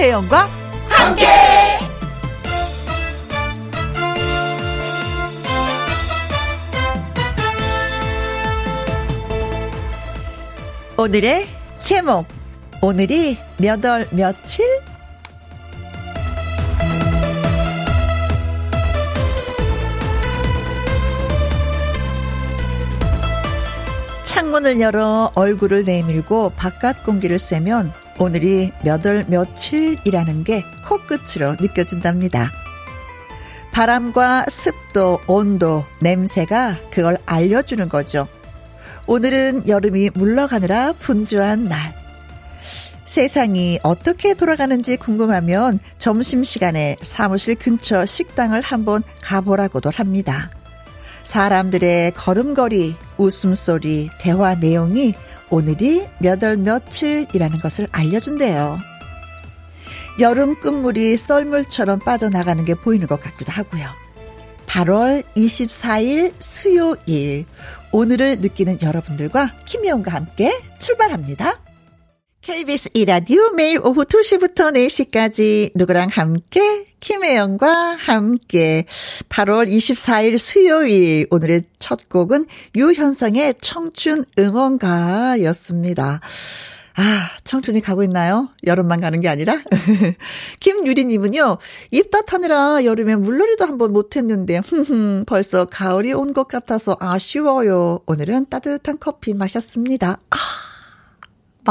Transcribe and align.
김혜영과 0.00 0.48
함께. 0.88 1.26
오늘의 10.96 11.46
제목 11.80 12.26
오늘이 12.80 13.36
몇 13.58 13.84
월 13.84 14.08
며칠 14.10 14.64
창문을 24.24 24.80
열어 24.80 25.30
얼굴을 25.34 25.84
내밀고 25.84 26.52
바깥 26.56 27.04
공기를 27.04 27.38
쐬면 27.38 27.92
오늘이 28.20 28.70
몇 28.84 29.06
월 29.06 29.24
며칠이라는 29.28 30.44
게 30.44 30.62
코끝으로 30.86 31.56
느껴진답니다. 31.58 32.52
바람과 33.72 34.44
습도, 34.50 35.20
온도, 35.26 35.84
냄새가 36.02 36.76
그걸 36.90 37.16
알려주는 37.24 37.88
거죠. 37.88 38.28
오늘은 39.06 39.68
여름이 39.68 40.10
물러가느라 40.12 40.92
분주한 40.98 41.64
날. 41.64 41.94
세상이 43.06 43.80
어떻게 43.82 44.34
돌아가는지 44.34 44.98
궁금하면 44.98 45.80
점심시간에 45.96 46.96
사무실 47.00 47.54
근처 47.54 48.04
식당을 48.04 48.60
한번 48.60 49.02
가보라고도 49.22 49.90
합니다. 49.94 50.50
사람들의 51.24 52.12
걸음걸이, 52.12 52.96
웃음소리, 53.16 54.10
대화 54.18 54.54
내용이 54.56 55.14
오늘이 55.50 56.06
몇 56.18 56.42
월 56.42 56.56
며칠이라는 56.56 57.58
것을 57.58 57.88
알려준대요. 57.92 58.78
여름 60.20 60.60
끝물이 60.60 61.16
썰물처럼 61.16 62.00
빠져나가는 62.00 62.64
게 62.64 62.74
보이는 62.74 63.06
것 63.06 63.20
같기도 63.20 63.52
하고요. 63.52 63.88
8월 64.66 65.24
24일 65.34 66.32
수요일 66.38 67.44
오늘을 67.90 68.38
느끼는 68.40 68.82
여러분들과 68.82 69.54
김혜영과 69.64 70.12
함께 70.12 70.56
출발합니다. 70.78 71.58
KBS 72.42 72.88
이라디오 72.94 73.50
매일 73.50 73.80
오후 73.84 74.02
2시부터 74.04 74.72
4시까지 74.74 75.72
누구랑 75.74 76.08
함께 76.10 76.86
김혜영과 76.98 77.68
함께 77.96 78.86
8월 79.28 79.70
24일 79.70 80.38
수요일 80.38 81.26
오늘의 81.30 81.64
첫 81.78 82.08
곡은 82.08 82.46
유현성의 82.76 83.56
청춘 83.60 84.24
응원가였습니다. 84.38 86.20
아, 86.96 87.30
청춘이 87.44 87.80
가고 87.82 88.02
있나요? 88.02 88.48
여름만 88.66 89.00
가는 89.00 89.20
게 89.20 89.28
아니라? 89.28 89.58
김유리님은요, 90.60 91.58
입 91.92 92.10
따타느라 92.10 92.84
여름에 92.84 93.16
물놀이도 93.16 93.64
한번 93.64 93.92
못했는데, 93.92 94.60
벌써 95.26 95.64
가을이 95.66 96.12
온 96.12 96.34
것 96.34 96.48
같아서 96.48 96.96
아쉬워요. 97.00 98.00
오늘은 98.06 98.46
따뜻한 98.50 98.98
커피 98.98 99.32
마셨습니다. 99.34 100.18
아, 100.30 100.36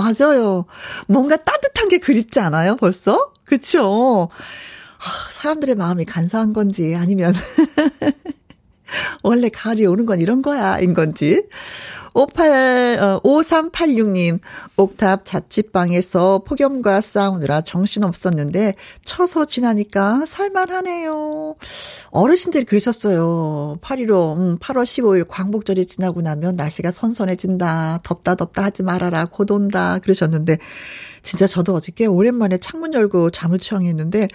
맞아요. 0.02 0.66
뭔가 1.08 1.36
따뜻한 1.38 1.90
게 1.90 1.98
그립지 1.98 2.40
않아요, 2.40 2.76
벌써? 2.78 3.32
그쵸? 3.46 4.30
아, 4.32 5.32
사람들의 5.32 5.76
마음이 5.76 6.06
간사한 6.06 6.54
건지, 6.54 6.96
아니면, 6.96 7.34
원래 9.24 9.50
가을이 9.50 9.86
오는 9.86 10.06
건 10.06 10.20
이런 10.20 10.42
거야, 10.42 10.80
인 10.80 10.94
건지. 10.94 11.44
58, 12.14 13.00
어, 13.00 13.20
5386님, 13.22 14.40
옥탑 14.76 15.26
자취방에서 15.26 16.44
폭염과 16.46 17.02
싸우느라 17.02 17.62
정신 17.62 18.04
없었는데, 18.04 18.76
쳐서 19.04 19.46
지나니까 19.46 20.26
살만하네요. 20.26 21.56
어르신들이 22.12 22.66
그러셨어요. 22.66 23.78
8.15, 23.82 24.38
음, 24.38 24.58
8월 24.60 24.84
15일 24.84 25.26
광복절이 25.28 25.86
지나고 25.86 26.22
나면 26.22 26.56
날씨가 26.56 26.92
선선해진다. 26.92 28.00
덥다, 28.04 28.36
덥다 28.36 28.64
하지 28.64 28.84
말아라. 28.84 29.26
곧 29.26 29.52
온다. 29.52 30.00
그러셨는데, 30.00 30.58
진짜 31.22 31.48
저도 31.48 31.74
어저께 31.76 32.06
오랜만에 32.06 32.58
창문 32.58 32.94
열고 32.94 33.32
잠을 33.32 33.60
청했는데, 33.60 34.28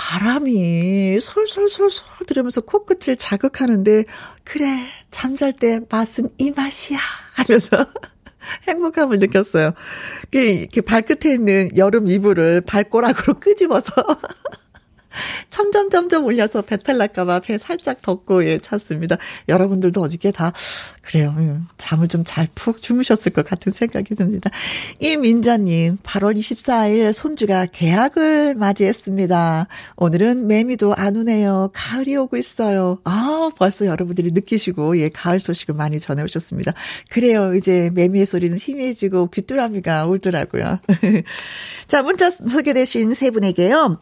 바람이 0.00 1.20
솔솔솔솔 1.20 2.26
들으면서 2.26 2.62
코끝을 2.62 3.16
자극하는데, 3.16 4.06
그래, 4.44 4.66
잠잘 5.10 5.52
때 5.52 5.80
맛은 5.90 6.30
이 6.38 6.50
맛이야. 6.56 6.98
하면서 7.34 7.84
행복함을 8.66 9.18
느꼈어요. 9.18 9.74
이렇게 10.32 10.80
발끝에 10.80 11.34
있는 11.34 11.76
여름 11.76 12.08
이불을 12.08 12.62
발꼬락으로 12.62 13.40
끄집어서 13.40 13.92
점점 15.50 15.90
점점 15.90 16.24
올려서 16.24 16.62
배탈 16.62 16.98
날까봐 16.98 17.40
배 17.40 17.58
살짝 17.58 18.02
덮고 18.02 18.44
예 18.46 18.58
찼습니다. 18.58 19.16
여러분들도 19.48 20.00
어저께 20.00 20.30
다 20.32 20.52
그래요. 21.02 21.34
음, 21.36 21.66
잠을 21.76 22.08
좀 22.08 22.24
잘 22.24 22.48
푹 22.54 22.80
주무셨을 22.82 23.32
것 23.32 23.44
같은 23.44 23.72
생각이 23.72 24.14
듭니다. 24.14 24.50
이민자님 25.00 25.96
8월 25.98 26.36
24일 26.38 27.12
손주가 27.12 27.66
개학을 27.66 28.54
맞이했습니다. 28.54 29.66
오늘은 29.96 30.46
매미도 30.46 30.94
안 30.94 31.16
오네요. 31.16 31.70
가을이 31.72 32.16
오고 32.16 32.36
있어요. 32.36 32.98
아 33.04 33.50
벌써 33.56 33.86
여러분들이 33.86 34.30
느끼시고 34.32 34.98
예 34.98 35.08
가을 35.08 35.40
소식을 35.40 35.74
많이 35.74 35.98
전해오셨습니다. 36.00 36.72
그래요. 37.10 37.54
이제 37.54 37.90
매미의 37.94 38.26
소리는 38.26 38.56
희미해지고 38.58 39.30
귀뚜라미가 39.30 40.06
울더라고요. 40.06 40.78
자 41.88 42.02
문자 42.02 42.30
소개되신 42.30 43.14
세 43.14 43.30
분에게요. 43.30 44.00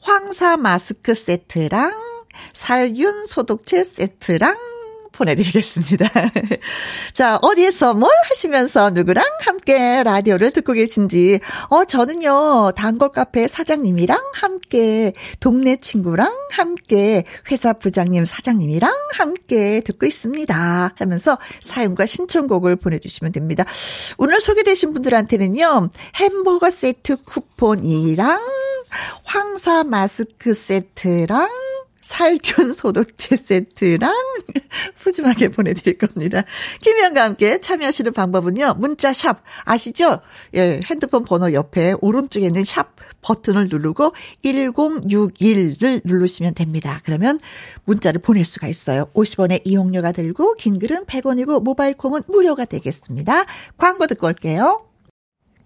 황사 0.00 0.56
마스크 0.56 1.14
세트랑 1.14 1.92
살균 2.52 3.26
소독제 3.26 3.84
세트랑 3.84 4.75
보내드리겠습니다. 5.16 6.08
자, 7.12 7.38
어디에서 7.42 7.94
뭘 7.94 8.10
하시면서 8.28 8.90
누구랑 8.90 9.24
함께 9.40 10.02
라디오를 10.02 10.50
듣고 10.52 10.74
계신지, 10.74 11.40
어, 11.68 11.84
저는요, 11.84 12.72
단골 12.76 13.12
카페 13.12 13.48
사장님이랑 13.48 14.18
함께, 14.34 15.12
동네 15.40 15.76
친구랑 15.76 16.32
함께, 16.50 17.24
회사 17.50 17.72
부장님, 17.72 18.26
사장님이랑 18.26 18.92
함께 19.14 19.80
듣고 19.80 20.06
있습니다. 20.06 20.94
하면서 20.94 21.38
사연과 21.62 22.06
신청곡을 22.06 22.76
보내주시면 22.76 23.32
됩니다. 23.32 23.64
오늘 24.18 24.40
소개되신 24.40 24.92
분들한테는요, 24.92 25.90
햄버거 26.16 26.70
세트 26.70 27.22
쿠폰이랑 27.24 28.40
황사 29.24 29.84
마스크 29.84 30.54
세트랑 30.54 31.48
살균 32.06 32.72
소독제 32.72 33.36
세트랑 33.36 34.14
푸짐하게 35.02 35.48
보내드릴 35.48 35.98
겁니다. 35.98 36.44
김희영과 36.80 37.24
함께 37.24 37.60
참여하시는 37.60 38.12
방법은요. 38.12 38.76
문자 38.78 39.12
샵 39.12 39.42
아시죠? 39.64 40.20
예, 40.54 40.80
핸드폰 40.88 41.24
번호 41.24 41.52
옆에 41.52 41.96
오른쪽에 42.00 42.46
있는 42.46 42.64
샵 42.64 42.94
버튼을 43.22 43.66
누르고 43.68 44.12
1061을 44.44 46.02
누르시면 46.04 46.54
됩니다. 46.54 47.00
그러면 47.04 47.40
문자를 47.84 48.20
보낼 48.20 48.44
수가 48.44 48.68
있어요. 48.68 49.06
50원의 49.12 49.62
이용료가 49.64 50.12
들고 50.12 50.54
긴 50.54 50.78
글은 50.78 51.06
100원이고 51.06 51.60
모바일 51.60 51.94
콩은 51.94 52.22
무료가 52.28 52.66
되겠습니다. 52.66 53.46
광고 53.78 54.06
듣고 54.06 54.28
올게요. 54.28 54.85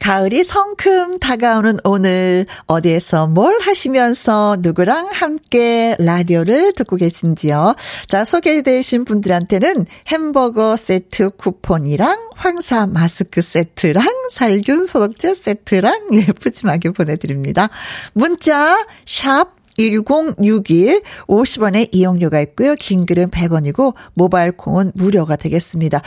가을이 0.00 0.44
성큼 0.44 1.18
다가오는 1.18 1.78
오늘 1.84 2.46
어디에서 2.66 3.26
뭘 3.26 3.60
하시면서 3.60 4.56
누구랑 4.60 5.08
함께 5.12 5.94
라디오를 5.98 6.72
듣고 6.72 6.96
계신지요? 6.96 7.76
자, 8.08 8.24
소개되신 8.24 9.04
분들한테는 9.04 9.84
햄버거 10.08 10.76
세트 10.76 11.30
쿠폰이랑 11.36 12.30
황사 12.34 12.86
마스크 12.86 13.42
세트랑 13.42 14.04
살균 14.32 14.86
소독제 14.86 15.34
세트랑 15.34 16.08
예, 16.14 16.24
푸짐하게 16.32 16.90
보내드립니다. 16.90 17.68
문자 18.14 18.78
샵 19.06 19.60
1061 19.76 21.02
50원의 21.26 21.88
이용료가 21.92 22.40
있고요. 22.40 22.74
긴 22.74 23.06
글은 23.06 23.30
100원이고 23.30 23.94
모바일 24.14 24.52
콩은 24.52 24.92
무료가 24.94 25.36
되겠습니다. 25.36 26.02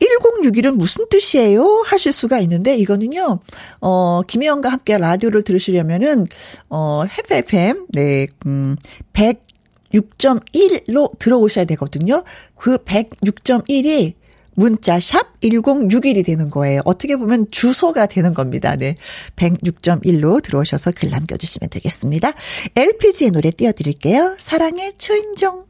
1061은 0.00 0.76
무슨 0.76 1.08
뜻이에요? 1.08 1.82
하실 1.84 2.12
수가 2.12 2.40
있는데 2.40 2.76
이거는요. 2.76 3.40
어 3.80 4.22
김혜영과 4.26 4.70
함께 4.70 4.98
라디오를 4.98 5.42
들으시려면은 5.42 6.26
어 6.68 7.04
FFM 7.04 7.86
네 7.90 8.26
음, 8.46 8.76
106.1로 9.12 11.16
들어오셔야 11.18 11.64
되거든요. 11.66 12.24
그 12.56 12.78
106.1이 12.78 14.14
문자 14.54 15.00
샵 15.00 15.40
1061이 15.40 16.24
되는 16.24 16.50
거예요. 16.50 16.82
어떻게 16.84 17.16
보면 17.16 17.46
주소가 17.50 18.06
되는 18.06 18.34
겁니다. 18.34 18.76
네. 18.76 18.96
106.1로 19.36 20.42
들어오셔서 20.42 20.92
글 20.96 21.10
남겨주시면 21.10 21.70
되겠습니다. 21.70 22.32
LPG의 22.76 23.30
노래 23.30 23.50
띄워드릴게요. 23.50 24.36
사랑의 24.38 24.94
초인종. 24.98 25.69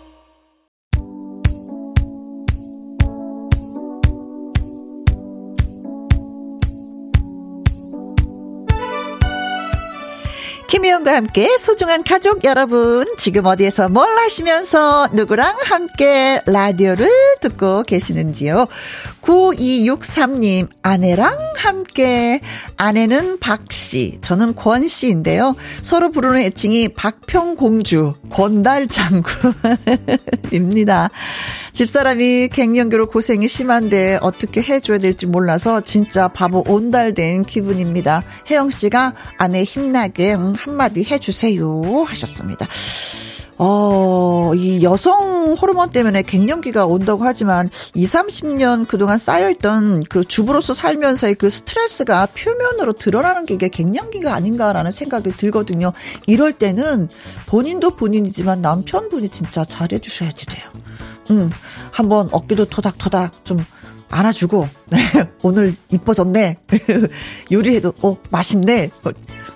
소중한 11.59 12.01
가족 12.01 12.45
여러분, 12.45 13.05
지금 13.17 13.45
어디에서 13.45 13.89
뭘 13.89 14.07
하시면서 14.19 15.09
누구랑 15.11 15.53
함께 15.65 16.39
라디오를 16.45 17.09
듣고 17.41 17.83
계시는지요? 17.83 18.65
9263님, 19.21 20.67
아내랑 20.81 21.37
함께. 21.57 22.39
아내는 22.77 23.39
박씨, 23.39 24.19
저는 24.21 24.55
권씨인데요. 24.55 25.55
서로 25.81 26.11
부르는 26.11 26.41
애칭이 26.41 26.89
박평공주, 26.89 28.13
권달장구입니다. 28.29 31.09
집사람이 31.73 32.49
갱년기로 32.49 33.07
고생이 33.07 33.47
심한데 33.47 34.19
어떻게 34.21 34.61
해줘야 34.61 34.97
될지 34.97 35.25
몰라서 35.25 35.81
진짜 35.81 36.27
바보 36.27 36.63
온달된 36.67 37.43
기분입니다. 37.43 38.23
혜영 38.49 38.71
씨가 38.71 39.13
아내 39.37 39.63
힘나게 39.63 40.33
한마디 40.33 41.03
해주세요 41.03 42.03
하셨습니다. 42.07 42.67
어, 43.57 44.53
이 44.55 44.83
여성 44.83 45.53
호르몬 45.53 45.91
때문에 45.91 46.23
갱년기가 46.23 46.85
온다고 46.85 47.23
하지만 47.23 47.69
2, 47.93 48.05
30년 48.05 48.87
그동안 48.87 49.17
쌓여있던 49.17 50.05
그 50.05 50.23
주부로서 50.23 50.73
살면서의 50.73 51.35
그 51.35 51.49
스트레스가 51.49 52.27
표면으로 52.27 52.93
드러나는 52.93 53.45
게 53.45 53.53
이게 53.53 53.69
갱년기가 53.69 54.33
아닌가라는 54.33 54.91
생각이 54.91 55.31
들거든요. 55.31 55.91
이럴 56.27 56.53
때는 56.53 57.09
본인도 57.47 57.91
본인이지만 57.91 58.61
남편분이 58.61 59.29
진짜 59.29 59.65
잘해주셔야지 59.65 60.45
돼요. 60.45 60.65
음, 61.31 61.49
한번 61.91 62.29
어깨도 62.31 62.65
토닥토닥 62.65 63.45
좀 63.45 63.57
안아주고, 64.09 64.67
네, 64.89 64.97
오늘 65.41 65.75
이뻐졌네. 65.89 66.57
요리해도, 67.51 67.93
어, 68.01 68.17
맛있네. 68.29 68.89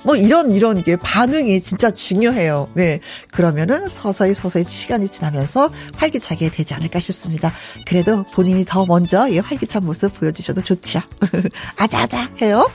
뭐 0.05 0.15
이런, 0.15 0.51
이런 0.51 0.83
게 0.83 0.95
반응이 0.95 1.61
진짜 1.61 1.89
중요해요. 1.89 2.69
네. 2.73 2.99
그러면은 3.31 3.89
서서히 3.89 4.33
서서히 4.33 4.63
시간이 4.63 5.09
지나면서 5.09 5.69
활기차게 5.97 6.49
되지 6.49 6.73
않을까 6.75 6.99
싶습니다. 6.99 7.51
그래도 7.85 8.23
본인이 8.33 8.63
더 8.65 8.85
먼저 8.85 9.27
이 9.27 9.39
활기찬 9.39 9.83
모습 9.83 10.13
보여주셔도 10.13 10.61
좋지요. 10.61 11.01
아자아자 11.77 12.29
해요. 12.41 12.67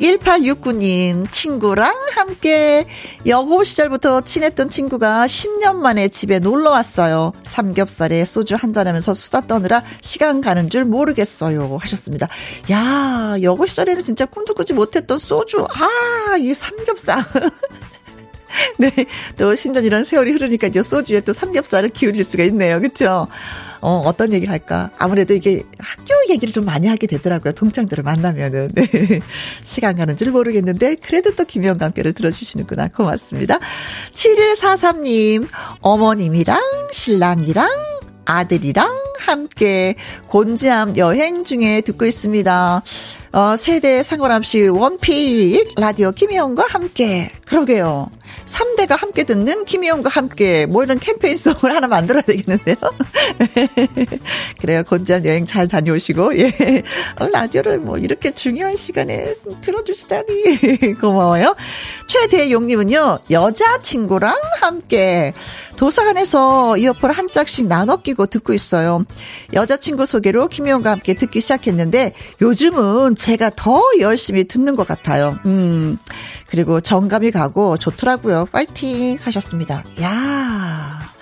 1869님, 0.00 1.30
친구랑 1.30 1.94
함께 2.14 2.86
여고 3.26 3.64
시절부터 3.64 4.22
친했던 4.22 4.70
친구가 4.70 5.26
10년 5.26 5.76
만에 5.76 6.08
집에 6.08 6.38
놀러 6.38 6.70
왔어요. 6.70 7.32
삼겹살에 7.42 8.24
소주 8.24 8.54
한잔 8.54 8.86
하면서 8.86 9.14
수다 9.14 9.42
떠느라 9.42 9.82
시간 10.02 10.40
가는 10.40 10.68
줄 10.68 10.84
모르겠어요. 10.84 11.78
하셨습니다. 11.80 12.28
야, 12.70 13.36
여고 13.42 13.66
시절에는 13.66 14.02
진짜 14.02 14.26
꿈도 14.26 14.54
꾸지 14.54 14.74
못했던 14.74 15.18
소주. 15.18 15.58
아, 15.62 16.36
이 16.46 16.54
삼겹살. 16.54 17.24
네. 18.78 18.90
또 19.36 19.52
10년 19.52 19.84
이런 19.84 20.04
세월이 20.04 20.32
흐르니까 20.32 20.68
이제 20.68 20.82
소주에 20.82 21.20
또 21.20 21.32
삼겹살을 21.32 21.90
기울일 21.90 22.24
수가 22.24 22.44
있네요. 22.44 22.80
그쵸? 22.80 23.26
어, 23.80 24.02
어떤 24.04 24.32
얘기를 24.32 24.52
할까? 24.52 24.90
아무래도 24.98 25.34
이게 25.34 25.62
학교 25.78 26.14
얘기를 26.30 26.52
좀 26.52 26.64
많이 26.64 26.86
하게 26.86 27.06
되더라고요. 27.06 27.52
동창들을 27.52 28.02
만나면은. 28.02 28.70
네. 28.74 28.86
시간 29.62 29.96
가는 29.96 30.16
줄 30.16 30.30
모르겠는데, 30.30 30.96
그래도 30.96 31.34
또 31.34 31.44
김영과 31.44 31.86
함께를 31.86 32.12
들어주시는구나. 32.12 32.88
고맙습니다. 32.88 33.58
7143님, 34.12 35.46
어머님이랑 35.80 36.60
신랑이랑 36.92 37.68
아들이랑 38.26 39.06
함께 39.18 39.94
곤지암 40.28 40.96
여행 40.96 41.44
중에 41.44 41.80
듣고 41.80 42.04
있습니다. 42.04 42.82
어, 43.32 43.56
세대 43.56 44.02
상관없이 44.02 44.68
원픽 44.68 45.74
라디오 45.76 46.12
김희영과 46.12 46.66
함께. 46.68 47.30
그러게요. 47.46 48.08
3대가 48.46 48.98
함께 48.98 49.24
듣는 49.24 49.64
김희영과 49.64 50.08
함께 50.08 50.66
뭐 50.66 50.84
이런 50.84 50.98
캠페인송을 50.98 51.74
하나 51.74 51.88
만들어야 51.88 52.22
되겠는데요. 52.22 52.76
그래요. 54.60 54.82
곤지암 54.84 55.26
여행 55.26 55.46
잘 55.46 55.68
다녀오시고 55.68 56.38
예. 56.38 56.82
어, 57.20 57.26
라디오를 57.28 57.78
뭐 57.78 57.98
이렇게 57.98 58.30
중요한 58.30 58.76
시간에 58.76 59.34
들어주시다니 59.60 60.94
고마워요. 61.00 61.56
최대용님은요. 62.06 63.18
여자친구랑 63.30 64.34
함께 64.60 65.32
도서관에서 65.76 66.76
이어폰 66.76 67.10
한 67.10 67.26
짝씩 67.28 67.66
나눠 67.66 67.96
끼고 67.96 68.26
듣고 68.26 68.52
있어요. 68.52 69.04
여자친구 69.52 70.06
소개로 70.06 70.48
김희영과 70.48 70.90
함께 70.90 71.14
듣기 71.14 71.40
시작했는데 71.40 72.14
요즘은 72.40 73.16
제가 73.16 73.50
더 73.56 73.80
열심히 74.00 74.44
듣는 74.44 74.76
것 74.76 74.86
같아요. 74.86 75.38
음. 75.46 75.98
그리고 76.48 76.80
정감이 76.80 77.30
가고 77.30 77.76
좋더라고요. 77.76 78.46
파이팅 78.50 79.18
하셨습니다. 79.20 79.82
야. 80.02 81.15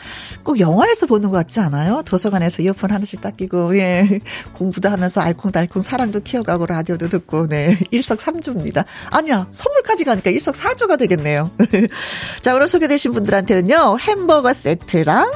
꼭 0.44 0.60
영화에서 0.60 1.06
보는 1.06 1.30
것 1.30 1.36
같지 1.36 1.60
않아요? 1.60 2.02
도서관에서 2.04 2.62
이어폰 2.62 2.90
하나씩 2.92 3.20
딱 3.20 3.36
끼고, 3.36 3.76
예. 3.78 4.06
공부도 4.54 4.88
하면서 4.88 5.20
알콩달콩 5.20 5.82
사랑도 5.82 6.20
키워가고 6.20 6.66
라디오도 6.66 7.08
듣고, 7.08 7.48
네. 7.48 7.78
일석삼조입니다. 7.90 8.84
아니야, 9.10 9.46
선물까지 9.50 10.04
가니까 10.04 10.30
일석사조가 10.30 10.96
되겠네요. 10.96 11.50
자, 12.42 12.54
오늘 12.54 12.68
소개되신 12.68 13.12
분들한테는요, 13.12 13.98
햄버거 14.00 14.52
세트랑 14.52 15.30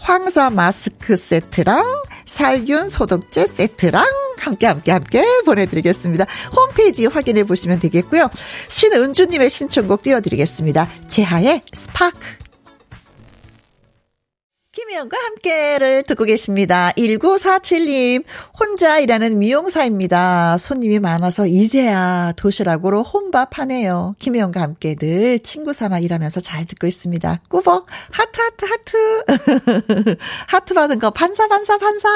황사 0.00 0.50
마스크 0.50 1.16
세트랑 1.16 1.84
살균 2.24 2.90
소독제 2.90 3.48
세트랑 3.48 4.04
함께 4.38 4.66
함께 4.66 4.92
함께 4.92 5.24
보내드리겠습니다. 5.44 6.26
홈페이지 6.54 7.06
확인해 7.06 7.44
보시면 7.44 7.80
되겠고요. 7.80 8.28
신은주님의 8.68 9.50
신청곡 9.50 10.02
띄워드리겠습니다. 10.02 10.88
제하의 11.08 11.62
스파크. 11.72 12.45
김혜영과 14.76 15.16
함께를 15.16 16.02
듣고 16.02 16.24
계십니다. 16.24 16.92
1947님, 16.98 18.24
혼자 18.60 18.98
일하는 18.98 19.38
미용사입니다. 19.38 20.58
손님이 20.58 20.98
많아서 20.98 21.46
이제야 21.46 22.34
도시락으로 22.36 23.02
혼밥 23.02 23.58
하네요. 23.58 24.14
김혜영과 24.18 24.60
함께 24.60 24.94
늘 24.94 25.38
친구 25.38 25.72
삼아 25.72 26.00
일하면서 26.00 26.40
잘 26.40 26.66
듣고 26.66 26.86
있습니다. 26.86 27.40
꾸벅, 27.48 27.86
하트, 28.10 28.38
하트, 28.38 28.66
하트. 28.66 30.16
하트 30.46 30.74
받은 30.74 30.98
거 30.98 31.08
반사, 31.08 31.48
반사, 31.48 31.78
반사. 31.78 32.08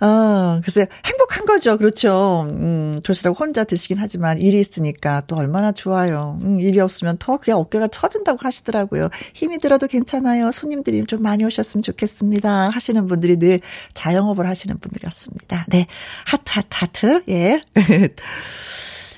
어, 0.00 0.60
글쎄, 0.64 0.86
행복한 1.04 1.44
거죠. 1.44 1.76
그렇죠. 1.76 2.46
음, 2.50 3.00
도시락 3.02 3.38
혼자 3.38 3.64
드시긴 3.64 3.98
하지만 3.98 4.38
일이 4.40 4.60
있으니까 4.60 5.22
또 5.26 5.36
얼마나 5.36 5.72
좋아요. 5.72 6.38
음, 6.42 6.60
일이 6.60 6.78
없으면 6.80 7.16
더 7.18 7.36
그냥 7.36 7.58
어깨가 7.58 7.88
터진다고 7.88 8.38
하시더라고요. 8.40 9.08
힘이 9.34 9.58
들어도 9.58 9.86
괜찮아요. 9.86 10.52
손님들이 10.52 11.04
좀 11.06 11.22
많이 11.22 11.44
오셨으면 11.44 11.82
좋겠습니다. 11.82 12.70
하시는 12.70 13.06
분들이 13.06 13.36
늘 13.38 13.60
자영업을 13.94 14.46
하시는 14.46 14.78
분들이었습니다. 14.78 15.66
네. 15.68 15.86
하트, 16.24 16.52
하트, 16.54 16.68
하트. 16.70 17.22
예. 17.28 17.60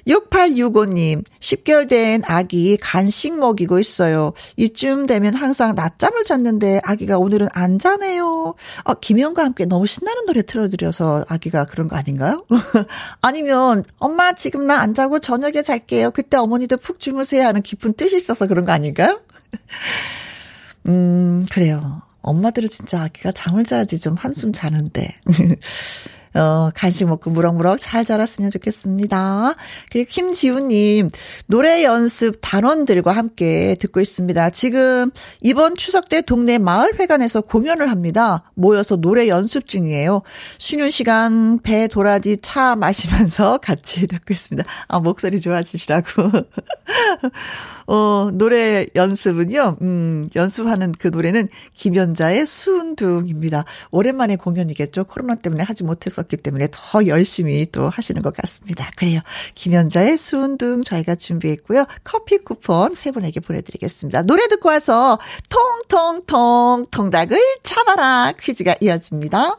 6865님, 0.09 1.25
10개월 1.40 1.88
된 1.88 2.23
아기 2.26 2.76
간식 2.76 3.38
먹이고 3.38 3.78
있어요. 3.78 4.33
이쯤 4.57 5.07
되면 5.07 5.35
항상 5.35 5.75
낮잠을 5.76 6.25
잤는데 6.25 6.80
아기가 6.83 7.19
오늘은 7.19 7.49
안 7.52 7.78
자네요. 7.78 8.54
어, 8.85 8.95
김영과 8.95 9.45
함께 9.45 9.66
너무 9.66 9.87
신나는 9.87 10.26
노래 10.26 10.42
틀어드려서 10.42 11.25
아기가 11.28 11.64
그런 11.66 11.87
거 11.87 11.97
아닌가요? 11.97 12.45
아니면, 13.23 13.85
엄마 13.99 14.33
지금 14.35 14.66
나 14.66 14.80
안 14.80 14.95
자고 14.95 15.19
저녁에 15.19 15.61
잘게요. 15.62 16.11
그때 16.11 16.38
어머니도 16.38 16.78
푹 16.78 16.99
주무세요 16.99 17.45
하는 17.47 17.61
깊은 17.61 17.95
뜻이 17.95 18.16
있어서 18.16 18.47
그런 18.47 18.64
거 18.64 18.73
아닌가요? 18.73 19.21
음, 20.88 21.47
그래요. 21.50 22.00
엄마들은 22.23 22.69
진짜 22.71 23.02
아기가 23.02 23.33
잠을 23.33 23.64
자야지 23.64 23.99
좀 23.99 24.14
한숨 24.14 24.52
자는데. 24.54 25.14
어, 26.35 26.71
간식 26.75 27.07
먹고 27.07 27.31
무럭무럭 27.31 27.79
잘 27.81 28.05
자랐으면 28.05 28.51
좋겠습니다. 28.51 29.55
그리고 29.91 30.09
김지훈님, 30.09 31.11
노래 31.47 31.85
연습 31.85 32.39
단원들과 32.41 33.11
함께 33.11 33.77
듣고 33.81 34.01
있습니다. 34.01 34.51
지금 34.51 35.11
이번 35.41 35.75
추석 35.75 36.09
때 36.09 36.23
동네 36.23 36.59
마을회관에서 36.59 37.41
공연을 37.41 37.91
합니다. 37.91 38.45
모여서 38.55 38.97
노래 38.97 39.27
연습 39.29 39.67
중이에요. 39.67 40.23
쉬는 40.59 40.91
시간 40.91 41.59
배 41.63 41.89
도라지 41.89 42.39
차 42.43 42.77
마시면서 42.77 43.59
같이 43.63 44.07
듣고 44.07 44.33
있습니다. 44.33 44.69
아, 44.89 45.01
목소리 45.01 45.41
좋아지시라고. 45.41 46.07
어, 47.89 48.31
노래 48.33 48.87
연습은요, 48.95 49.79
음, 49.83 50.29
연습하는 50.37 50.93
그 50.93 51.09
노래는 51.09 51.49
김연자의 51.75 52.47
수운둥입니다. 52.47 53.65
오랜만에 53.91 54.37
공연이겠죠. 54.37 55.05
코로나 55.05 55.35
때문에 55.35 55.65
하지 55.65 55.83
못 55.83 55.99
썼기 56.21 56.39
때문에 56.39 56.69
더 56.71 57.07
열심히 57.07 57.67
또 57.73 57.89
하시는 57.89 58.21
것 58.23 58.35
같습니다. 58.37 58.91
그래요. 58.97 59.21
김연자의 59.55 60.17
수은등 60.17 60.83
저희가 60.83 61.15
준비했고요. 61.15 61.87
커피 62.05 62.39
쿠폰 62.39 62.95
세 62.95 63.11
분에게 63.11 63.41
보내드리겠습니다. 63.41 64.23
노래 64.23 64.47
듣고 64.49 64.69
와서 64.69 65.19
통통통 65.49 66.87
통닭을 66.91 67.39
잡아라 67.62 68.33
퀴즈가 68.39 68.77
이어집니다. 68.81 69.59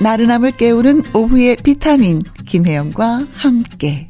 나른함을 0.00 0.50
깨우는 0.52 1.14
오후의 1.14 1.56
비타민 1.62 2.22
김혜영과 2.44 3.20
함께 3.34 4.08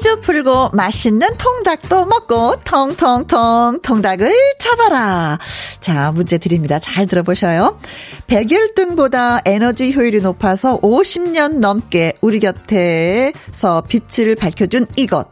퀴즈 0.00 0.20
풀고 0.20 0.70
맛있는 0.72 1.36
통닭도 1.36 2.06
먹고 2.06 2.56
통통통 2.64 3.80
통닭을 3.82 4.34
잡아라. 4.58 5.38
자, 5.80 6.10
문제 6.12 6.38
드립니다. 6.38 6.78
잘 6.78 7.06
들어보셔요. 7.06 7.78
백일등보다 8.26 9.42
에너지 9.44 9.92
효율이 9.92 10.22
높아서 10.22 10.80
50년 10.80 11.58
넘게 11.58 12.14
우리 12.22 12.40
곁에서 12.40 13.82
빛을 13.82 14.36
밝혀준 14.36 14.86
이것. 14.96 15.28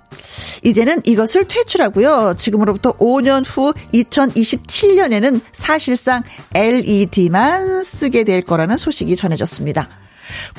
이제는 0.62 1.00
이것을 1.06 1.48
퇴출하고요. 1.48 2.34
지금으로부터 2.37 2.92
5년 2.98 3.44
후 3.46 3.72
2027년에는 3.94 5.40
사실상 5.52 6.22
LED만 6.54 7.82
쓰게 7.82 8.25
될 8.25 8.42
거라는 8.42 8.76
소식이 8.76 9.16
전해졌습니다. 9.16 9.88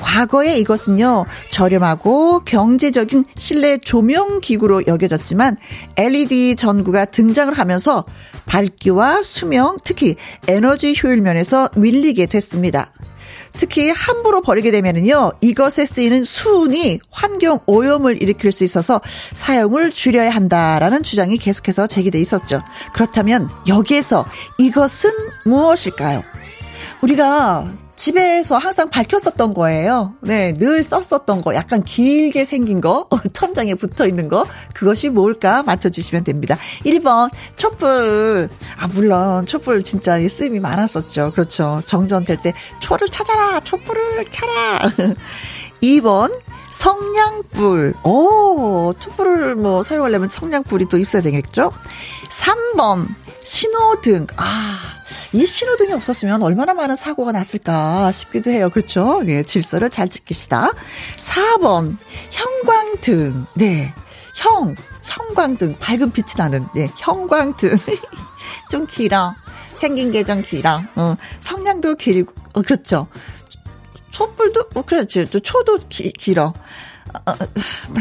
과거에 0.00 0.58
이것은요, 0.58 1.26
저렴하고 1.50 2.40
경제적인 2.44 3.24
실내 3.36 3.78
조명 3.78 4.40
기구로 4.40 4.86
여겨졌지만 4.86 5.56
LED 5.96 6.56
전구가 6.56 7.06
등장을 7.06 7.52
하면서 7.58 8.04
밝기와 8.46 9.22
수명, 9.22 9.76
특히 9.84 10.16
에너지 10.48 10.94
효율 11.02 11.20
면에서 11.20 11.70
밀리게 11.76 12.26
됐습니다. 12.26 12.92
특히 13.52 13.90
함부로 13.90 14.42
버리게 14.42 14.70
되면은요, 14.70 15.32
이것에 15.40 15.86
쓰이는 15.86 16.24
수은이 16.24 17.00
환경 17.10 17.60
오염을 17.66 18.22
일으킬 18.22 18.52
수 18.52 18.64
있어서 18.64 19.00
사용을 19.32 19.90
줄여야 19.90 20.30
한다라는 20.30 21.02
주장이 21.02 21.36
계속해서 21.38 21.86
제기돼 21.86 22.20
있었죠. 22.20 22.62
그렇다면 22.92 23.50
여기에서 23.66 24.26
이것은 24.58 25.10
무엇일까요? 25.44 26.22
우리가 27.02 27.72
집에서 28.00 28.56
항상 28.56 28.88
밝혔었던 28.88 29.52
거예요. 29.52 30.14
네, 30.22 30.54
늘 30.54 30.82
썼었던 30.82 31.42
거, 31.42 31.54
약간 31.54 31.84
길게 31.84 32.46
생긴 32.46 32.80
거, 32.80 33.06
천장에 33.34 33.74
붙어 33.74 34.06
있는 34.06 34.28
거, 34.30 34.46
그것이 34.72 35.10
뭘까 35.10 35.62
맞춰주시면 35.62 36.24
됩니다. 36.24 36.56
1번, 36.86 37.30
촛불. 37.56 38.48
아, 38.78 38.88
물론, 38.88 39.44
촛불 39.44 39.82
진짜 39.82 40.16
쓰임이 40.26 40.60
많았었죠. 40.60 41.32
그렇죠. 41.32 41.82
정전될 41.84 42.40
때, 42.40 42.54
초를 42.80 43.10
찾아라! 43.10 43.60
촛불을 43.60 44.24
켜라! 44.30 44.80
2번, 45.82 46.32
성냥불. 46.70 47.92
오, 48.04 48.94
촛불을 48.98 49.56
뭐 49.56 49.82
사용하려면 49.82 50.30
성냥불이 50.30 50.86
또 50.86 50.96
있어야 50.96 51.20
되겠죠? 51.20 51.70
3번, 52.30 53.08
신호등. 53.42 54.26
아, 54.36 54.78
이 55.32 55.46
신호등이 55.46 55.92
없었으면 55.92 56.42
얼마나 56.42 56.74
많은 56.74 56.96
사고가 56.96 57.32
났을까 57.32 58.12
싶기도 58.12 58.50
해요. 58.50 58.70
그렇죠? 58.70 59.22
예, 59.28 59.42
질서를 59.42 59.90
잘 59.90 60.08
지킵시다. 60.08 60.74
4번, 61.16 61.96
형광등. 62.30 63.46
네. 63.56 63.94
형, 64.36 64.74
형광등. 65.02 65.78
밝은 65.78 66.10
빛이 66.12 66.34
나는, 66.36 66.66
네, 66.74 66.88
형광등. 66.96 67.76
좀 68.70 68.86
길어. 68.86 69.34
생긴 69.76 70.10
게 70.12 70.22
좀 70.24 70.42
길어. 70.42 70.82
어, 70.96 71.14
성냥도 71.40 71.94
길고, 71.94 72.34
어, 72.52 72.62
그렇죠. 72.62 73.08
촛불도, 74.10 74.64
어, 74.74 74.82
그렇지. 74.82 75.26
초도 75.42 75.78
기, 75.88 76.12
길어. 76.12 76.52
어, 77.14 77.30
어, 77.32 77.36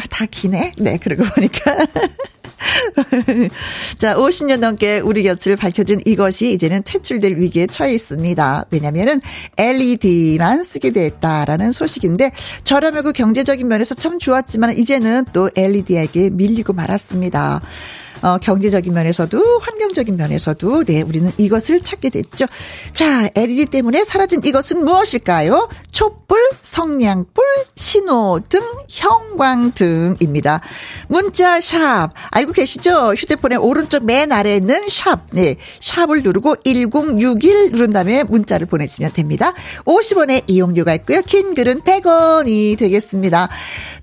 다 0.10 0.26
기네? 0.30 0.74
네, 0.78 0.98
그러고 0.98 1.24
보니까. 1.24 1.78
자, 3.98 4.16
50년 4.16 4.60
넘게 4.60 5.00
우리 5.00 5.24
곁을 5.24 5.56
밝혀준 5.56 6.02
이것이 6.06 6.52
이제는 6.54 6.84
퇴출될 6.84 7.38
위기에 7.38 7.68
처해 7.68 7.94
있습니다. 7.94 8.66
왜냐면은 8.72 9.22
LED만 9.58 10.64
쓰게 10.64 10.92
됐다라는 10.92 11.72
소식인데 11.72 12.32
저렴하고 12.64 13.12
경제적인 13.12 13.68
면에서 13.68 13.96
참 13.96 14.20
좋았지만 14.20 14.78
이제는 14.78 15.26
또 15.34 15.50
LED에게 15.56 16.30
밀리고 16.32 16.74
말았습니다. 16.74 17.62
어, 18.22 18.38
경제적인 18.38 18.94
면에서도 18.94 19.60
환경적인 19.60 20.16
면에서도 20.18 20.84
네 20.84 21.02
우리는 21.02 21.32
이것을 21.38 21.82
찾게 21.82 22.10
됐죠. 22.10 22.46
자 22.94 23.30
LED 23.36 23.68
때문에 23.68 24.04
사라진 24.04 24.42
이것은 24.44 24.84
무엇일까요? 24.86 25.70
촛불, 25.92 26.38
성냥불, 26.62 27.44
신호등, 27.76 28.62
형광등입니다. 28.88 30.62
문자 31.08 31.60
샵 31.62 32.10
알고 32.32 32.52
계시죠? 32.54 33.14
휴대폰의 33.16 33.58
오른쪽 33.58 34.06
맨 34.06 34.32
아래에 34.32 34.58
있는 34.58 34.88
샵, 34.90 35.28
네 35.32 35.58
샵을 35.82 36.24
누르고 36.24 36.58
1061 36.64 37.72
누른 37.72 37.92
다음에 37.92 38.24
문자를 38.24 38.68
보내시면 38.68 39.14
됩니다. 39.14 39.54
50원의 39.86 40.44
이용료가 40.48 40.94
있고요. 40.96 41.22
긴 41.24 41.54
글은 41.56 41.82
100원이 41.82 42.78
되겠습니다. 42.78 43.50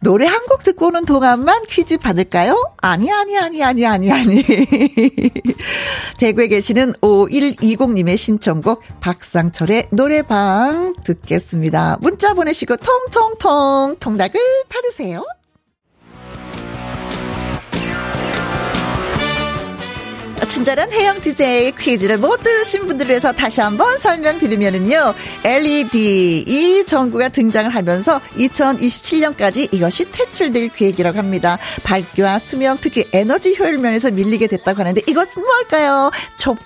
노래 0.01 0.27
한 0.27 0.47
곡 0.47 0.63
듣고 0.63 0.87
오는 0.87 1.05
동안만 1.05 1.65
퀴즈 1.69 1.99
받을까요? 1.99 2.73
아니 2.77 3.11
아니 3.11 3.37
아니 3.37 3.65
아니 3.65 3.85
아니 3.85 4.06
아니, 4.11 4.23
아니. 4.23 4.43
대구에 6.19 6.49
계시는 6.49 6.93
5120님의 6.95 8.17
신청곡 8.17 8.83
박상철의 9.01 9.89
노래방 9.91 10.95
듣겠습니다. 11.05 11.99
문자 12.01 12.35
보내시고 12.35 12.77
통통통 12.77 13.97
통닭을 14.01 14.41
받으세요. 14.69 15.25
친절한 20.49 20.93
해영 20.93 21.21
DJ 21.21 21.73
퀴즈를 21.73 22.19
못 22.19 22.43
들으신 22.43 22.87
분들을 22.87 23.11
위해서 23.11 23.33
다시 23.33 23.61
한번 23.61 23.99
설명드리면은요. 23.99 25.15
LED 25.45 26.45
이 26.47 26.85
전구가 26.87 27.29
등장을 27.31 27.69
하면서 27.75 28.21
2027년까지 28.37 29.73
이것이 29.73 30.11
퇴출될 30.11 30.69
계획이라고 30.69 31.19
합니다. 31.19 31.59
밝기와 31.83 32.39
수명 32.39 32.79
특히 32.81 33.07
에너지 33.13 33.57
효율 33.59 33.79
면에서 33.79 34.11
밀리게 34.11 34.47
됐다고 34.47 34.81
하는데 34.81 35.01
이것은 35.07 35.43
뭘까요? 35.43 36.11
촛불, 36.39 36.63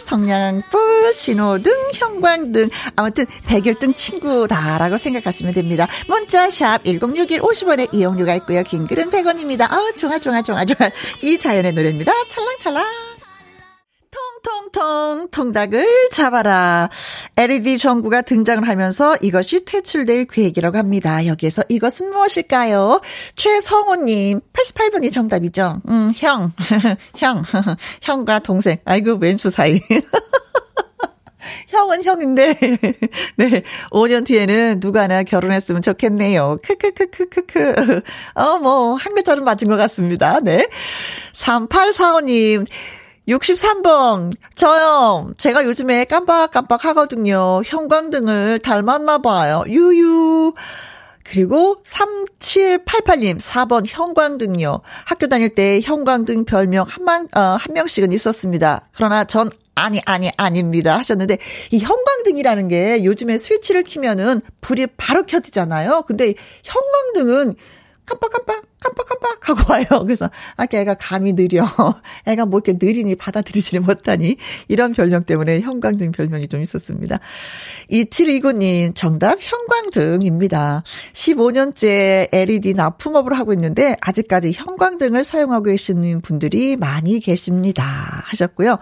성냥불, 0.00 1.14
신호등, 1.14 1.72
형광등 1.94 2.68
아무튼 2.96 3.26
백열등 3.46 3.94
친구다라고 3.94 4.98
생각하시면 4.98 5.54
됩니다. 5.54 5.88
문자 6.08 6.50
샵 6.50 6.84
1061 6.84 7.40
50원의 7.40 7.94
이용료가 7.94 8.34
있고요. 8.36 8.62
긴 8.62 8.86
글은 8.86 9.10
100원입니다. 9.10 9.62
아, 9.70 9.92
좋아 9.96 10.18
좋아 10.18 10.42
좋아 10.42 10.64
좋아. 10.64 10.90
이 11.22 11.38
자연의 11.38 11.72
노래입니다. 11.72 12.12
찰랑찰랑. 12.28 13.13
통통통 14.44 15.28
통닭을 15.30 16.10
잡아라. 16.12 16.90
LED 17.36 17.78
전구가 17.78 18.22
등장을 18.22 18.68
하면서 18.68 19.16
이것이 19.22 19.64
퇴출될 19.64 20.26
계획이라고 20.26 20.76
합니다. 20.76 21.26
여기에서 21.26 21.62
이것은 21.68 22.10
무엇일까요? 22.10 23.00
최성호님 23.34 24.40
88번이 24.52 25.10
정답이죠. 25.10 25.80
음, 25.88 26.12
형, 26.14 26.52
형, 27.16 27.42
형과 28.02 28.38
동생. 28.38 28.76
아이고 28.84 29.14
왼수 29.20 29.50
사이. 29.50 29.80
형은 31.68 32.04
형인데, 32.04 32.54
네, 33.36 33.62
5년 33.90 34.24
뒤에는 34.24 34.80
누가 34.80 35.02
하나 35.02 35.22
결혼했으면 35.22 35.82
좋겠네요. 35.82 36.58
크크크크크크. 36.62 38.00
어, 38.34 38.58
뭐, 38.58 38.94
한 38.94 39.14
글자는 39.14 39.44
맞은 39.44 39.68
것 39.68 39.76
같습니다. 39.76 40.40
네. 40.40 40.66
3845님, 41.34 42.66
63번. 43.28 44.32
저요. 44.54 45.32
제가 45.38 45.64
요즘에 45.64 46.04
깜빡깜빡 46.04 46.84
하거든요. 46.86 47.62
형광등을 47.64 48.60
닮았나 48.60 49.18
봐요. 49.18 49.64
유유. 49.66 50.52
그리고 51.24 51.76
3788님 51.84 53.38
4번 53.40 53.84
형광등요. 53.86 54.82
학교 55.06 55.26
다닐 55.26 55.48
때 55.48 55.80
형광등 55.82 56.44
별명 56.44 56.84
한만 56.86 57.28
어, 57.34 57.40
한 57.40 57.72
명씩은 57.72 58.12
있었습니다. 58.12 58.84
그러나 58.92 59.24
전 59.24 59.48
아니 59.74 60.00
아니 60.04 60.30
아닙니다 60.36 60.96
하셨는데 60.98 61.38
이 61.72 61.78
형광등이라는 61.78 62.68
게 62.68 63.04
요즘에 63.04 63.38
스위치를 63.38 63.84
키면은 63.84 64.42
불이 64.60 64.88
바로 64.98 65.24
켜지잖아요. 65.24 66.04
근데 66.06 66.34
형광등은 66.62 67.56
깜빡깜빡 68.06 68.62
깜빡깜빡 68.80 69.48
하고 69.48 69.72
와요. 69.72 69.84
그래서, 70.04 70.30
아, 70.56 70.66
애가 70.70 70.94
감이 70.94 71.32
느려. 71.34 71.64
애가 72.26 72.46
뭐 72.46 72.60
이렇게 72.64 72.78
느리니 72.80 73.16
받아들이지를 73.16 73.80
못하니. 73.80 74.36
이런 74.68 74.92
별명 74.92 75.24
때문에 75.24 75.60
형광등 75.60 76.12
별명이 76.12 76.48
좀 76.48 76.60
있었습니다. 76.60 77.18
2729님, 77.94 78.94
정답 78.94 79.38
형광등입니다. 79.40 80.82
15년째 81.12 82.28
LED 82.32 82.74
납품업을 82.74 83.38
하고 83.38 83.52
있는데, 83.52 83.96
아직까지 84.00 84.52
형광등을 84.52 85.22
사용하고 85.22 85.64
계시는 85.64 86.20
분들이 86.20 86.76
많이 86.76 87.20
계십니다. 87.20 87.84
하셨고요. 88.24 88.78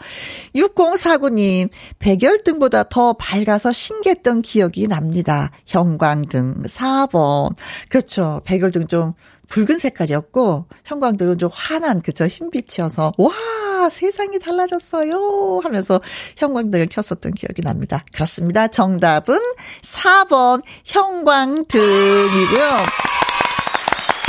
6049님, 0.55 1.69
백열등보다 1.99 2.85
더 2.85 3.13
밝아서 3.13 3.73
신기했던 3.73 4.43
기억이 4.43 4.89
납니다. 4.89 5.51
형광등 5.67 6.63
4번. 6.63 7.55
그렇죠. 7.91 8.41
백열등 8.45 8.87
좀 8.87 9.13
붉은 9.53 9.79
색깔이었고 9.79 10.65
형광등은 10.87 11.37
좀 11.37 11.51
환한 11.53 12.01
그죠 12.01 12.27
흰빛이어서 12.27 13.13
와 13.19 13.91
세상이 13.91 14.39
달라졌어요 14.39 15.61
하면서 15.63 16.01
형광등을 16.39 16.87
켰었던 16.87 17.33
기억이 17.33 17.61
납니다. 17.61 18.03
그렇습니다. 18.15 18.69
정답은 18.69 19.39
4번 19.83 20.63
형광등이고요. 20.87 22.77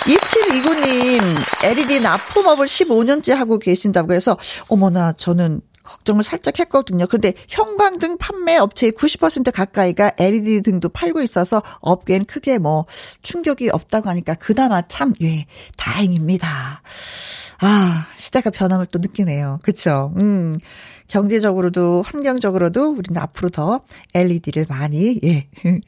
2729님, 0.03 1.21
LED 1.63 2.01
납품업을 2.01 2.65
15년째 2.65 3.33
하고 3.33 3.57
계신다고 3.57 4.13
해서, 4.13 4.37
어머나, 4.67 5.13
저는 5.13 5.61
걱정을 5.83 6.23
살짝 6.23 6.59
했거든요. 6.59 7.05
근데 7.07 7.33
형광등 7.49 8.17
판매 8.17 8.57
업체의 8.57 8.93
90% 8.93 9.51
가까이가 9.53 10.13
LED 10.17 10.61
등도 10.61 10.89
팔고 10.89 11.21
있어서 11.21 11.61
업계엔 11.81 12.25
크게 12.25 12.57
뭐 12.57 12.85
충격이 13.21 13.69
없다고 13.69 14.09
하니까 14.09 14.35
그나마 14.35 14.81
참, 14.87 15.13
예, 15.21 15.45
다행입니다. 15.77 16.81
아, 17.59 18.07
시대가 18.17 18.49
변함을 18.49 18.87
또 18.87 18.99
느끼네요. 18.99 19.59
그쵸? 19.63 20.13
음. 20.17 20.57
경제적으로도 21.07 22.01
환경적으로도 22.05 22.91
우리는 22.91 23.21
앞으로 23.21 23.49
더 23.49 23.81
LED를 24.15 24.65
많이 24.67 25.19
예 25.23 25.47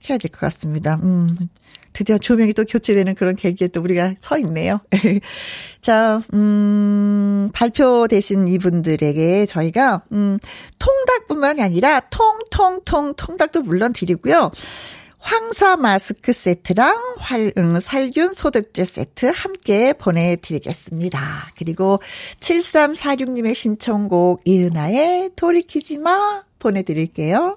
켜야 0.00 0.18
될 0.18 0.30
것 0.30 0.40
같습니다. 0.40 0.98
음 1.02 1.28
드디어 1.92 2.18
조명이 2.18 2.52
또 2.54 2.64
교체되는 2.64 3.14
그런 3.14 3.34
계기에 3.36 3.68
또 3.68 3.80
우리가 3.80 4.14
서 4.20 4.38
있네요. 4.38 4.80
자, 5.80 6.22
음, 6.32 7.50
발표되신 7.52 8.48
이분들에게 8.48 9.46
저희가, 9.46 10.02
음, 10.12 10.38
통닭뿐만이 10.78 11.62
아니라 11.62 12.00
통통통 12.10 13.14
통닭도 13.16 13.62
물론 13.62 13.92
드리고요. 13.92 14.50
황사 15.22 15.76
마스크 15.76 16.32
세트랑 16.32 17.14
활, 17.18 17.52
음, 17.56 17.78
살균 17.78 18.34
소독제 18.34 18.84
세트 18.84 19.26
함께 19.26 19.92
보내드리겠습니다. 19.92 21.52
그리고 21.56 22.00
7346님의 22.40 23.54
신청곡 23.54 24.42
이은아의 24.44 25.30
돌이키지 25.36 25.98
마 25.98 26.42
보내드릴게요. 26.58 27.56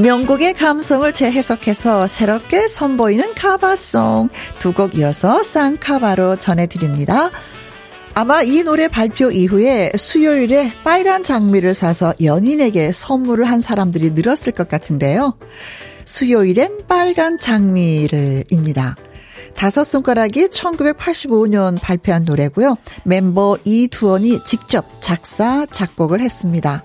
명곡의 0.00 0.54
감성을 0.54 1.12
재해석해서 1.12 2.06
새롭게 2.06 2.68
선보이는 2.68 3.34
cover 3.34 3.86
song 3.86 4.28
두 4.60 4.72
곡 4.72 4.94
이어서 4.96 5.42
쌍카바로 5.42 6.36
전해드립니다. 6.36 7.30
아마 8.14 8.42
이 8.42 8.62
노래 8.62 8.86
발표 8.86 9.30
이후에 9.30 9.92
수요일에 9.96 10.72
빨간 10.84 11.22
장미를 11.24 11.74
사서 11.74 12.14
연인에게 12.22 12.92
선물을 12.92 13.44
한 13.44 13.60
사람들이 13.60 14.10
늘었을 14.12 14.52
것 14.52 14.68
같은데요. 14.68 15.36
수요일엔 16.04 16.86
빨간 16.86 17.38
장미를입니다. 17.38 18.94
다섯 19.56 19.82
손가락이 19.82 20.46
1985년 20.46 21.80
발표한 21.80 22.24
노래고요. 22.24 22.76
멤버 23.04 23.58
이두원이 23.64 24.44
직접 24.44 25.00
작사, 25.00 25.66
작곡을 25.66 26.20
했습니다. 26.20 26.84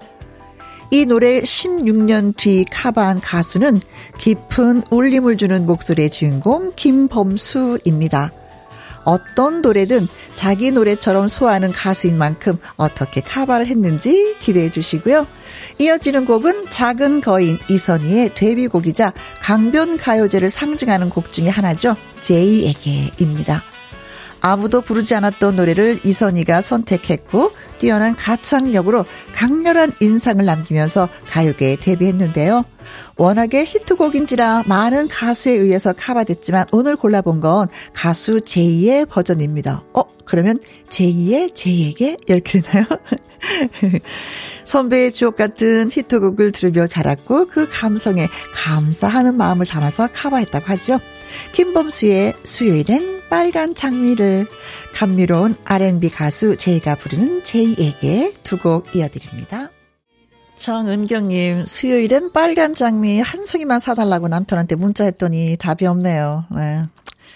이 0.93 1.07
노래 1.07 1.41
16년 1.41 2.37
뒤 2.37 2.63
카바한 2.69 3.19
가수는 3.19 3.81
깊은 4.19 4.83
울림을 4.91 5.37
주는 5.37 5.65
목소리의 5.65 6.11
주인공 6.11 6.71
김범수입니다. 6.75 8.31
어떤 9.03 9.63
노래든 9.63 10.07
자기 10.35 10.69
노래처럼 10.69 11.29
소화하는 11.29 11.71
가수인 11.71 12.15
만큼 12.15 12.59
어떻게 12.77 13.21
카바를 13.21 13.65
했는지 13.65 14.35
기대해 14.37 14.69
주시고요. 14.69 15.25
이어지는 15.79 16.27
곡은 16.27 16.69
작은 16.69 17.21
거인 17.21 17.57
이선희의 17.67 18.35
데뷔곡이자 18.35 19.13
강변 19.41 19.97
가요제를 19.97 20.51
상징하는 20.51 21.09
곡 21.09 21.33
중의 21.33 21.49
하나죠. 21.49 21.95
제이에게입니다. 22.21 23.63
아무도 24.45 24.81
부르지 24.81 25.15
않았던 25.15 25.55
노래를 25.55 26.01
이선희가 26.03 26.61
선택했고 26.61 27.53
뛰어난 27.79 28.13
가창력으로 28.13 29.05
강렬한 29.33 29.93
인상을 30.01 30.43
남기면서 30.43 31.07
가요계에 31.29 31.77
데뷔했는데요. 31.77 32.65
워낙에 33.15 33.63
히트곡인지라 33.63 34.63
많은 34.67 35.07
가수에 35.07 35.53
의해서 35.53 35.93
카바됐지만 35.93 36.65
오늘 36.73 36.97
골라본 36.97 37.39
건 37.39 37.69
가수 37.93 38.41
제이의 38.41 39.05
버전입니다. 39.05 39.81
어, 39.93 40.03
그러면 40.25 40.57
제2의 40.89 41.53
제이에게 41.55 42.17
이렇게 42.27 42.61
되나요? 42.61 42.85
선배의 44.63 45.11
주옥 45.11 45.35
같은 45.35 45.89
히트곡을 45.91 46.51
들으며 46.53 46.87
자랐고 46.87 47.45
그 47.47 47.67
감성에 47.69 48.27
감사하는 48.53 49.35
마음을 49.35 49.65
담아서 49.65 50.07
카바했다고 50.13 50.65
하죠. 50.65 50.99
김범수의 51.51 52.33
수요일엔 52.43 53.23
빨간 53.29 53.73
장미를 53.75 54.47
감미로운 54.93 55.55
R&B 55.65 56.09
가수 56.09 56.55
제이가 56.55 56.95
부르는 56.95 57.43
제이에게 57.43 58.33
두 58.43 58.57
곡 58.57 58.95
이어드립니다. 58.95 59.69
정은경님, 60.55 61.65
수요일엔 61.65 62.31
빨간 62.31 62.73
장미 62.75 63.19
한 63.19 63.43
송이만 63.43 63.79
사달라고 63.79 64.27
남편한테 64.27 64.75
문자했더니 64.75 65.57
답이 65.59 65.85
없네요. 65.87 66.45
네. 66.55 66.83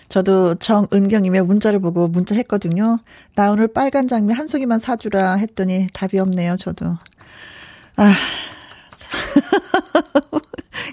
저도 0.09 0.55
정은경님의 0.55 1.43
문자를 1.43 1.79
보고 1.79 2.07
문자 2.07 2.35
했거든요. 2.35 2.99
나 3.35 3.51
오늘 3.51 3.67
빨간 3.67 4.07
장미 4.07 4.33
한 4.33 4.47
송이만 4.47 4.79
사주라 4.79 5.35
했더니 5.35 5.87
답이 5.93 6.17
없네요, 6.19 6.55
저도. 6.57 6.97
아. 7.97 8.13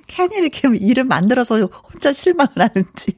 괜히 0.06 0.36
이렇게 0.36 0.68
이름 0.78 1.08
만들어서 1.08 1.56
혼자 1.56 2.12
실망을 2.12 2.52
하는지. 2.56 3.16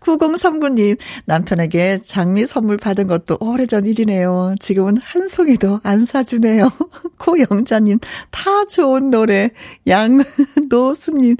9039님, 0.00 0.96
남편에게 1.24 2.00
장미 2.02 2.46
선물 2.46 2.76
받은 2.76 3.08
것도 3.08 3.38
오래전 3.40 3.84
일이네요. 3.84 4.54
지금은 4.60 4.96
한 5.02 5.26
송이도 5.26 5.80
안 5.82 6.04
사주네요. 6.04 6.68
고영자님, 7.18 7.98
다 8.30 8.64
좋은 8.66 9.10
노래. 9.10 9.50
양노수님, 9.88 11.36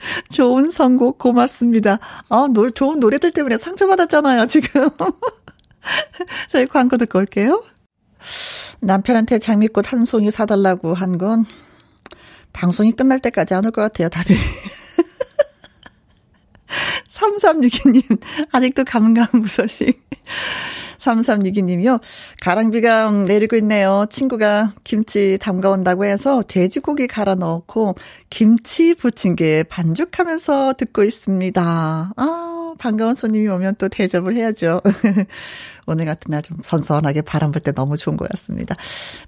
좋은 0.32 0.70
선곡 0.70 1.18
고맙습니다. 1.18 1.98
아, 2.28 2.48
노, 2.52 2.70
좋은 2.70 3.00
노래들 3.00 3.32
때문에 3.32 3.56
상처받았잖아요, 3.58 4.46
지금. 4.46 4.88
저희 6.48 6.66
광고 6.66 6.96
듣고 6.96 7.18
올게요. 7.18 7.64
남편한테 8.80 9.38
장미꽃 9.38 9.92
한 9.92 10.04
송이 10.04 10.30
사달라고 10.30 10.94
한 10.94 11.18
건 11.18 11.44
방송이 12.52 12.92
끝날 12.92 13.20
때까지 13.20 13.54
안 13.54 13.64
올 13.64 13.70
것 13.72 13.82
같아요, 13.82 14.08
답이. 14.08 14.34
3362님, 17.08 18.20
아직도 18.52 18.84
감감무소식. 18.84 20.00
3362님이요. 21.00 22.00
가랑비가 22.40 23.10
내리고 23.10 23.56
있네요. 23.56 24.06
친구가 24.10 24.74
김치 24.84 25.38
담가온다고 25.40 26.04
해서 26.04 26.42
돼지고기 26.46 27.06
갈아 27.06 27.34
넣고 27.34 27.94
김치 28.28 28.94
부침개 28.94 29.64
반죽하면서 29.64 30.74
듣고 30.78 31.02
있습니다. 31.02 32.12
아, 32.16 32.74
반가운 32.78 33.14
손님이 33.14 33.48
오면 33.48 33.76
또 33.78 33.88
대접을 33.88 34.36
해야죠. 34.36 34.80
오늘 35.90 36.06
같은 36.06 36.30
날 36.30 36.40
좀 36.42 36.58
선선하게 36.62 37.22
바람 37.22 37.50
불 37.52 37.60
때 37.60 37.72
너무 37.72 37.96
좋은 37.96 38.16
것 38.16 38.28
같습니다. 38.30 38.74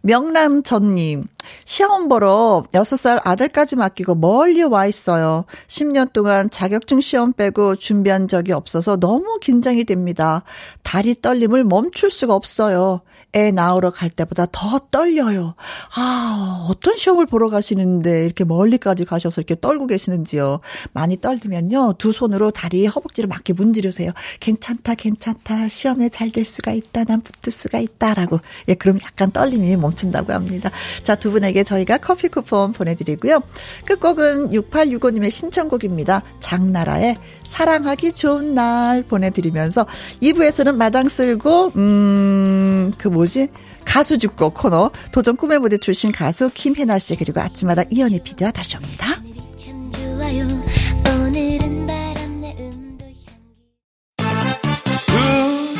명란전님, 0.00 1.24
시험 1.64 2.08
보러 2.08 2.64
6살 2.72 3.20
아들까지 3.24 3.76
맡기고 3.76 4.14
멀리 4.14 4.62
와 4.62 4.86
있어요. 4.86 5.44
10년 5.68 6.12
동안 6.12 6.48
자격증 6.50 7.00
시험 7.00 7.32
빼고 7.32 7.76
준비한 7.76 8.28
적이 8.28 8.52
없어서 8.52 8.96
너무 8.96 9.38
긴장이 9.40 9.84
됩니다. 9.84 10.42
다리 10.82 11.20
떨림을 11.20 11.64
멈출 11.64 12.10
수가 12.10 12.34
없어요. 12.34 13.02
애 13.34 13.50
낳으러 13.50 13.90
갈 13.90 14.10
때보다 14.10 14.46
더 14.52 14.78
떨려요. 14.90 15.54
아, 15.96 16.66
어떤 16.68 16.96
시험을 16.96 17.26
보러 17.26 17.48
가시는데 17.48 18.26
이렇게 18.26 18.44
멀리까지 18.44 19.04
가셔서 19.04 19.40
이렇게 19.40 19.56
떨고 19.58 19.86
계시는지요. 19.86 20.60
많이 20.92 21.18
떨리면요. 21.20 21.94
두 21.98 22.12
손으로 22.12 22.50
다리 22.50 22.86
허벅지를 22.86 23.28
맞게 23.28 23.54
문지르세요. 23.54 24.10
괜찮다, 24.40 24.94
괜찮다. 24.96 25.68
시험에 25.68 26.08
잘 26.08 26.32
될 26.32 26.46
수가 26.46 26.72
있다. 26.72 27.04
난 27.04 27.20
붙을 27.20 27.52
수가 27.52 27.78
있다 27.78 28.14
라고. 28.14 28.40
예, 28.68 28.74
그럼 28.74 28.98
약간 29.02 29.30
떨림이 29.32 29.76
멈춘다고 29.76 30.32
합니다. 30.32 30.70
자, 31.02 31.14
두 31.14 31.30
분에게 31.30 31.62
저희가 31.62 31.98
커피 31.98 32.28
쿠폰 32.28 32.72
보내드리고요. 32.72 33.40
끝곡은 33.84 34.48
6865님의 34.50 35.30
신청곡입니다. 35.30 36.22
장나라의 36.40 37.16
사랑하기 37.44 38.14
좋은 38.14 38.54
날 38.54 39.02
보내드리면서 39.02 39.86
2부에서는 40.22 40.74
마당 40.76 41.08
쓸고, 41.10 41.72
음, 41.76 42.92
그 42.96 43.12
뭐 43.12 43.21
지? 43.28 43.48
가수 43.84 44.18
죽고 44.18 44.50
코너 44.50 44.90
도전 45.12 45.36
꿈의 45.36 45.58
무대 45.58 45.78
출신 45.78 46.12
가수 46.12 46.50
김혜나 46.52 46.98
씨 46.98 47.16
그리고 47.16 47.40
아침마다 47.40 47.82
이현희 47.90 48.20
PD와 48.20 48.50
다시 48.50 48.76
옵니다. 48.76 49.16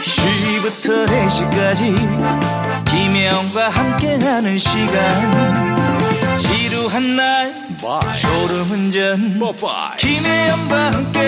2시부터 0.03 1.07
4시까지 1.07 1.95
김혜영과 2.91 3.69
함께하는 3.69 4.59
시간 4.59 6.37
지루한 6.37 7.17
날 7.17 7.55
Bye. 7.83 8.17
졸음운전 8.17 9.39
Bye. 9.39 9.97
김혜영과 9.99 10.93
함께 10.93 11.22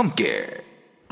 함께 0.00 0.46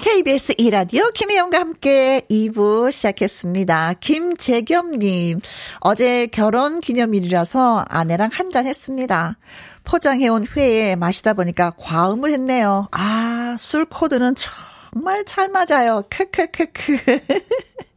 KBS 0.01 0.55
이라디오 0.57 1.11
김혜영과 1.11 1.61
함께 1.61 2.23
2부 2.31 2.91
시작했습니다. 2.91 3.95
김재겸님, 4.01 5.41
어제 5.81 6.27
결혼 6.29 6.81
기념일이라서 6.81 7.85
아내랑 7.87 8.31
한잔 8.33 8.67
했습니다. 8.67 9.37
포장해온 9.85 10.47
회에 10.57 10.97
마시다 10.97 11.35
보니까 11.35 11.73
과음을 11.77 12.31
했네요. 12.31 12.89
아, 12.93 13.57
술 13.59 13.85
코드는 13.85 14.35
정말 14.37 15.27
잘 15.27 15.51
맞아요. 15.51 16.03
크크크크. 16.09 17.19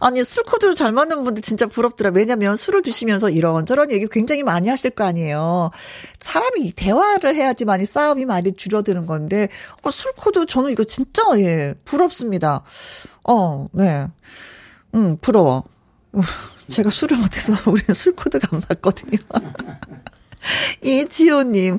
아니, 0.00 0.22
술 0.24 0.44
코드 0.44 0.74
잘 0.74 0.92
맞는 0.92 1.24
분들 1.24 1.42
진짜 1.42 1.66
부럽더라. 1.66 2.10
왜냐면 2.14 2.56
술을 2.56 2.82
드시면서 2.82 3.30
이런저런 3.30 3.90
얘기 3.90 4.06
굉장히 4.10 4.42
많이 4.42 4.68
하실 4.68 4.90
거 4.90 5.04
아니에요. 5.04 5.70
사람이 6.18 6.72
대화를 6.72 7.34
해야지만이 7.34 7.86
싸움이 7.86 8.24
많이 8.24 8.52
줄어드는 8.54 9.06
건데, 9.06 9.48
어, 9.82 9.90
술 9.90 10.12
코드 10.12 10.46
저는 10.46 10.70
이거 10.72 10.84
진짜, 10.84 11.22
예, 11.38 11.74
부럽습니다. 11.84 12.62
어, 13.24 13.68
네. 13.72 14.06
음, 14.94 15.16
부러워. 15.20 15.64
제가 16.68 16.90
술을 16.90 17.16
못해서 17.18 17.54
우리는 17.70 17.94
술 17.94 18.14
코드가 18.14 18.48
안 18.52 18.62
맞거든요. 18.68 19.18
이지호님, 20.82 21.78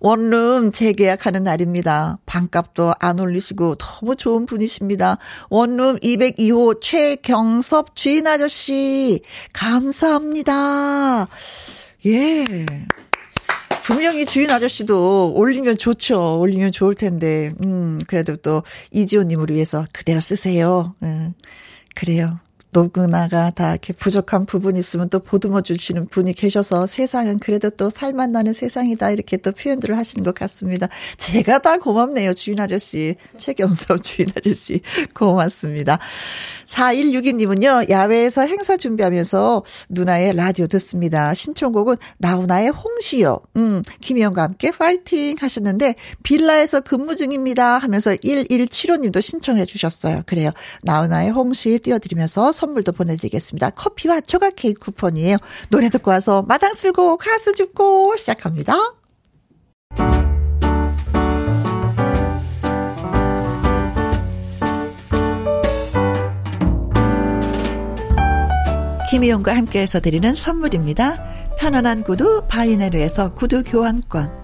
원룸 0.00 0.72
재계약하는 0.72 1.44
날입니다. 1.44 2.18
반값도 2.26 2.94
안 2.98 3.18
올리시고 3.18 3.76
너무 3.76 4.16
좋은 4.16 4.46
분이십니다. 4.46 5.18
원룸 5.50 5.98
202호 5.98 6.80
최경섭 6.80 7.96
주인 7.96 8.26
아저씨, 8.26 9.20
감사합니다. 9.52 11.28
예. 12.06 12.44
분명히 13.84 14.24
주인 14.24 14.50
아저씨도 14.50 15.34
올리면 15.34 15.76
좋죠. 15.76 16.38
올리면 16.40 16.72
좋을 16.72 16.94
텐데. 16.94 17.52
음, 17.62 18.00
그래도 18.06 18.34
또 18.36 18.62
이지호님을 18.92 19.50
위해서 19.50 19.86
그대로 19.92 20.20
쓰세요. 20.20 20.94
음, 21.02 21.34
그래요. 21.94 22.40
누구나가 22.74 23.50
다 23.50 23.70
이렇게 23.70 23.92
부족한 23.92 24.46
부분이 24.46 24.78
있으면 24.78 25.08
또 25.08 25.20
보듬어 25.20 25.60
주시는 25.60 26.08
분이 26.08 26.32
계셔서 26.32 26.86
세상은 26.86 27.38
그래도 27.38 27.70
또 27.70 27.88
살만 27.88 28.32
나는 28.32 28.52
세상이다 28.52 29.10
이렇게 29.10 29.36
또 29.36 29.52
표현들을 29.52 29.96
하시는 29.96 30.24
것 30.24 30.34
같습니다. 30.34 30.88
제가 31.16 31.60
다 31.60 31.78
고맙네요. 31.78 32.34
주인 32.34 32.58
아저씨. 32.60 33.14
최겸섭 33.38 34.02
주인 34.04 34.28
아저씨. 34.36 34.80
고맙습니다. 35.14 35.98
4162님은요. 36.66 37.90
야외에서 37.90 38.42
행사 38.42 38.76
준비하면서 38.76 39.62
누나의 39.88 40.34
라디오 40.34 40.66
듣습니다. 40.66 41.34
신청곡은 41.34 41.96
나훈아의 42.18 42.70
홍시요. 42.70 43.38
음, 43.56 43.82
김희영과 44.00 44.42
함께 44.42 44.70
파이팅 44.70 45.36
하셨는데 45.38 45.94
빌라에서 46.22 46.80
근무 46.80 47.16
중입니다 47.16 47.78
하면서 47.78 48.12
1175님도 48.16 49.22
신청해 49.22 49.66
주셨어요. 49.66 50.22
그래요. 50.26 50.50
나훈아의 50.82 51.30
홍시 51.30 51.78
띄워드리면서 51.78 52.52
선물도 52.64 52.92
보내드리겠습니다. 52.92 53.70
커피와 53.70 54.20
조각 54.22 54.54
케이크 54.56 54.80
쿠폰이에요. 54.80 55.36
노래 55.68 55.88
듣고 55.90 56.10
와서 56.10 56.42
마당 56.48 56.74
쓸고 56.74 57.18
가수 57.18 57.54
죽고 57.54 58.16
시작합니다. 58.16 58.74
김혜영과 69.10 69.54
함께해서 69.54 70.00
드리는 70.00 70.34
선물입니다. 70.34 71.22
편안한 71.58 72.02
구두 72.02 72.44
바이네르에서 72.48 73.34
구두 73.34 73.62
교환권 73.62 74.43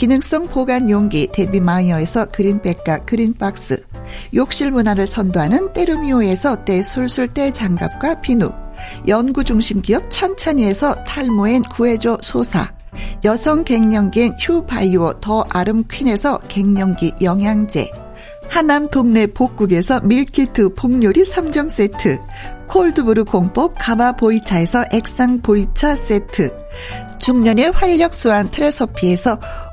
기능성 0.00 0.46
보관 0.46 0.88
용기 0.88 1.28
데비마이어에서 1.30 2.24
그린백과 2.32 3.00
그린박스 3.00 3.84
욕실 4.32 4.70
문화를 4.70 5.06
선도하는 5.06 5.74
때르미오에서 5.74 6.64
때술술 6.64 7.28
때 7.28 7.52
장갑과 7.52 8.22
비누 8.22 8.50
연구중심 9.06 9.82
기업 9.82 10.10
찬찬이에서 10.10 11.04
탈모엔 11.04 11.64
구해줘 11.64 12.16
소사 12.22 12.72
여성 13.26 13.62
갱년기엔 13.62 14.38
휴바이오 14.40 15.20
더 15.20 15.44
아름퀸에서 15.50 16.38
갱년기 16.48 17.16
영양제 17.20 17.90
하남 18.48 18.88
동네 18.88 19.26
복국에서 19.26 20.00
밀키트 20.00 20.76
폭요리 20.76 21.24
3점 21.24 21.68
세트 21.68 22.18
cold 22.68 22.97
brew 22.97 23.26
공법 23.26 23.74
가마 23.78 24.12
보이차에서 24.12 24.86
액상 24.94 25.42
보이차 25.42 25.94
세트 25.94 26.58
중년의 27.18 27.72
활력 27.72 28.14
수한 28.14 28.50
트레서피에서 28.50 29.38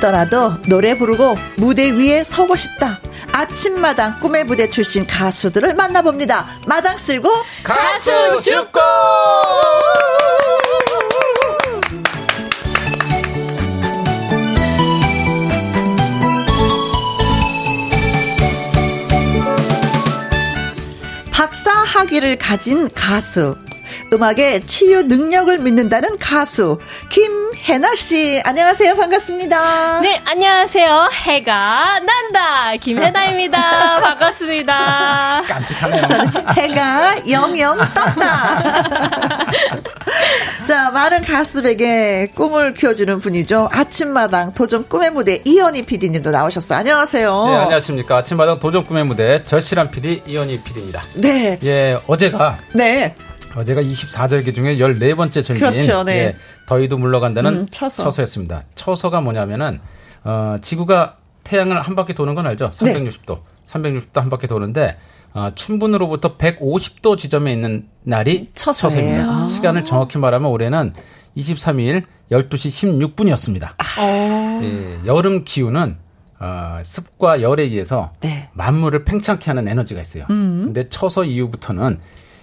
일이 0.00 0.10
있더라도 0.10 0.54
노래 0.66 0.96
부르고 0.96 1.36
무대 1.56 1.90
위에 1.90 2.24
서고 2.24 2.56
싶다. 2.56 2.98
아침마당 3.32 4.18
꿈의 4.20 4.44
무대 4.44 4.68
출신 4.68 5.06
가수들을 5.06 5.74
만나봅니다. 5.74 6.46
마당 6.66 6.98
쓸고 6.98 7.30
가수 7.62 8.40
죽고! 8.40 8.80
박사 21.30 21.70
학위를 21.70 22.36
가진 22.38 22.88
가수. 22.94 23.56
음악의 24.12 24.66
치유 24.66 25.02
능력을 25.02 25.56
믿는다는 25.58 26.18
가수 26.18 26.80
김 27.10 27.39
혜나 27.68 27.94
씨 27.94 28.40
안녕하세요 28.44 28.96
반갑습니다. 28.96 30.00
네 30.00 30.20
안녕하세요 30.24 31.08
해가 31.26 32.00
난다 32.00 32.74
김혜나입니다 32.76 34.00
반갑습니다. 34.00 35.42
깜찍하네요. 35.46 36.06
저는 36.06 36.30
해가 36.56 37.28
영영 37.30 37.76
떴다. 37.94 39.50
자 40.66 40.90
많은 40.90 41.22
가수에게 41.22 42.28
꿈을 42.34 42.72
키워주는 42.74 43.20
분이죠. 43.20 43.68
아침마당 43.72 44.52
도전 44.54 44.88
꿈의 44.88 45.10
무대 45.10 45.40
이현희 45.44 45.82
PD님도 45.84 46.30
나오셨어요. 46.30 46.78
안녕하세요. 46.78 47.44
네 47.46 47.56
안녕하십니까 47.56 48.16
아침마당 48.18 48.58
도전 48.58 48.86
꿈의 48.86 49.04
무대 49.04 49.44
절실한 49.44 49.90
PD 49.90 50.22
이현희 50.26 50.62
PD입니다. 50.62 51.02
네. 51.14 51.58
예 51.62 51.98
어제가 52.06 52.58
네. 52.72 53.14
어제가 53.56 53.82
24절기 53.82 54.54
중에 54.54 54.76
14번째 54.76 55.42
절기인 55.42 55.56
그렇죠, 55.70 56.04
네. 56.04 56.12
예, 56.12 56.36
더위도 56.66 56.98
물러간다는 56.98 57.52
음, 57.54 57.66
처서. 57.70 58.10
였습니다 58.22 58.62
처서가 58.74 59.20
뭐냐면은 59.20 59.80
어, 60.24 60.56
지구가 60.60 61.16
태양을 61.44 61.80
한 61.80 61.94
바퀴 61.96 62.14
도는 62.14 62.34
건 62.34 62.46
알죠? 62.46 62.70
네. 62.82 62.94
360도. 62.94 63.40
360도 63.64 64.20
한 64.20 64.30
바퀴 64.30 64.46
도는데 64.46 64.98
어, 65.32 65.50
춘분으로부터 65.54 66.36
150도 66.36 67.16
지점에 67.16 67.52
있는 67.52 67.88
날이 68.02 68.50
처서예요. 68.54 68.90
처서입니다. 68.90 69.28
아. 69.28 69.42
시간을 69.42 69.84
정확히 69.84 70.18
말하면 70.18 70.50
올해는 70.50 70.92
23일 71.36 72.04
12시 72.30 73.14
16분이었습니다. 73.16 73.70
아. 73.78 74.60
예, 74.62 75.00
여름 75.06 75.44
기후는 75.44 75.96
어, 76.40 76.78
습과 76.82 77.42
열에 77.42 77.64
의해서 77.64 78.08
네. 78.20 78.48
음. 78.52 78.56
만물을 78.56 79.04
팽창케 79.04 79.50
하는 79.50 79.68
에너지가 79.68 80.00
있어요. 80.00 80.24
근데 80.26 80.88
처서 80.88 81.24
이후부터는 81.24 81.98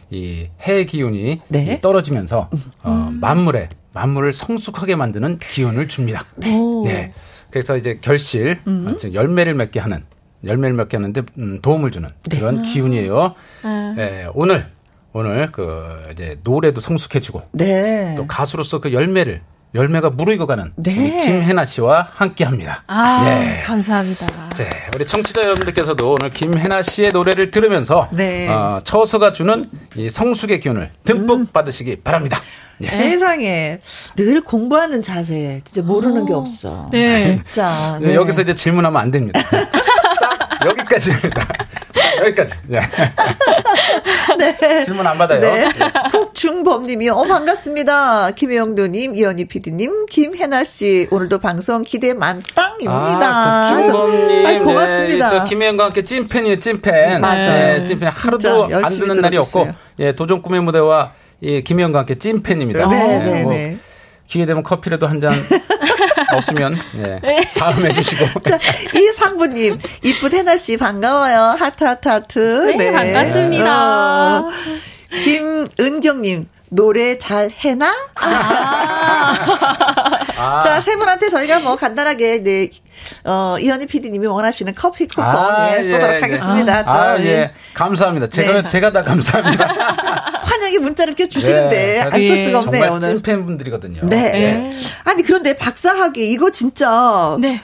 이해 0.10 0.86
기운이 0.86 1.42
네. 1.48 1.66
음. 1.66 1.74
이 1.74 1.82
떨어지면서 1.82 2.50
어, 2.84 3.10
만물에 3.12 3.70
만물을 3.94 4.34
성숙하게 4.34 4.96
만드는 4.96 5.40
기운을 5.40 5.88
줍니다. 5.88 6.24
오. 6.48 6.84
네. 6.86 7.12
그래서 7.50 7.76
이제 7.78 7.98
결실 8.02 8.60
음. 8.68 8.96
열매를 9.14 9.56
맺게 9.56 9.80
하는 9.80 10.04
열매를 10.44 10.76
맺게 10.76 10.98
하는데 10.98 11.22
음, 11.38 11.60
도움을 11.62 11.92
주는 11.92 12.10
네. 12.30 12.38
그런 12.38 12.62
기운이에요. 12.62 13.34
아. 13.64 13.96
예, 13.98 14.28
오늘 14.34 14.68
오늘 15.14 15.52
그 15.52 16.04
이제 16.12 16.40
노래도 16.44 16.80
성숙해지고 16.80 17.42
네. 17.54 18.14
또 18.16 18.28
가수로서 18.28 18.80
그 18.80 18.94
열매를 18.94 19.42
열매가 19.76 20.12
무르익어가는 20.12 20.74
네. 20.78 20.92
우리 20.98 21.26
김혜나 21.26 21.66
씨와 21.66 22.10
함께합니다. 22.14 22.84
아 22.88 23.26
예. 23.28 23.60
감사합니다. 23.62 24.26
네, 24.56 24.70
우리 24.96 25.06
청취자 25.06 25.42
여러분들께서도 25.42 26.16
오늘 26.20 26.30
김혜나 26.32 26.82
씨의 26.82 27.12
노래를 27.12 27.52
들으면서 27.52 28.08
네. 28.12 28.48
어, 28.48 28.80
처서가 28.84 29.34
주는 29.34 29.70
이 29.96 30.10
성숙의 30.10 30.60
기운을 30.62 30.92
듬뿍 31.04 31.52
받으시기 31.54 31.98
바랍니다. 31.98 32.40
예. 32.82 32.88
세상에 32.88 33.80
늘 34.16 34.42
공부하는 34.42 35.02
자세 35.02 35.62
진짜 35.66 35.82
모르는 35.82 36.26
게 36.26 36.34
없어. 36.34 36.88
네. 36.92 37.20
진짜. 37.20 37.98
네, 38.00 38.16
여기서 38.16 38.44
이제 38.44 38.56
질문하면 38.56 39.02
안 39.02 39.12
됩니다. 39.12 39.40
딱 40.60 40.66
여기까지입니다. 40.68 41.46
딱 41.48 42.26
여기까지. 42.26 42.54
예. 42.74 42.80
질문 44.86 45.06
안 45.06 45.18
받아요. 45.18 45.40
네. 45.40 45.66
예. 45.66 45.70
국중범님이 46.12 47.10
어 47.10 47.24
반갑습니다. 47.24 48.32
김영도님, 48.32 49.16
이현희 49.16 49.46
PD님, 49.46 50.06
김혜나 50.08 50.64
씨 50.64 51.08
오늘도 51.12 51.40
방송 51.40 51.82
기대 51.84 52.14
만땅입니다. 52.14 53.20
아, 53.22 53.74
국중범님. 53.74 54.46
아이, 54.46 54.60
고맙습니다. 54.60 55.30
네, 55.30 55.38
저 55.40 55.44
김혜영과 55.46 55.86
함께 55.86 56.04
찐팬이에요, 56.04 56.60
찐팬. 56.60 57.22
맞아요. 57.22 57.78
네, 57.78 57.84
찐팬. 57.84 58.10
하루도 58.10 58.70
안 58.74 58.84
듣는 58.84 59.22
날이 59.22 59.38
없고, 59.38 59.52
들어줬어요. 59.64 59.76
예, 60.00 60.12
도전 60.14 60.42
꿈의 60.42 60.62
무대와 60.62 61.14
이 61.42 61.62
김혜영과 61.64 62.00
함께 62.00 62.16
찐팬입니다. 62.16 62.88
네, 62.88 63.16
예, 63.16 63.20
네, 63.20 63.44
뭐 63.44 63.54
네. 63.54 63.78
기회 64.28 64.46
되면 64.46 64.64
커피라도 64.64 65.08
한 65.08 65.22
잔 65.22 65.32
없으면, 66.34 66.78
예, 66.98 67.42
다음 67.56 67.86
해주시고. 67.86 68.42
자, 68.50 68.60
이상부님, 68.96 69.78
이쁜 70.04 70.32
혜나 70.34 70.58
씨 70.58 70.78
반가워요. 70.78 71.56
하트 71.58 71.84
하트 71.84 72.08
하트. 72.08 72.40
네, 72.78 72.92
반갑습니다. 72.92 74.40
어, 74.40 74.50
김은경님. 75.22 76.48
노래 76.70 77.18
잘 77.18 77.50
해나? 77.50 77.94
아, 78.16 79.34
자, 80.64 80.82
세 80.82 80.96
분한테 80.98 81.30
저희가 81.30 81.60
뭐 81.60 81.76
간단하게, 81.78 82.44
네, 82.44 82.70
어, 83.24 83.56
이현희 83.60 83.86
PD님이 83.86 84.28
원하시는 84.28 84.74
커피 84.76 85.08
쿠폰, 85.08 85.26
아, 85.26 85.78
예, 85.78 85.84
쏘도록 85.84 86.18
예, 86.18 86.22
하겠습니다. 86.22 86.84
또, 86.84 86.92
아, 86.92 87.20
예. 87.20 87.26
예. 87.26 87.54
감사합니다. 87.74 88.28
제가, 88.28 88.62
네. 88.64 88.68
제가 88.68 88.92
다 88.92 89.04
감사합니다. 89.04 89.66
환영의 90.44 90.80
문자를 90.80 91.12
이렇게 91.14 91.30
주시는데, 91.30 91.70
네, 91.70 92.02
안쓸 92.02 92.38
수가 92.38 92.60
없네요, 92.60 92.82
정말 92.82 92.90
오늘. 92.90 93.10
찐팬분들이거든요. 93.10 94.02
네. 94.04 94.32
네. 94.32 94.78
아니, 95.06 95.24
그런데 95.24 95.56
박사학위, 95.58 96.32
이거 96.32 96.52
진짜, 96.52 97.38
네. 97.40 97.62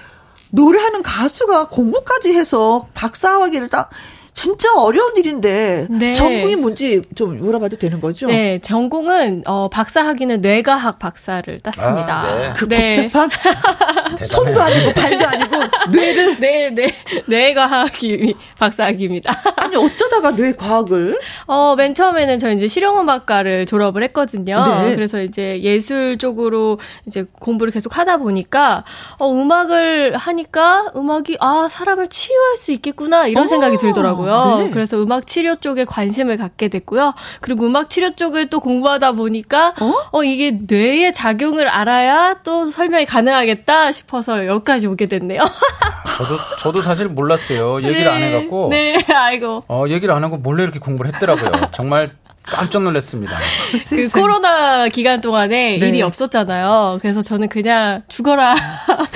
노래하는 0.51 1.01
가수가 1.03 1.67
공부까지 1.69 2.33
해서 2.33 2.87
박사학위를 2.93 3.67
딱, 3.69 3.89
진짜 4.33 4.73
어려운 4.75 5.15
일인데, 5.15 5.87
네. 5.89 6.13
전공이 6.13 6.55
뭔지 6.55 7.01
좀 7.15 7.37
물어봐도 7.37 7.77
되는 7.77 8.01
거죠? 8.01 8.27
네, 8.27 8.59
전공은 8.59 9.43
어, 9.45 9.69
박사 9.69 10.05
학위는 10.05 10.41
뇌과학 10.41 10.99
박사를 10.99 11.59
땄습니다. 11.59 12.21
아, 12.21 12.35
네. 12.35 12.53
그 12.55 12.67
네. 12.67 13.09
복잡한 13.09 13.29
손도 14.25 14.61
아니고 14.61 14.93
발도 14.93 15.27
아니고 15.27 15.55
뇌를 15.91 16.39
네, 16.41 16.69
네, 16.71 16.95
뇌과학이 17.27 18.35
박사 18.57 18.85
학위입니다. 18.85 19.39
아니 19.55 19.75
어쩌다가 19.75 20.31
뇌 20.35 20.51
과학을 20.53 21.17
어, 21.47 21.75
맨 21.75 21.93
처음에는 21.93 22.39
저 22.39 22.51
이제 22.51 22.67
실용음악과를 22.67 23.65
졸업을 23.65 24.03
했거든요. 24.03 24.83
네. 24.83 24.95
그래서 24.95 25.21
이제 25.21 25.61
예술 25.61 26.17
쪽으로 26.17 26.79
이제 27.05 27.25
공부를 27.39 27.71
계속 27.71 27.97
하다 27.97 28.17
보니까 28.17 28.83
어, 29.19 29.31
음악을 29.31 30.15
하니까 30.15 30.91
음악이 30.95 31.37
아 31.39 31.67
사람을 31.69 32.07
치유할 32.07 32.57
수 32.57 32.71
있겠구나 32.71 33.27
이런 33.27 33.43
어, 33.43 33.47
생각이 33.47 33.77
들더라고요. 33.77 34.22
네. 34.25 34.69
그래서 34.71 35.01
음악 35.01 35.27
치료 35.27 35.55
쪽에 35.55 35.85
관심을 35.85 36.37
갖게 36.37 36.67
됐고요. 36.67 37.13
그리고 37.41 37.65
음악 37.65 37.89
치료 37.89 38.15
쪽을 38.15 38.49
또 38.49 38.59
공부하다 38.59 39.13
보니까 39.13 39.73
어? 39.79 39.93
어, 40.11 40.23
이게 40.23 40.59
뇌의 40.67 41.13
작용을 41.13 41.67
알아야 41.67 42.41
또 42.43 42.71
설명이 42.71 43.05
가능하겠다 43.05 43.91
싶어서 43.91 44.45
여기까지 44.47 44.87
오게 44.87 45.07
됐네요. 45.07 45.41
저도, 46.17 46.37
저도 46.59 46.81
사실 46.81 47.07
몰랐어요. 47.07 47.81
얘기를 47.83 48.07
안 48.09 48.21
해갖고. 48.21 48.69
네, 48.69 49.03
아이고. 49.13 49.63
어, 49.67 49.85
얘기를 49.89 50.13
안 50.13 50.23
하고 50.23 50.37
몰래 50.37 50.63
이렇게 50.63 50.79
공부를 50.79 51.13
했더라고요. 51.13 51.69
정말 51.73 52.11
깜짝 52.45 52.83
놀랐습니다. 52.83 53.37
그 53.89 54.09
코로나 54.09 54.87
기간 54.89 55.21
동안에 55.21 55.77
네. 55.79 55.87
일이 55.87 56.01
없었잖아요. 56.01 56.99
그래서 57.01 57.21
저는 57.21 57.47
그냥 57.47 58.03
죽어라. 58.09 58.53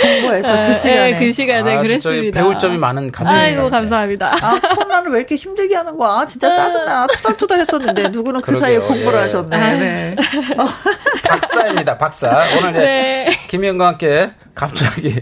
공부해서 0.01 0.49
그 0.67 0.73
시간에 0.73 1.11
네, 1.11 1.19
그 1.19 1.31
시간에 1.31 1.75
아, 1.75 1.81
그랬습니다. 1.81 2.09
저희 2.21 2.31
배울 2.31 2.57
점이 2.57 2.77
많은 2.77 3.11
가수입니다. 3.11 3.45
아이고 3.45 3.69
감사합니다. 3.69 4.35
아 4.41 4.59
코로나는 4.75 5.11
왜 5.11 5.19
이렇게 5.19 5.35
힘들게 5.35 5.75
하는 5.75 5.97
거야 5.97 6.25
진짜 6.25 6.53
짜증나 6.53 7.07
투덜투덜 7.07 7.59
했었는데 7.59 8.09
누구는 8.09 8.41
그 8.41 8.47
그러게요. 8.53 8.65
사이에 8.65 8.77
공부를 8.79 9.19
예. 9.19 9.23
하셨네 9.23 9.75
네. 9.75 10.15
박사입니다, 11.27 11.97
박사. 11.97 12.29
오늘 12.57 12.71
이제 12.71 12.79
네. 12.79 13.39
김희영과 13.47 13.87
함께 13.87 14.31
갑자기, 14.55 15.21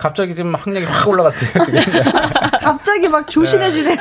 갑자기 0.00 0.34
지금 0.34 0.54
학력이 0.54 0.86
확 0.86 1.08
올라갔어요, 1.08 1.50
지금. 1.66 1.80
갑자기 2.60 3.06
막 3.08 3.28
조신해지네 3.28 3.96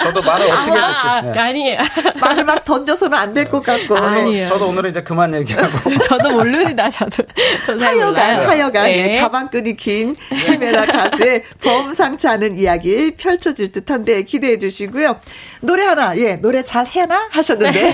저도 0.00 0.20
말을 0.20 0.50
어떻게 0.50 0.72
아, 0.78 1.20
될지. 1.22 1.32
네. 1.34 1.38
아니에요. 1.40 1.78
말을 2.20 2.44
막 2.44 2.64
던져서는 2.64 3.16
안 3.16 3.32
될 3.32 3.48
것 3.48 3.62
같고 3.62 3.96
아니에요. 3.96 4.48
저도 4.48 4.66
오늘은 4.68 4.90
이제 4.90 5.02
그만 5.02 5.32
얘기하고. 5.34 5.96
저도 6.08 6.30
모릅니다. 6.30 6.90
저도. 6.90 7.22
하여간 7.66 8.06
몰라요. 8.08 8.48
하여간 8.48 8.84
네. 8.92 9.16
예, 9.16 9.20
가방끈이 9.20 9.76
긴 9.76 10.16
김혜나 10.44 10.86
가수의 10.86 11.44
범상치 11.62 12.26
않은 12.28 12.56
이야기 12.56 13.14
펼쳐질 13.16 13.70
듯한데 13.72 14.24
기대해 14.24 14.58
주시고요. 14.58 15.18
노래 15.62 15.84
하나 15.84 16.16
예 16.18 16.36
노래 16.36 16.62
잘 16.64 16.86
해나 16.86 17.28
하셨는데 17.30 17.92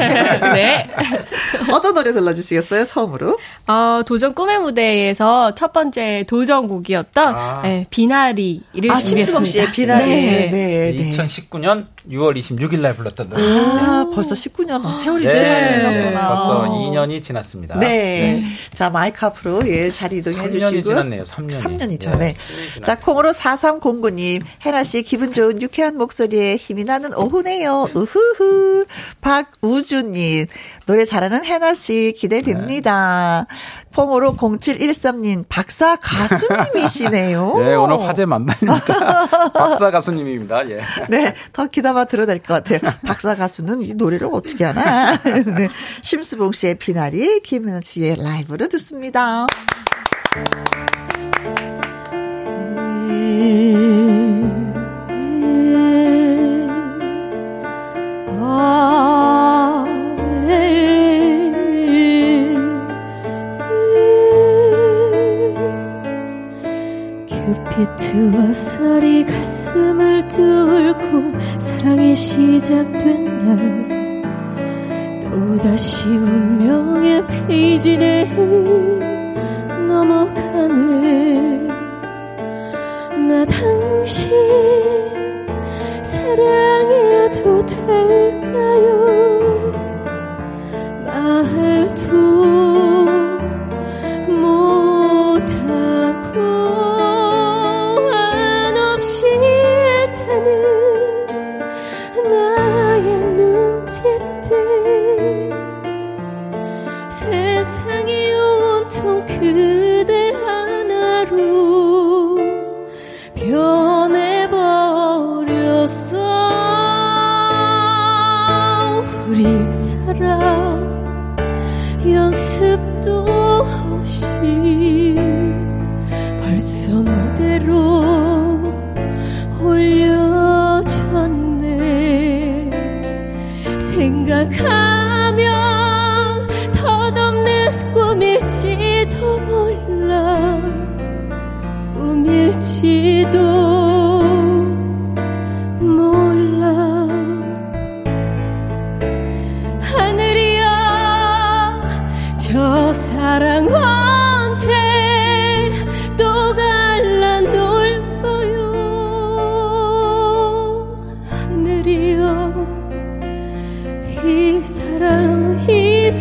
네. 0.55 0.87
어떤 1.73 1.95
노래 1.95 2.13
들려주시겠어요 2.13 2.87
처음으로? 2.87 3.39
어, 3.67 4.03
도전 4.07 4.35
꿈의 4.35 4.59
무대에서 4.59 5.55
첫 5.55 5.73
번째 5.73 6.25
도전곡이었던 6.27 7.35
아. 7.37 7.61
네, 7.63 7.87
비나리를 7.91 8.91
아 8.91 8.97
준비했습니다. 8.97 9.03
심수봉 9.03 9.45
씨의 9.45 9.73
비나리 9.73 10.09
네, 10.09 10.51
네. 10.51 10.93
네. 10.93 11.11
2019년 11.11 11.87
6월 12.09 12.39
26일 12.39 12.81
날 12.81 12.97
불렀던 12.97 13.29
노래. 13.31 13.43
아 13.43 14.07
벌써 14.15 14.35
19년 14.35 14.93
세월이 14.93 15.25
예, 15.27 15.33
꽤 15.33 15.77
흘렀구나. 15.79 16.29
벌써 16.29 16.65
2년 16.69 17.09
3년이 17.09 17.23
지났습니다. 17.23 17.79
네. 17.79 17.89
네. 17.89 18.45
자, 18.73 18.91
마이크 18.91 19.25
앞으로 19.25 19.67
예, 19.67 19.91
자리 19.91 20.19
이동해 20.19 20.51
주시고. 20.51 20.67
3년이 20.67 20.85
지났네요. 20.85 21.23
3년이. 21.25 21.53
3년이죠. 21.53 22.19
네. 22.19 22.35
네. 22.35 22.83
자, 22.85 22.97
콩으로 22.97 23.33
4309님. 23.33 24.43
혜나 24.65 24.85
씨 24.85 25.03
기분 25.03 25.33
좋은 25.33 25.61
유쾌한 25.63 25.97
목소리에 25.97 26.57
힘이 26.57 26.85
나는 26.85 27.15
오후네요. 27.15 27.89
우후후. 27.95 28.87
박우주님. 29.21 30.47
노래 30.87 31.05
잘하는 31.05 31.45
혜나 31.45 31.75
씨 31.75 32.15
기대됩니다. 32.17 33.47
네. 33.91 33.97
콩으로 33.97 34.35
0713님. 34.37 35.45
박사 35.49 35.97
가수님이시네요. 35.97 37.55
네, 37.59 37.75
오늘 37.75 38.01
화제 38.01 38.25
만만입니다. 38.25 39.51
박사 39.53 39.91
가수님입니다. 39.91 40.69
예. 40.71 40.81
네, 41.09 41.35
더 41.53 41.67
기다려 41.67 42.05
들어야 42.05 42.27
될것 42.27 42.65
같아요. 42.65 42.95
박사 43.07 43.35
가수는 43.35 43.83
이 43.83 43.95
노래를 43.95 44.29
어떻게 44.33 44.65
하나. 44.65 45.17
네. 45.57 45.69
심수봉 46.03 46.53
씨의 46.53 46.77
비나리, 46.77 47.41
김은아 47.41 47.81
씨의 47.83 48.17
라이브로 48.23 48.69
듣습니다. 48.69 49.47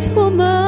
불렀 0.06 0.67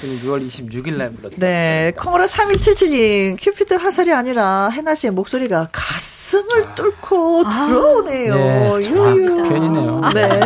네. 0.00 0.08
2019년 0.08 0.20
6월 0.24 0.46
26일 0.46 0.96
날 0.96 1.10
불렀던. 1.10 1.38
네. 1.38 1.92
콩으로 1.96 2.24
3277님, 2.24 3.36
큐피드 3.40 3.74
화살이 3.74 4.12
아니라 4.12 4.68
해나 4.70 4.94
씨의 4.94 5.12
목소리가 5.12 5.68
가슴을 5.72 6.64
아. 6.66 6.74
뚫고 6.74 7.42
아. 7.46 7.66
들어오네요. 7.66 8.34
네, 8.34 8.74
유유. 8.88 9.48
괜히네요. 9.48 10.00
네. 10.14 10.40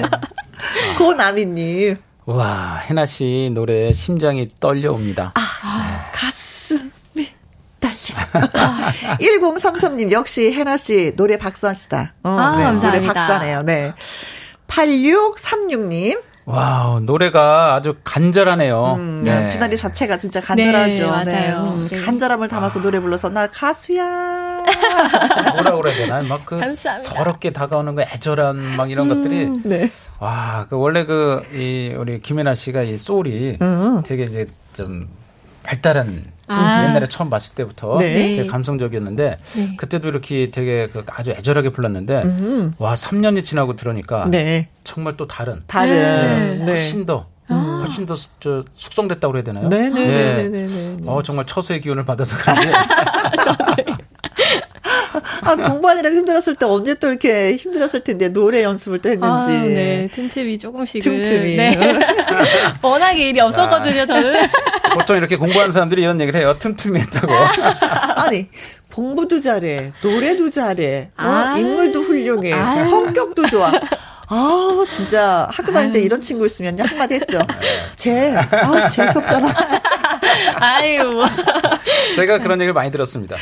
고나미님. 0.99 1.97
와, 2.27 2.77
해나 2.85 3.05
씨 3.07 3.51
노래 3.53 3.93
심장이 3.93 4.49
떨려옵니다. 4.59 5.35
아, 5.35 5.41
네. 5.89 6.11
가슴이 6.13 7.29
떨려. 7.81 8.49
1033님, 9.21 10.11
역시 10.11 10.53
해나 10.53 10.77
씨 10.77 11.15
노래 11.17 11.37
박사시다. 11.37 12.15
어, 12.23 12.29
아, 12.31 12.57
네, 12.57 12.65
감사합니다. 12.65 12.91
노래 12.91 13.07
박사네요. 13.07 13.63
네. 13.63 13.93
8636님. 14.69 16.19
wow, 16.47 17.01
노래가 17.01 17.75
아주 17.75 17.97
간절하네요. 18.05 18.97
음, 18.99 19.23
네. 19.25 19.51
피나리 19.51 19.77
자체가 19.77 20.19
진짜 20.19 20.41
간절하죠. 20.41 21.11
네, 21.25 21.25
네. 21.25 21.51
맞아요. 21.51 21.65
음, 21.73 21.89
네. 21.89 22.01
간절함을 22.03 22.49
담아서 22.49 22.81
아. 22.81 22.83
노래 22.83 23.01
불러서 23.01 23.31
나 23.31 23.47
가수야. 23.47 24.05
뭐라 25.55 25.73
그래야 25.77 25.97
되나? 25.97 26.23
막그 26.23 26.61
서럽게 26.77 27.51
다가오는 27.53 27.95
거 27.95 28.03
애절한 28.03 28.77
막 28.77 28.91
이런 28.91 29.11
음. 29.11 29.15
것들이. 29.23 29.61
네. 29.65 29.91
와, 30.21 30.67
그 30.69 30.77
원래 30.79 31.05
그 31.07 31.43
이 31.55 31.95
우리 31.97 32.21
김혜나 32.21 32.55
씨가 32.55 32.83
이 32.83 32.99
소울이 32.99 33.57
음. 33.63 34.03
되게 34.05 34.25
이제 34.25 34.47
좀 34.75 35.09
발달한 35.63 36.25
아. 36.47 36.85
옛날에 36.89 37.07
처음 37.07 37.31
봤을 37.31 37.55
때부터 37.55 37.99
네. 37.99 38.15
되게 38.15 38.47
감성적이었는데 38.47 39.39
네. 39.57 39.77
그때도 39.77 40.09
이렇게 40.09 40.51
되게 40.51 40.87
그 40.87 41.05
아주 41.09 41.31
애절하게 41.33 41.71
불렀는데 41.71 42.23
음. 42.23 42.75
와 42.79 42.95
3년이 42.95 43.45
지나고 43.45 43.77
들으니까 43.77 44.27
네. 44.31 44.69
정말 44.85 45.17
또 45.17 45.27
다른 45.27 45.63
다른 45.67 45.93
네. 45.95 46.55
네. 46.57 46.65
훨씬 46.65 47.07
더 47.07 47.27
아. 47.49 47.81
훨씬 47.85 48.07
더 48.07 48.15
저, 48.41 48.65
숙성됐다고 48.75 49.33
그래야 49.33 49.45
되나요? 49.45 49.69
네네네네. 49.69 50.49
네. 50.49 50.97
어 51.07 51.23
정말 51.23 51.47
처세의 51.47 51.81
기운을 51.81 52.05
받아서 52.05 52.37
그런지. 52.37 52.69
아, 55.45 55.57
공부하느라 55.57 56.11
힘들었을 56.11 56.57
때 56.57 56.67
언제 56.67 56.95
또 56.95 57.09
이렇게 57.09 57.57
힘들었을 57.57 58.03
텐데 58.05 58.29
노래 58.29 58.63
연습을 58.63 59.01
또 59.01 59.09
했는지. 59.11 59.51
아, 59.51 59.63
네. 59.63 60.09
틈틈이 60.13 60.59
조금씩. 60.59 61.03
틈틈이. 61.03 61.57
네. 61.57 61.79
워낙에 62.83 63.29
일이 63.29 63.41
없었거든요, 63.41 64.03
아. 64.03 64.07
저는. 64.07 64.47
보통 64.95 65.17
이렇게 65.17 65.37
공부하는 65.37 65.73
사람들이 65.73 66.03
이런 66.03 66.21
얘기를 66.21 66.41
해요. 66.41 66.57
틈틈이 66.59 67.01
했다고. 67.01 67.33
아니, 68.17 68.49
공부도 68.93 69.41
잘해, 69.41 69.93
노래도 70.03 70.51
잘해, 70.51 71.11
어? 71.19 71.23
아. 71.23 71.55
인물도 71.59 72.01
훌륭해, 72.01 72.53
아. 72.53 72.83
성격도 72.85 73.47
좋아. 73.49 73.73
아, 74.27 74.85
진짜 74.89 75.47
학교 75.53 75.73
다닐 75.73 75.93
때 75.93 76.01
이런 76.01 76.21
친구 76.21 76.47
있으면 76.47 76.79
한마디 76.81 77.15
했죠. 77.15 77.41
쟤, 77.97 78.35
아, 78.35 78.89
재수없잖아. 78.89 79.49
아유. 80.57 81.23
제가 82.15 82.39
그런 82.39 82.59
얘기를 82.61 82.73
많이 82.73 82.91
들었습니다. 82.91 83.37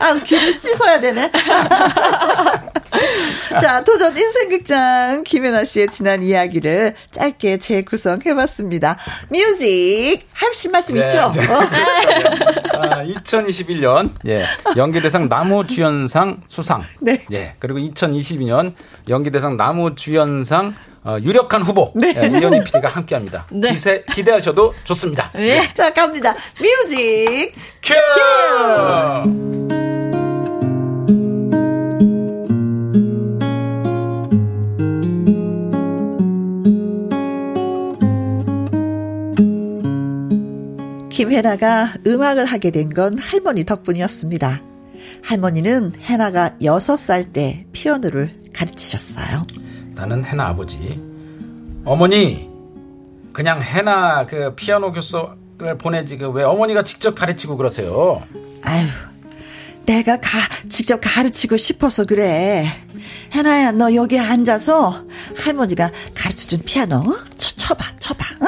아, 0.00 0.14
귀를 0.24 0.52
씻어야 0.52 0.98
되네. 0.98 1.30
자, 3.60 3.84
도전 3.84 4.16
인생극장 4.16 5.22
김연아 5.24 5.64
씨의 5.64 5.88
지난 5.88 6.22
이야기를 6.22 6.94
짧게 7.10 7.58
재구성해봤습니다. 7.58 8.96
뮤직 9.28 10.22
하실 10.32 10.70
말씀 10.70 10.94
네, 10.94 11.06
있죠? 11.06 11.30
네. 11.34 11.42
아, 12.76 13.04
2021년 13.04 14.10
예 14.26 14.42
연기대상 14.76 15.28
남우주연상 15.28 16.40
수상. 16.48 16.82
네. 17.00 17.22
예 17.32 17.54
그리고 17.58 17.78
2022년 17.78 18.72
연기대상 19.08 19.56
남우주연상 19.56 20.74
어, 21.02 21.16
유력한 21.22 21.62
후보 21.62 21.92
네. 21.94 22.14
예, 22.16 22.26
이현희 22.26 22.64
PD가 22.64 22.88
함께합니다. 22.88 23.46
네. 23.50 23.70
기세, 23.72 24.04
기대하셔도 24.12 24.74
좋습니다. 24.84 25.30
네. 25.34 25.72
자 25.74 25.92
갑니다. 25.92 26.34
music 26.58 27.52
cue! 27.82 27.94
cue! 27.94 29.59
김혜나가 41.24 41.92
음악을 42.06 42.46
하게 42.46 42.70
된 42.70 42.88
건 42.94 43.18
할머니 43.18 43.64
덕분이었습니다. 43.66 44.62
할머니는 45.22 45.92
해나가 46.00 46.56
6살 46.62 47.34
때 47.34 47.66
피아노를 47.72 48.32
가르치셨어요. 48.54 49.42
나는 49.94 50.24
해나 50.24 50.46
아버지. 50.48 50.98
어머니, 51.84 52.48
그냥 53.34 53.60
해나 53.62 54.24
그 54.26 54.54
피아노 54.54 54.92
교수를 54.92 55.76
보내지 55.78 56.16
그 56.16 56.30
왜 56.30 56.42
어머니가 56.42 56.84
직접 56.84 57.14
가르치고 57.14 57.58
그러세요? 57.58 58.18
아유, 58.62 58.86
내가 59.84 60.16
가, 60.20 60.38
직접 60.70 61.00
가르치고 61.02 61.58
싶어서 61.58 62.06
그래. 62.06 62.66
해나야, 63.34 63.72
너 63.72 63.94
여기 63.94 64.18
앉아서 64.18 65.04
할머니가 65.36 65.90
가르쳐준 66.14 66.60
피아노 66.64 67.02
쳐, 67.36 67.54
쳐봐, 67.56 67.84
쳐봐, 67.98 68.24
어? 68.40 68.46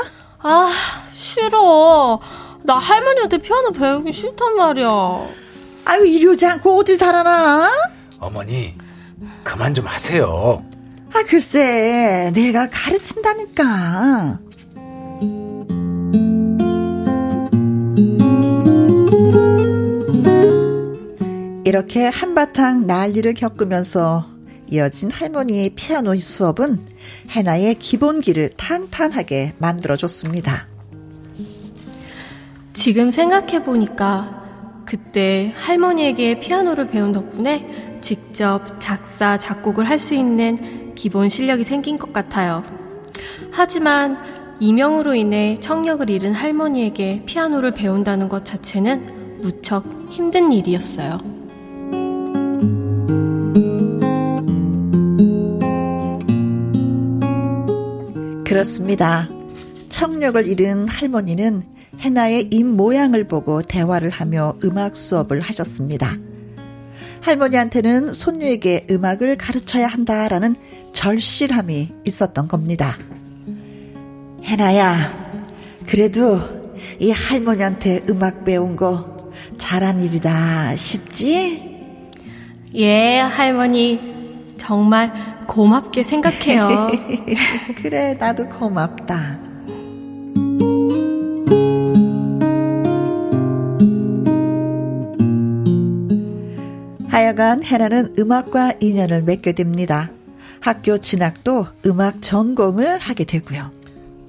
아, 0.49 0.73
싫어. 1.13 2.19
나 2.65 2.75
할머니한테 2.79 3.39
피아노 3.39 3.73
배우기 3.73 4.13
싫단 4.13 4.57
말이야. 4.57 4.89
아유, 5.85 6.07
이리 6.07 6.27
오지 6.27 6.47
않고 6.47 6.79
어딜 6.79 6.97
달아나? 6.97 7.71
어머니, 8.21 8.75
그만 9.43 9.75
좀 9.75 9.87
하세요. 9.87 10.65
아, 11.13 11.23
글쎄, 11.27 12.31
내가 12.35 12.69
가르친다니까. 12.71 14.39
이렇게 21.65 22.07
한바탕 22.07 22.87
난리를 22.87 23.35
겪으면서 23.35 24.27
이어진 24.71 25.11
할머니의 25.11 25.71
피아노 25.71 26.19
수업은 26.19 26.87
해나의 27.31 27.75
기본기를 27.77 28.51
탄탄하게 28.57 29.55
만들어줬습니다. 29.59 30.72
지금 32.73 33.11
생각해보니까 33.11 34.43
그때 34.87 35.53
할머니에게 35.57 36.41
피아노를 36.41 36.89
배운 36.89 37.13
덕분에 37.13 37.99
직접 38.01 38.81
작사, 38.81 39.39
작곡을 39.39 39.89
할 39.89 39.99
수 39.99 40.15
있는 40.15 40.95
기본 40.95 41.29
실력이 41.29 41.65
생긴 41.65 41.99
것 41.99 42.13
같아요. 42.13 42.65
하지만 43.53 44.19
이명으로 44.59 45.15
인해 45.15 45.57
청력을 45.61 46.09
잃은 46.09 46.33
할머니에게 46.33 47.23
피아노를 47.27 47.73
배운다는 47.73 48.29
것 48.29 48.45
자체는 48.45 49.41
무척 49.43 49.85
힘든 50.11 50.53
일이었어요. 50.53 51.19
그렇습니다. 58.45 59.29
청력을 59.89 60.47
잃은 60.47 60.89
할머니는 60.89 61.72
해나의 62.03 62.49
입 62.51 62.65
모양을 62.67 63.25
보고 63.25 63.63
대화를 63.63 64.11
하며 64.11 64.55
음악 64.65 64.97
수업을 64.97 65.41
하셨습니다. 65.41 66.17
할머니한테는 67.21 68.13
손녀에게 68.13 68.89
음악을 68.91 69.39
가르쳐야 69.39 69.87
한다라는 69.87 70.57
절실함이 70.93 71.93
있었던 72.05 72.49
겁니다. 72.49 72.99
해나야, 74.43 75.13
그래도 75.87 76.41
이 76.99 77.13
할머니한테 77.13 78.03
음악 78.11 78.45
배운 78.45 78.75
거 78.75 79.31
잘한 79.57 80.01
일이다 80.03 80.75
싶지? 80.75 81.63
예, 82.75 83.19
할머니. 83.21 84.13
정말 84.57 85.47
고맙게 85.47 86.03
생각해요. 86.03 86.89
그래, 87.83 88.15
나도 88.15 88.49
고맙다. 88.49 89.42
하여간 97.27 97.63
해나는 97.63 98.17
음악과 98.19 98.73
인연을 98.81 99.23
맺게 99.23 99.53
됩니다. 99.53 100.11
학교 100.61 100.99
진학도 100.99 101.69
음악 101.87 102.21
전공을 102.21 102.99
하게 102.99 103.23
되고요. 103.25 103.71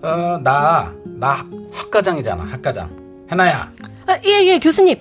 어, 0.04 0.40
나, 0.44 0.92
나 1.04 1.44
학과장이잖아, 1.72 2.44
학과장. 2.44 2.92
해나야. 3.32 3.72
아, 4.06 4.18
예, 4.26 4.46
예, 4.46 4.60
교수님. 4.60 4.98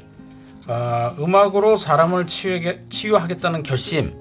어, 0.69 1.15
음악으로 1.19 1.77
사람을 1.77 2.27
치유하게, 2.27 2.85
치유하겠다는 2.89 3.63
결심, 3.63 4.15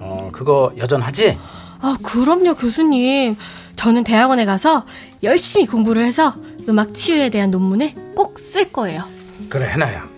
어, 0.00 0.30
그거 0.32 0.72
여전하지? 0.78 1.36
아, 1.82 1.98
그럼요, 2.02 2.54
교수님. 2.54 3.36
저는 3.76 4.04
대학원에 4.04 4.46
가서 4.46 4.86
열심히 5.22 5.66
공부를 5.66 6.02
해서 6.06 6.34
음악 6.66 6.94
치유에 6.94 7.28
대한 7.28 7.50
논문을 7.50 8.14
꼭 8.14 8.38
쓸 8.38 8.72
거예요. 8.72 9.02
그래, 9.50 9.68
해나야. 9.68 10.08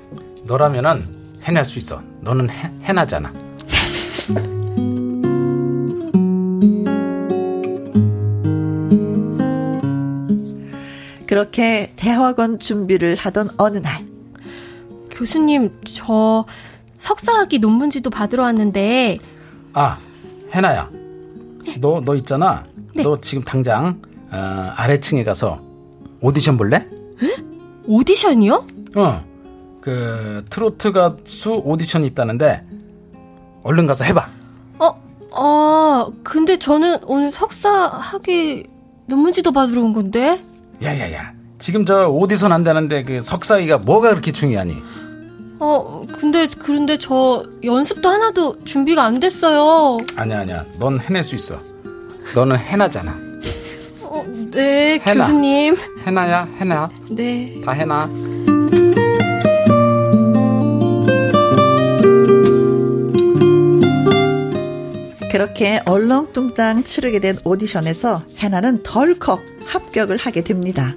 너라면은 0.44 1.02
해낼 1.42 1.64
수 1.64 1.80
있어. 1.80 2.00
너는 2.22 2.50
해, 2.50 2.70
해나잖아. 2.82 3.32
그렇게 11.26 11.92
대학원 11.94 12.58
준비를 12.58 13.14
하던 13.14 13.50
어느 13.56 13.78
날. 13.78 14.04
교수님, 15.10 15.78
저 15.84 16.44
석사학위 16.98 17.60
논문지도 17.60 18.10
받으러 18.10 18.42
왔는데. 18.42 19.18
아, 19.72 19.96
해나야. 20.52 20.90
너, 21.80 22.02
너 22.04 22.16
있잖아. 22.16 22.64
네. 22.94 23.04
너 23.04 23.20
지금 23.20 23.44
당장, 23.44 24.02
어, 24.32 24.72
아래층에 24.76 25.22
가서 25.22 25.62
오디션 26.20 26.56
볼래? 26.56 26.76
에? 26.76 27.36
오디션이요? 27.86 28.66
어. 28.96 29.29
그 29.80 30.44
트로트 30.50 30.92
가수 30.92 31.62
오디션이 31.64 32.06
있다는데 32.08 32.62
얼른 33.62 33.86
가서 33.86 34.04
해봐. 34.04 34.28
어, 34.78 35.02
아 35.34 36.08
근데 36.22 36.58
저는 36.58 36.98
오늘 37.06 37.30
석사 37.32 37.70
학위 37.88 38.64
논문지도 39.06 39.52
받으러 39.52 39.82
온 39.82 39.92
건데. 39.92 40.42
야야야, 40.82 41.32
지금 41.58 41.84
저 41.84 42.08
오디션 42.08 42.52
한다는데 42.52 43.04
그 43.04 43.20
석사기가 43.20 43.78
뭐가 43.78 44.10
그렇게 44.10 44.32
중요하니? 44.32 44.76
어, 45.58 46.06
근데 46.18 46.46
그런데 46.58 46.96
저 46.96 47.44
연습도 47.62 48.08
하나도 48.08 48.64
준비가 48.64 49.04
안 49.04 49.20
됐어요. 49.20 49.98
아니야 50.16 50.40
아니야, 50.40 50.64
넌 50.78 50.98
해낼 51.00 51.22
수 51.22 51.34
있어. 51.34 51.58
너는 52.34 52.56
해나잖아. 52.56 53.14
어, 54.04 54.24
네, 54.50 54.98
해나. 55.00 55.24
교수님. 55.26 55.76
해나야, 56.06 56.48
해나. 56.58 56.88
네. 57.10 57.60
다 57.64 57.72
해나. 57.72 58.08
그렇게 65.30 65.80
얼렁뚱땅 65.86 66.82
치르게 66.82 67.20
된 67.20 67.38
오디션에서 67.44 68.24
해나는 68.38 68.82
덜컥 68.82 69.40
합격을 69.64 70.16
하게 70.16 70.42
됩니다. 70.42 70.94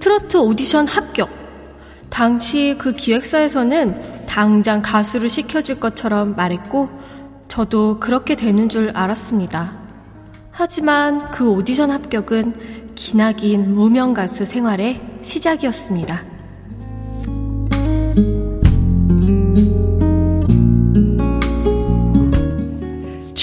트로트 0.00 0.38
오디션 0.38 0.86
합격. 0.86 1.28
당시 2.08 2.76
그 2.78 2.94
기획사에서는 2.94 4.26
당장 4.26 4.80
가수를 4.80 5.28
시켜줄 5.28 5.78
것처럼 5.78 6.36
말했고, 6.36 6.88
저도 7.48 8.00
그렇게 8.00 8.34
되는 8.34 8.68
줄 8.70 8.90
알았습니다. 8.94 9.76
하지만 10.50 11.30
그 11.30 11.50
오디션 11.50 11.90
합격은 11.90 12.94
기나긴 12.94 13.74
무명 13.74 14.14
가수 14.14 14.46
생활의 14.46 15.00
시작이었습니다. 15.20 16.34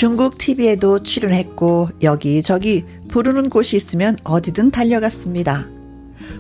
중국 0.01 0.39
TV에도 0.39 1.03
출연했고 1.03 1.89
여기저기 2.01 2.85
부르는 3.09 3.51
곳이 3.51 3.75
있으면 3.75 4.17
어디든 4.23 4.71
달려갔습니다. 4.71 5.67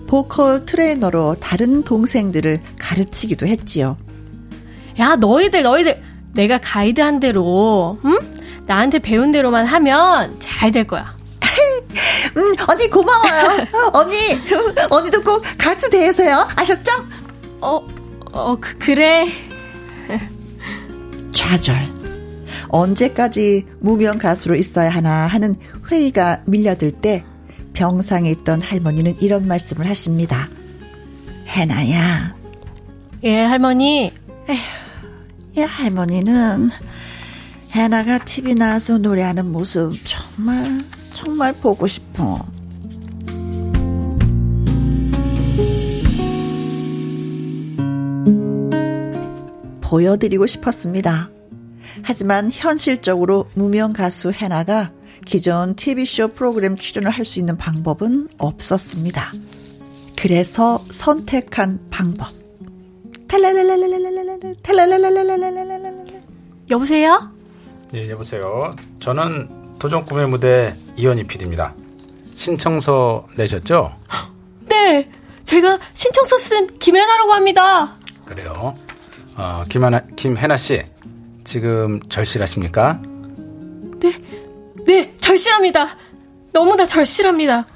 보컬 0.07 0.65
트레이너로 0.65 1.35
다른 1.39 1.83
동생들을 1.83 2.59
가르치기도 2.79 3.45
했지요. 3.45 3.97
야, 4.97 5.15
너희들, 5.15 5.61
너희들, 5.61 6.01
내가 6.33 6.57
가이드한 6.57 7.19
대로, 7.19 7.99
응? 8.03 8.17
나한테 8.65 8.97
배운 8.97 9.31
대로만 9.31 9.67
하면 9.67 10.35
잘 10.39 10.71
될 10.71 10.87
거야. 10.87 11.15
음, 12.37 12.55
언니 12.67 12.89
고마워요. 12.89 13.67
언니, 13.93 14.17
언니도 14.89 15.21
꼭 15.21 15.43
가수 15.59 15.87
되세요. 15.91 16.47
아셨죠? 16.55 16.91
어, 17.59 17.87
어, 18.31 18.55
그, 18.59 18.75
그래. 18.79 19.27
좌절. 21.31 22.00
언제까지 22.71 23.67
무명 23.79 24.17
가수로 24.17 24.55
있어야 24.55 24.89
하나 24.89 25.27
하는 25.27 25.55
회의가 25.89 26.43
밀려들 26.45 26.91
때 26.91 27.23
병상에 27.73 28.31
있던 28.31 28.61
할머니는 28.61 29.21
이런 29.21 29.47
말씀을 29.47 29.87
하십니다. 29.87 30.49
해나야. 31.47 32.33
예, 33.23 33.41
할머니. 33.41 34.11
에휴, 34.49 34.59
예, 35.57 35.63
할머니는 35.63 36.69
해나가 37.71 38.17
TV 38.17 38.55
나와서 38.55 38.97
노래하는 38.97 39.51
모습 39.51 39.93
정말, 40.05 40.81
정말 41.13 41.53
보고 41.53 41.87
싶어. 41.87 42.45
보여드리고 49.81 50.47
싶었습니다. 50.47 51.29
하지만 52.03 52.49
현실적으로 52.51 53.47
무명 53.55 53.91
가수 53.93 54.31
해나가 54.31 54.91
기존 55.25 55.75
TV쇼 55.75 56.29
프로그램 56.29 56.75
출연을 56.75 57.11
할 57.11 57.25
수 57.25 57.39
있는 57.39 57.57
방법은 57.57 58.29
없었습니다. 58.37 59.31
그래서 60.17 60.83
선택한 60.89 61.79
방법. 61.89 62.27
여보세요? 66.69 67.31
예, 67.93 68.09
여보세요. 68.09 68.71
저는 68.99 69.49
도전 69.79 70.05
꿈의 70.05 70.27
무대 70.27 70.75
이현희 70.97 71.25
PD입니다. 71.27 71.73
신청서 72.35 73.23
내셨죠? 73.37 73.91
네, 74.67 75.09
제가 75.43 75.79
신청서 75.93 76.37
쓴 76.37 76.67
김혜나라고 76.79 77.33
합니다. 77.33 77.97
그래요. 78.25 78.75
어, 79.35 79.63
김하나, 79.69 80.01
김혜나 80.15 80.57
씨, 80.57 80.81
지금 81.51 81.99
절실하십니까? 82.07 83.01
네, 83.99 84.13
네, 84.85 85.13
절실합니다. 85.17 85.97
너무나 86.53 86.85
절실합니다. 86.85 87.67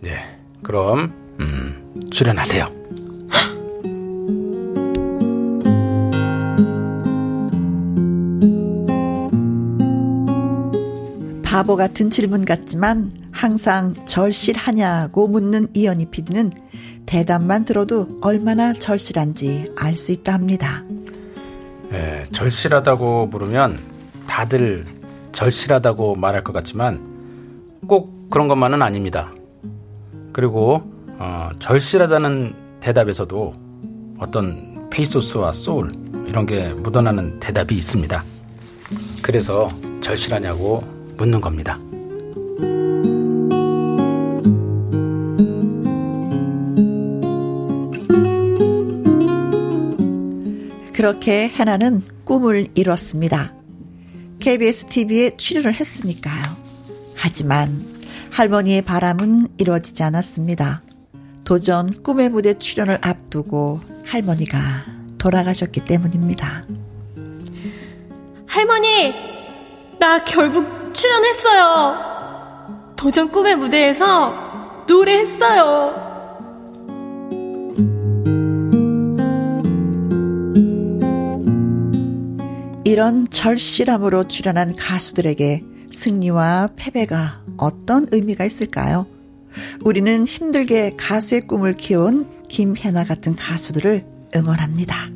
네, 0.00 0.40
그럼 0.60 1.12
음, 1.38 2.08
출연하세요. 2.10 2.66
바보 11.44 11.76
같은 11.76 12.10
질문 12.10 12.44
같지만 12.44 13.12
항상 13.30 13.94
절실하냐고 14.04 15.28
묻는 15.28 15.68
이연희 15.74 16.06
PD는 16.06 16.50
대답만 17.06 17.64
들어도 17.64 18.18
얼마나 18.20 18.72
절실한지 18.72 19.72
알 19.76 19.96
수 19.96 20.10
있다 20.10 20.32
합니다. 20.32 20.82
예, 22.32 22.38
절실하다고 22.42 23.28
부르면 23.30 23.78
다들 24.26 24.86
절실하다고 25.32 26.16
말할 26.16 26.42
것 26.42 26.52
같지만 26.52 27.78
꼭 27.86 28.30
그런 28.30 28.48
것만은 28.48 28.82
아닙니다. 28.82 29.32
그리고 30.32 30.82
어, 31.18 31.50
절실하다는 31.58 32.80
대답에서도 32.80 33.52
어떤 34.18 34.88
페이소스와 34.90 35.52
소울 35.52 35.90
이런 36.26 36.46
게 36.46 36.72
묻어나는 36.72 37.38
대답이 37.38 37.74
있습니다. 37.74 38.24
그래서 39.22 39.68
절실하냐고 40.00 40.80
묻는 41.16 41.40
겁니다. 41.40 41.78
그렇게 51.02 51.46
하나는 51.46 52.00
꿈을 52.24 52.68
이뤘습니다. 52.76 53.52
KBS 54.38 54.86
TV에 54.86 55.30
출연을 55.30 55.74
했으니까요. 55.74 56.56
하지만 57.16 57.84
할머니의 58.30 58.82
바람은 58.82 59.48
이루어지지 59.58 60.04
않았습니다. 60.04 60.82
도전 61.42 62.04
꿈의 62.04 62.28
무대 62.28 62.56
출연을 62.56 63.00
앞두고 63.02 63.80
할머니가 64.04 64.84
돌아가셨기 65.18 65.86
때문입니다. 65.86 66.62
할머니, 68.46 69.12
나 69.98 70.22
결국 70.22 70.94
출연했어요. 70.94 72.94
도전 72.94 73.32
꿈의 73.32 73.56
무대에서 73.56 74.72
노래했어요. 74.86 76.01
이런 82.92 83.30
절실함으로 83.30 84.28
출연한 84.28 84.76
가수들에게 84.76 85.62
승리와 85.90 86.68
패배가 86.76 87.42
어떤 87.56 88.06
의미가 88.12 88.44
있을까요? 88.44 89.06
우리는 89.82 90.26
힘들게 90.26 90.94
가수의 90.98 91.46
꿈을 91.46 91.72
키운 91.72 92.28
김혜나 92.48 93.04
같은 93.04 93.34
가수들을 93.34 94.04
응원합니다. 94.36 95.11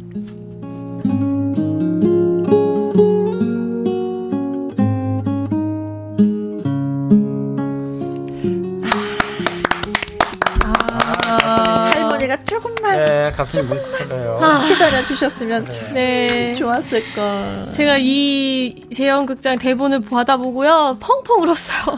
가슴이 13.33 13.67
뭉클해요. 13.67 14.39
아, 14.41 14.65
기다려 14.67 15.05
주셨으면 15.05 15.69
참 15.69 15.95
네. 15.95 16.55
좋았을 16.55 17.03
걸. 17.15 17.73
제가 17.73 17.99
이 17.99 18.87
재연극장 18.95 19.59
대본을 19.59 20.03
받아보고요, 20.03 20.99
펑펑 21.01 21.43
울었어요. 21.43 21.97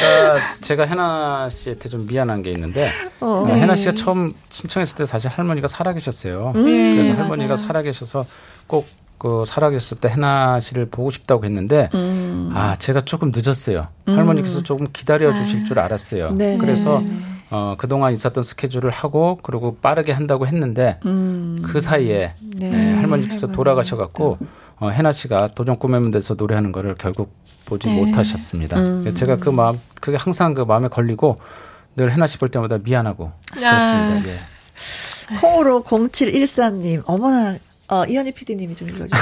제가 0.00 0.36
제가 0.60 0.84
해나 0.84 1.48
씨한테 1.50 1.88
좀 1.88 2.06
미안한 2.06 2.42
게 2.42 2.50
있는데 2.50 2.88
어. 3.20 3.44
네. 3.46 3.60
해나 3.60 3.74
씨가 3.74 3.92
처음 3.92 4.34
신청했을 4.50 4.96
때 4.98 5.06
사실 5.06 5.30
할머니가 5.30 5.66
살아계셨어요. 5.68 6.52
음. 6.56 6.64
그래서 6.64 7.14
할머니가 7.14 7.54
맞아요. 7.54 7.66
살아계셔서 7.66 8.24
꼭 8.66 8.98
그 9.18 9.44
살아계셨을 9.46 9.98
때 9.98 10.08
해나 10.08 10.60
씨를 10.60 10.86
보고 10.86 11.10
싶다고 11.10 11.44
했는데 11.44 11.90
음. 11.94 12.52
아 12.54 12.76
제가 12.76 13.00
조금 13.00 13.32
늦었어요. 13.34 13.82
음. 14.06 14.16
할머니께서 14.16 14.62
조금 14.62 14.86
기다려 14.92 15.34
주실 15.34 15.64
줄 15.64 15.80
알았어요. 15.80 16.30
네. 16.30 16.56
그래서 16.56 17.00
네. 17.04 17.10
어, 17.50 17.74
그동안 17.78 18.12
있었던 18.12 18.42
스케줄을 18.44 18.90
하고 18.90 19.38
그리고 19.42 19.76
빠르게 19.80 20.12
한다고 20.12 20.46
했는데 20.46 21.00
음. 21.06 21.60
그 21.64 21.80
사이에 21.80 22.34
네. 22.40 22.70
네, 22.70 22.94
할머니께서 22.94 23.46
돌아가셔갖고 23.48 24.36
어, 24.80 24.88
해나 24.90 25.12
씨가 25.12 25.48
도전 25.54 25.76
꿈의 25.76 26.00
문제에서 26.00 26.34
노래하는 26.34 26.72
거를 26.72 26.94
결국 26.98 27.32
보지 27.64 27.88
네. 27.88 27.96
못하셨습니다. 28.04 28.78
음. 28.78 29.14
제가 29.14 29.36
그 29.36 29.48
마음 29.50 29.80
그게 30.00 30.16
항상 30.16 30.54
그 30.54 30.62
마음에 30.62 30.88
걸리고 30.88 31.36
늘 31.96 32.12
해나 32.12 32.26
씨 32.26 32.38
볼 32.38 32.48
때마다 32.48 32.78
미안하고 32.78 33.32
그렇습니다. 33.52 34.28
예. 34.28 34.38
콩으로 35.40 35.82
0713님 35.82 37.02
어머나 37.06 37.56
어, 37.90 38.04
이현희 38.04 38.32
PD님이 38.32 38.74
좀 38.76 38.88
읽어주세요. 38.90 39.18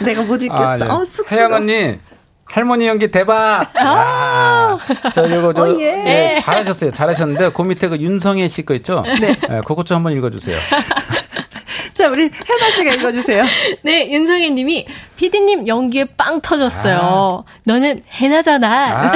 내가 0.04 0.22
못 0.24 0.40
읽겠어. 0.42 0.62
아, 0.62 0.78
예. 0.78 0.82
어, 0.84 1.04
쑥스러워. 1.04 1.40
혜영 1.48 1.52
언니 1.52 1.98
할머니 2.50 2.86
연기 2.86 3.10
대박! 3.10 3.62
아, 3.76 4.78
저 5.12 5.26
이거 5.26 5.52
저 5.52 5.62
어, 5.62 5.76
예. 5.80 6.34
예, 6.36 6.40
잘하셨어요. 6.40 6.90
잘하셨는데 6.92 7.50
그 7.52 7.62
밑에 7.62 7.88
그 7.88 7.96
윤성애 7.98 8.48
씨 8.48 8.62
거 8.64 8.74
있죠? 8.74 9.02
네. 9.20 9.28
예, 9.50 9.60
그것 9.66 9.84
좀 9.86 9.96
한번 9.96 10.12
읽어주세요. 10.14 10.56
자, 11.94 12.08
우리 12.08 12.22
혜나 12.24 12.70
씨가 12.74 12.92
읽어주세요. 12.94 13.44
네, 13.82 14.08
윤성애 14.10 14.50
님이, 14.50 14.86
피디님 15.16 15.66
연기에 15.66 16.04
빵 16.16 16.40
터졌어요. 16.40 17.44
아. 17.46 17.60
너는 17.64 18.02
해나잖아. 18.12 18.68
아, 18.68 19.12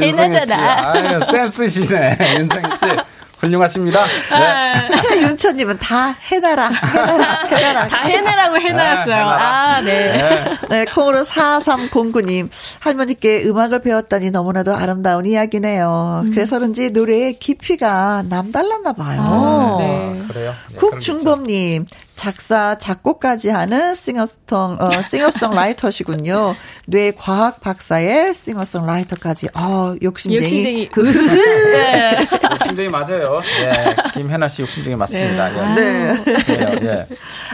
해나잖아. 0.00 0.92
아, 0.92 1.20
센스시네, 1.20 2.16
윤성애 2.38 2.62
씨. 2.62 3.05
훌륭하십니다. 3.38 4.04
네. 4.30 4.96
최윤천님은 5.08 5.78
다 5.78 6.16
해놔라, 6.30 6.68
해놔라, 6.68 7.44
해놔라. 7.44 7.88
다 7.88 7.98
해내라고 8.02 8.56
해놨어요. 8.58 9.24
아, 9.24 9.80
네. 9.82 10.12
네. 10.12 10.56
네, 10.70 10.84
콩으로 10.86 11.22
4309님. 11.24 12.48
할머니께 12.80 13.44
음악을 13.44 13.82
배웠다니 13.82 14.30
너무나도 14.30 14.74
아름다운 14.74 15.26
이야기네요. 15.26 16.22
음. 16.24 16.30
그래서 16.32 16.58
그런지 16.58 16.90
노래의 16.90 17.38
깊이가 17.38 18.24
남달랐나 18.28 18.92
봐요. 18.94 19.24
아, 19.26 19.76
네. 19.80 20.22
그래요? 20.28 20.52
네, 20.70 20.78
국중범님. 20.78 21.86
작사, 22.16 22.76
작곡까지 22.78 23.50
하는 23.50 23.94
싱어송, 23.94 24.78
어, 24.80 25.02
싱어송 25.08 25.54
라이터시군요. 25.54 26.56
뇌 26.86 27.12
과학 27.12 27.60
박사의 27.60 28.34
싱어송 28.34 28.86
라이터까지. 28.86 29.48
어, 29.54 29.94
욕심쟁이. 30.02 30.42
욕심쟁이. 30.42 30.88
그, 30.88 31.02
네. 31.72 32.26
욕심쟁이 32.50 32.88
맞아요. 32.88 33.42
예. 33.60 33.94
김혜나 34.14 34.48
씨 34.48 34.62
욕심쟁이 34.62 34.96
맞습니다. 34.96 35.74
네. 35.74 36.16
예. 36.26 36.42
네. 36.56 36.80
네. 36.80 37.06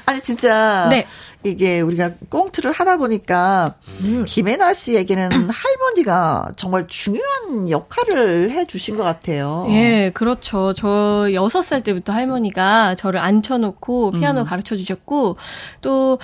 아니, 0.06 0.20
진짜. 0.20 0.86
네. 0.88 1.06
이게 1.44 1.80
우리가 1.80 2.12
꽁트를 2.28 2.72
하다 2.72 2.98
보니까 2.98 3.66
음. 4.00 4.24
김혜나 4.26 4.74
씨에게는 4.74 5.28
할머니가 5.50 6.52
정말 6.56 6.86
중요한 6.86 7.68
역할을 7.68 8.50
해 8.50 8.66
주신 8.66 8.96
것 8.96 9.02
같아요. 9.02 9.66
예, 9.70 10.10
그렇죠. 10.14 10.72
저 10.74 11.28
여섯 11.32 11.62
살 11.62 11.82
때부터 11.82 12.12
할머니가 12.12 12.94
저를 12.94 13.20
앉혀놓고 13.20 14.12
피아노 14.12 14.40
음. 14.40 14.44
가르쳐 14.44 14.76
주셨고 14.76 15.36
또 15.80 16.18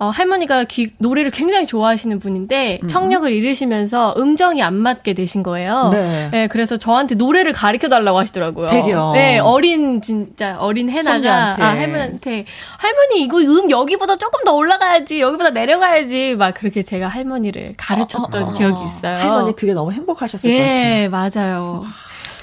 어, 0.00 0.06
할머니가 0.08 0.64
귀, 0.64 0.92
노래를 0.96 1.30
굉장히 1.30 1.66
좋아하시는 1.66 2.18
분인데 2.20 2.80
음. 2.82 2.88
청력을 2.88 3.30
잃으시면서 3.30 4.14
음정이 4.16 4.62
안 4.62 4.72
맞게 4.74 5.12
되신 5.12 5.42
거예요. 5.42 5.90
네. 5.92 6.28
네 6.32 6.46
그래서 6.46 6.78
저한테 6.78 7.16
노래를 7.16 7.52
가르쳐 7.52 7.90
달라고 7.90 8.16
하시더라고요. 8.16 8.68
대려. 8.68 9.12
네, 9.12 9.38
어린 9.38 10.00
진짜 10.00 10.56
어린 10.58 10.88
해나가 10.88 11.54
아, 11.60 11.66
할머니한테 11.76 12.46
할머니 12.78 13.22
이거 13.22 13.40
음 13.40 13.70
여기보다 13.70 14.16
조금 14.16 14.42
더 14.44 14.54
올라가야지 14.54 15.20
여기보다 15.20 15.50
내려가야지 15.50 16.34
막 16.34 16.54
그렇게 16.54 16.82
제가 16.82 17.06
할머니를 17.06 17.74
가르쳤던 17.76 18.42
어, 18.42 18.46
어, 18.46 18.48
어. 18.48 18.52
기억이 18.54 18.80
있어요. 18.86 19.18
할머니 19.18 19.54
그게 19.54 19.74
너무 19.74 19.92
행복하셨을 19.92 20.48
예, 20.48 20.56
것 20.56 20.62
같아요. 20.62 21.02
예, 21.02 21.08
맞아요. 21.08 21.84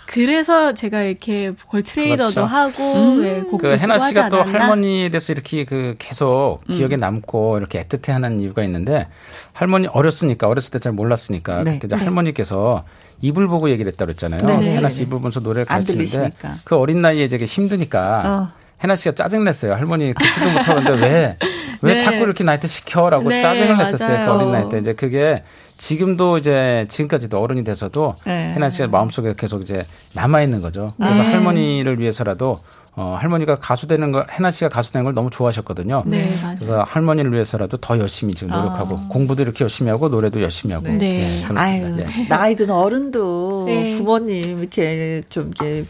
그래서 0.08 0.74
제가 0.74 1.04
이렇게 1.04 1.52
보컬 1.52 1.84
트레이더도 1.84 2.32
그렇죠. 2.32 2.46
하고 2.46 2.94
음. 2.96 3.22
네, 3.22 3.42
곡도 3.42 3.68
그 3.68 3.78
해나 3.78 3.98
씨가 3.98 4.30
또 4.30 4.42
할머니에 4.42 5.10
대해서 5.10 5.34
이렇게 5.34 5.66
그 5.66 5.96
계속 6.00 6.62
음. 6.70 6.76
기억에 6.76 6.96
남고 6.96 7.58
이렇게 7.58 7.82
애틋해하는 7.84 8.40
이유가 8.42 8.62
있는데 8.64 9.08
할머니 9.54 9.88
어렸으니까 9.88 10.48
어렸을 10.48 10.72
때 10.72 10.80
잘 10.80 10.94
몰랐으니까 10.94 11.64
네. 11.64 11.80
그때 11.80 11.96
네. 11.96 12.04
할머니께서 12.04 12.78
이불 13.22 13.48
보고 13.48 13.70
얘기를 13.70 13.92
했다 13.92 14.06
그랬잖아요. 14.06 14.40
네. 14.60 14.76
해나 14.78 14.90
씨 14.90 15.02
이불 15.02 15.18
보면서 15.20 15.40
노래를 15.40 15.66
가르치는데 15.66 16.32
그 16.64 16.76
어린 16.78 17.02
나이에 17.02 17.28
되게 17.28 17.46
힘드니까 17.46 18.24
어. 18.54 18.68
해나 18.84 18.96
씨가 18.96 19.16
짜증 19.16 19.44
냈어요. 19.44 19.74
할머니 19.74 20.14
듣지도 20.14 20.52
못하는데 20.52 20.92
왜, 21.04 21.38
왜 21.82 21.94
네. 21.98 22.04
자꾸 22.04 22.18
이렇게 22.18 22.44
나한테 22.44 22.68
시켜라고 22.68 23.28
네, 23.30 23.42
짜증을 23.42 23.76
냈었어요. 23.78 24.26
그 24.28 24.32
어린 24.32 24.52
나이 24.52 24.70
때. 24.70 24.78
이제 24.78 24.94
그게 24.94 25.36
지금도 25.78 26.38
이제 26.38 26.86
지금까지도 26.90 27.40
어른이 27.40 27.64
돼서도 27.64 28.16
네. 28.26 28.54
해나 28.54 28.70
씨가 28.70 28.88
마음속에 28.88 29.34
계속 29.38 29.62
이제 29.62 29.86
남아 30.14 30.42
있는 30.42 30.62
거죠. 30.62 30.88
그래서 30.98 31.22
네. 31.22 31.32
할머니를 31.34 32.00
위해서라도 32.00 32.56
어, 32.98 33.16
할머니가 33.20 33.60
가수 33.60 33.86
되는 33.86 34.12
거, 34.12 34.26
해나 34.32 34.50
씨가 34.50 34.70
가수 34.70 34.92
되는 34.92 35.04
걸 35.06 35.14
너무 35.14 35.30
좋아하셨거든요. 35.30 36.00
네, 36.06 36.32
맞아요. 36.42 36.56
그래서 36.56 36.82
할머니를 36.82 37.32
위해서라도 37.32 37.78
더 37.78 38.00
열심히 38.00 38.34
지금 38.34 38.52
노력하고 38.52 38.96
아. 38.96 39.08
공부도 39.08 39.44
이렇게 39.44 39.64
열심히 39.64 39.92
하고 39.92 40.10
노래도 40.10 40.42
열심히 40.42 40.74
하고. 40.74 40.90
네. 40.90 40.98
네 40.98 41.46
아유, 41.56 41.96
네. 41.96 42.08
나이 42.28 42.56
든 42.56 42.72
어른도 42.72 43.66
네. 43.68 43.96
부모님 43.98 44.62
이렇게 44.62 45.22
좀 45.30 45.52
이렇게 45.56 45.86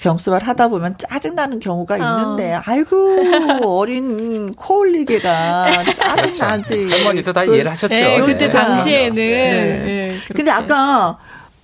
병수발 0.00 0.42
하다 0.42 0.68
보면 0.68 0.96
짜증나는 0.98 1.60
경우가 1.60 1.94
어. 1.94 2.20
있는데, 2.20 2.58
아이고, 2.64 3.22
어린 3.64 4.54
코흘리개가 4.54 5.70
짜증나지. 5.94 6.86
그렇죠. 6.86 6.96
할머니도 6.96 7.32
다 7.32 7.44
이해를 7.44 7.70
하셨죠. 7.70 7.94
네, 7.94 8.20
그때 8.20 8.46
네. 8.46 8.50
당시에는. 8.50 9.14
네. 9.16 9.82
네. 9.84 10.14
근데 10.34 10.50
아까 10.50 11.18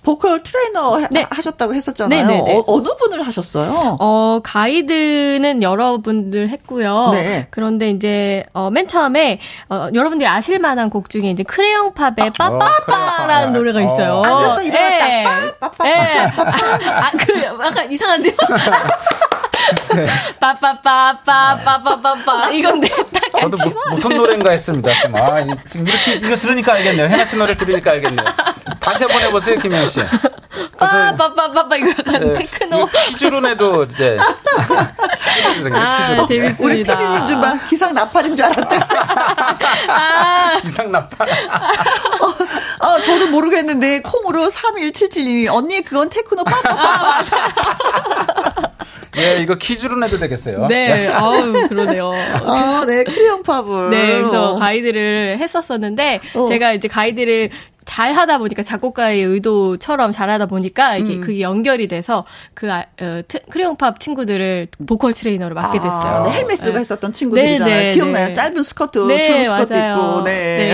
보컬 0.07 0.41
트레이너 0.41 1.01
네. 1.11 1.27
하셨다고 1.29 1.73
했었잖아요. 1.73 2.27
네네네. 2.27 2.43
네, 2.43 2.53
네. 2.53 2.63
어느 2.65 2.95
분을 2.95 3.27
하셨어요? 3.27 3.97
어, 3.99 4.39
가이드는 4.41 5.61
여러분들 5.61 6.47
했고요. 6.47 7.09
네. 7.11 7.47
그런데 7.51 7.89
이제 7.89 8.45
어, 8.53 8.69
맨 8.69 8.87
처음에 8.87 9.41
어, 9.67 9.89
여러분들이 9.93 10.25
아실 10.25 10.59
만한 10.59 10.89
곡 10.89 11.09
중에 11.09 11.29
이제 11.29 11.43
크레용 11.43 11.93
팝의 11.93 12.31
빠빠빠라는 12.37 13.49
어, 13.49 13.51
노래가 13.51 13.81
있어요. 13.81 14.13
어. 14.13 14.23
앉았다 14.23 14.61
일어났다. 14.61 15.05
네. 15.05 15.23
빠빠빠. 15.59 15.83
네. 15.83 16.25
아, 16.87 17.11
그 17.11 17.43
약간 17.43 17.91
이상한데요? 17.91 18.31
빠빠빠빠빠빠빠빠 20.39 22.49
이건데 22.51 22.87
딱 22.87 23.26
저도 23.39 23.57
무, 23.57 23.95
무슨 23.95 24.17
노래인가 24.17 24.51
했습니다. 24.51 24.89
아, 25.13 25.45
지금 25.65 25.87
이렇게 25.87 26.13
이거 26.15 26.35
들으니까 26.37 26.73
알겠네요. 26.73 27.07
해나 27.07 27.25
씨 27.25 27.35
노래 27.37 27.55
들으니까 27.55 27.91
알겠네요. 27.91 28.25
다시 28.79 29.03
한번 29.03 29.21
해보세요, 29.21 29.57
김현 29.59 29.87
씨. 29.89 29.99
빠빠빠빠빠 30.77 31.75
이거 31.77 31.89
약간 31.89 32.19
네, 32.19 32.33
테크노. 32.39 32.87
퀴즈로 33.07 33.39
내도 33.41 33.83
이제. 33.83 34.17
아, 35.73 36.25
재밌습니다. 36.27 36.55
우리 36.59 36.83
피디님 36.83 37.27
좀 37.27 37.41
봐. 37.41 37.59
기상 37.67 37.93
나팔인 37.93 38.35
줄 38.35 38.45
알았대. 38.45 38.79
아. 39.87 40.57
기상 40.61 40.91
나팔. 40.91 41.27
어, 41.29 42.85
어, 42.87 43.01
저도 43.01 43.27
모르겠는데 43.27 44.01
콩으로 44.01 44.49
3177님이 44.49 45.47
언니 45.53 45.81
그건 45.81 46.09
테크노 46.09 46.43
빠빠빠. 46.43 47.19
아, 47.19 47.23
네, 49.17 49.41
이거 49.41 49.55
퀴즈로 49.55 49.97
내도 49.97 50.17
되겠어요. 50.17 50.67
네, 50.67 51.07
아우, 51.07 51.53
그러네요. 51.67 52.11
아, 52.45 52.85
네, 52.87 53.03
크리언 53.03 53.43
팝을. 53.43 53.89
네, 53.89 54.19
그래서 54.19 54.55
가이드를 54.55 55.37
했었었는데, 55.39 56.21
어. 56.35 56.45
제가 56.45 56.73
이제 56.73 56.87
가이드를 56.87 57.49
잘 57.97 58.13
하다 58.13 58.37
보니까 58.37 58.61
작곡가의 58.61 59.23
의도처럼 59.23 60.11
잘 60.11 60.29
하다 60.29 60.45
보니까 60.45 60.97
이게 60.97 61.15
음. 61.15 61.21
그게 61.21 61.41
연결이 61.41 61.87
돼서 61.87 62.25
그 62.53 62.71
아, 62.71 62.85
어, 63.01 63.23
크레용팝 63.49 63.99
친구들을 63.99 64.67
보컬 64.85 65.13
트레이너로 65.13 65.55
맡게 65.55 65.79
아, 65.79 65.81
됐어요. 65.81 66.13
아, 66.13 66.23
네, 66.29 66.37
헬멧 66.37 66.55
쓰고 66.55 66.73
네. 66.73 66.79
했었던 66.79 67.11
친구들이잖아요. 67.11 67.75
네, 67.75 67.87
네, 67.87 67.93
기억나요? 67.95 68.27
네. 68.27 68.33
짧은 68.35 68.61
스커트, 68.61 68.99
네, 69.07 69.23
줄 69.23 69.45
스커트 69.45 69.73
맞아요. 69.73 69.95
있고. 69.95 70.23
네. 70.25 70.33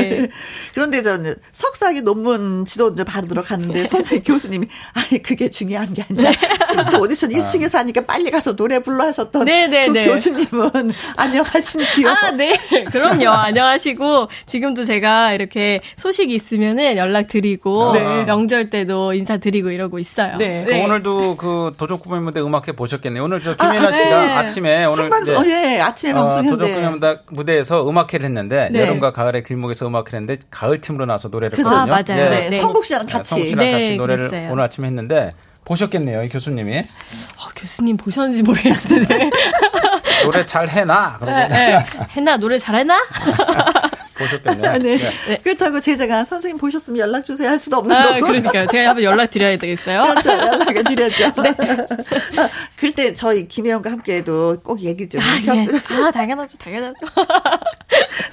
네. 0.10 0.30
그런데 0.76 1.02
저는 1.02 1.36
석사학위 1.54 2.02
논문 2.02 2.66
지도 2.66 2.90
이제 2.90 3.06
받으러 3.06 3.42
갔는데 3.42 3.88
선생님 3.88 4.24
교수님이 4.26 4.68
아니 4.92 5.24
그게 5.24 5.50
중요한 5.50 5.94
게 5.94 6.04
아니라 6.04 6.30
지금 6.68 6.90
또 6.90 7.00
오디션 7.00 7.30
1층에서 7.30 7.76
하니까 7.76 8.02
빨리 8.02 8.32
가서 8.32 8.58
노래 8.58 8.80
불러 8.80 9.06
하셨던 9.06 9.46
그 9.46 9.94
교수님은 9.94 10.92
안녕하신지요? 11.16 12.10
아, 12.10 12.32
네. 12.32 12.52
그럼요. 12.92 13.30
안녕하시고 13.30 14.28
지금도 14.46 14.84
제가 14.84 15.32
이렇게 15.32 15.80
소식이 15.96 16.36
있으면은 16.36 16.98
연락 16.98 17.13
드리고 17.22 17.94
네. 17.94 18.26
명절 18.26 18.72
때도 18.72 19.14
인사드리고 19.14 19.70
이러고 19.70 20.00
있어요. 20.00 20.38
네. 20.38 20.66
네. 20.66 20.84
오늘도 20.84 21.38
그 21.38 21.74
도적구매 21.78 22.20
무대 22.20 22.42
음악회 22.42 22.72
보셨겠네요. 22.72 23.24
오늘 23.24 23.40
저 23.40 23.56
김혜나 23.56 23.88
아, 23.88 23.92
씨가 23.92 24.26
네. 24.26 24.34
아침에 24.34 24.86
오늘 24.86 25.04
생방송, 25.04 25.38
어, 25.38 25.44
예, 25.46 25.80
아침에 25.80 26.12
어, 26.12 26.16
방송했는데 26.16 26.66
도적구매 26.66 27.18
무대에서 27.30 27.88
음악회를 27.88 28.26
했는데 28.26 28.70
네. 28.72 28.82
여름과 28.82 29.14
가을의 29.14 29.44
길목에서 29.44 29.88
음악회를 29.88 30.22
했는데 30.22 30.42
가을 30.50 30.82
팀으로 30.82 31.06
나와서 31.06 31.28
노래를 31.28 31.58
했거든요. 31.58 31.82
아, 31.82 31.86
맞아요. 31.86 32.26
예. 32.26 32.50
네. 32.50 32.60
성국 32.60 32.86
씨랑 32.86 33.06
같이 33.06 33.30
성국 33.30 33.46
씨랑 33.50 33.72
같이 33.72 33.96
노래를 33.96 34.30
그랬어요. 34.30 34.52
오늘 34.52 34.64
아침에 34.64 34.88
했는데 34.88 35.30
보셨겠네요, 35.66 36.24
이 36.24 36.30
교수님이. 36.30 36.80
어, 36.80 37.50
교수님 37.56 37.98
보셨는지 37.98 38.44
모르겠는데. 38.44 39.30
노래 40.24 40.46
잘 40.46 40.70
해놔. 40.70 41.20
네, 41.26 41.48
네. 41.48 41.86
해나 42.12 42.38
노래 42.38 42.58
잘 42.58 42.76
해나? 42.76 42.98
보셨겠네요. 44.16 44.72
아, 44.72 44.78
네. 44.78 44.98
네. 44.98 45.38
그렇다고 45.44 45.80
제자가 45.80 46.26
선생님 46.26 46.58
보셨으면 46.58 47.00
연락 47.00 47.26
주세요 47.26 47.50
할 47.50 47.60
수도 47.60 47.78
없는 47.78 47.96
아, 47.96 48.14
거고. 48.14 48.28
그러니까요. 48.28 48.68
제가 48.68 48.90
한번 48.90 49.04
연락 49.04 49.30
드려야 49.30 49.58
되겠어요. 49.58 50.04
그렇죠. 50.22 50.32
연락을 50.32 50.84
드렸죠. 50.84 51.34
네. 51.42 51.50
아, 52.38 52.50
그럴 52.78 52.94
때 52.94 53.14
저희 53.14 53.48
김혜영과 53.48 53.92
함께해도 53.92 54.60
꼭 54.64 54.82
얘기 54.82 55.08
좀. 55.10 55.22
아, 55.22 55.56
예. 55.56 55.68
아 56.04 56.12
당연하죠. 56.12 56.58
당연하죠. 56.58 57.06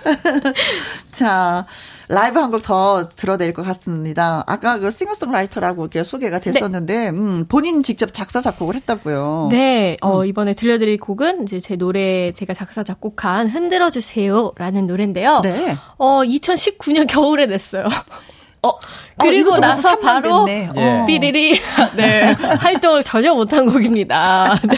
자. 1.13 1.67
라이브 2.13 2.41
한 2.41 2.51
곡 2.51 2.63
더 2.63 3.09
들어낼 3.15 3.53
것 3.55 3.63
같습니다. 3.63 4.43
아까 4.49 4.81
그 4.81 4.91
싱어송라이터라고 4.91 5.83
이렇게 5.83 6.03
소개가 6.03 6.41
네. 6.41 6.51
됐었는데, 6.51 6.95
네. 7.05 7.09
음, 7.11 7.47
본인 7.49 7.85
직접 7.85 8.13
작사, 8.13 8.41
작곡을 8.41 8.75
했다고요. 8.75 9.49
네, 9.53 9.97
어, 10.01 10.23
음. 10.23 10.27
이번에 10.27 10.55
들려드릴 10.55 10.99
곡은 10.99 11.45
이제 11.45 11.61
제 11.61 11.77
노래 11.77 12.33
제가 12.33 12.53
작사, 12.53 12.83
작곡한 12.83 13.47
흔들어주세요 13.49 14.51
라는 14.57 14.89
노래인데요. 14.89 15.41
네. 15.45 15.77
어, 15.99 16.23
2019년 16.25 17.07
겨울에 17.07 17.47
냈어요. 17.47 17.85
어, 18.63 18.79
그리고 19.19 19.55
어, 19.55 19.59
나서 19.59 19.99
바로 19.99 20.47
예. 20.49 21.05
삐리리 21.07 21.59
네 21.97 22.33
활동을 22.61 23.03
전혀 23.03 23.33
못한 23.33 23.71
곡입니다. 23.71 24.59
네. 24.69 24.77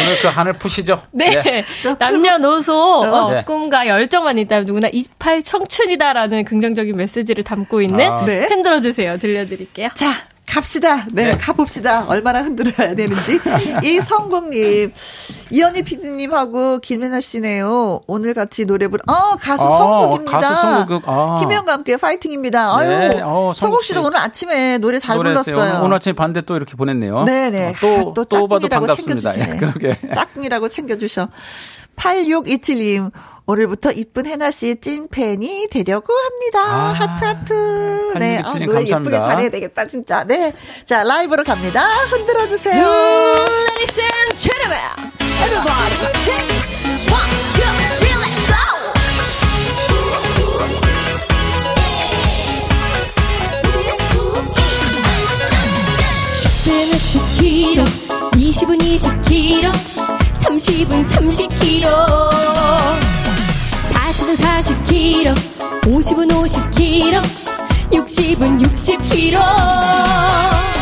오늘 0.00 0.20
그 0.22 0.28
한을 0.28 0.52
푸시죠. 0.54 1.02
네, 1.10 1.42
네. 1.42 1.64
남녀노소 1.98 2.72
어, 2.72 3.30
네. 3.32 3.42
꿈과 3.42 3.88
열정만 3.88 4.38
있다면 4.38 4.66
누구나 4.66 4.88
28 4.88 5.42
청춘이다라는 5.42 6.44
긍정적인 6.44 6.96
메시지를 6.96 7.42
담고 7.42 7.82
있는 7.82 8.08
아. 8.08 8.24
네. 8.24 8.46
흔들어 8.46 8.80
주세요. 8.80 9.18
들려드릴게요. 9.18 9.88
자. 9.94 10.12
갑시다. 10.48 11.04
네, 11.12 11.30
네, 11.30 11.30
가봅시다. 11.32 12.06
얼마나 12.08 12.42
흔들어야 12.42 12.94
되는지. 12.94 13.38
이성공님, 13.84 14.92
이현희 15.50 15.82
PD님하고 15.82 16.78
김혜나 16.78 17.20
씨네요. 17.20 18.00
오늘 18.06 18.32
같이 18.32 18.64
노래 18.64 18.88
부르, 18.88 19.02
어, 19.06 19.36
가수 19.36 19.64
아, 19.64 19.70
성국입니다. 19.70 20.38
가수 20.38 20.60
성국, 20.62 21.02
아. 21.06 21.36
김혜영과 21.38 21.72
함께 21.74 21.96
파이팅입니다. 21.96 22.76
아유, 22.76 22.88
네. 22.88 23.20
어, 23.22 23.52
성국 23.54 23.84
씨도 23.84 24.02
오늘 24.02 24.18
아침에 24.18 24.78
노래 24.78 24.98
잘 24.98 25.16
노래했어요. 25.16 25.54
불렀어요. 25.54 25.84
오늘 25.84 25.96
아침에 25.96 26.14
반대 26.14 26.40
또 26.40 26.56
이렇게 26.56 26.74
보냈네요. 26.76 27.24
네네. 27.24 27.68
어, 27.70 27.74
또, 27.80 28.12
또, 28.14 28.24
또 28.24 28.48
봐도 28.48 28.68
반갑습니다. 28.68 29.30
챙겨주시네. 29.32 29.54
예, 29.54 29.58
그러게. 29.60 29.98
짝꿍이라고 30.14 30.68
챙겨주셔. 30.68 31.28
8627님, 31.96 33.10
오늘부터 33.52 33.92
이쁜 33.92 34.26
해나 34.26 34.50
씨 34.50 34.76
찐팬이 34.78 35.68
되려고 35.70 36.12
합니다. 36.12 36.60
아, 36.60 36.92
하트 36.92 37.24
하트. 37.24 38.12
네, 38.18 38.42
어, 38.44 38.52
노래 38.52 38.66
감사합니다. 38.66 38.98
예쁘게 38.98 39.20
잘해야 39.22 39.48
되겠다 39.48 39.86
진짜. 39.86 40.22
네, 40.24 40.52
자 40.84 41.02
라이브로 41.02 41.44
갑니다. 41.44 41.80
흔들어 42.10 42.46
주세요. 42.46 42.84
Ladies 42.84 44.00
and 44.02 44.36
gentlemen, 44.36 44.78
everybody, 45.40 45.96
one, 47.08 47.32
two, 47.54 47.64
three, 47.96 48.12
let's 48.20 48.44
go. 48.48 48.52
10분은 56.42 56.92
10kg, 57.08 57.78
20은 58.36 58.70
20kg, 58.78 59.72
30은 60.42 60.92
30kg. 61.08 61.86
40은 65.08 65.08
40kg, 65.08 65.34
50은 65.84 66.28
50kg, 66.28 67.22
60은 67.90 68.60
60kg. 68.60 70.77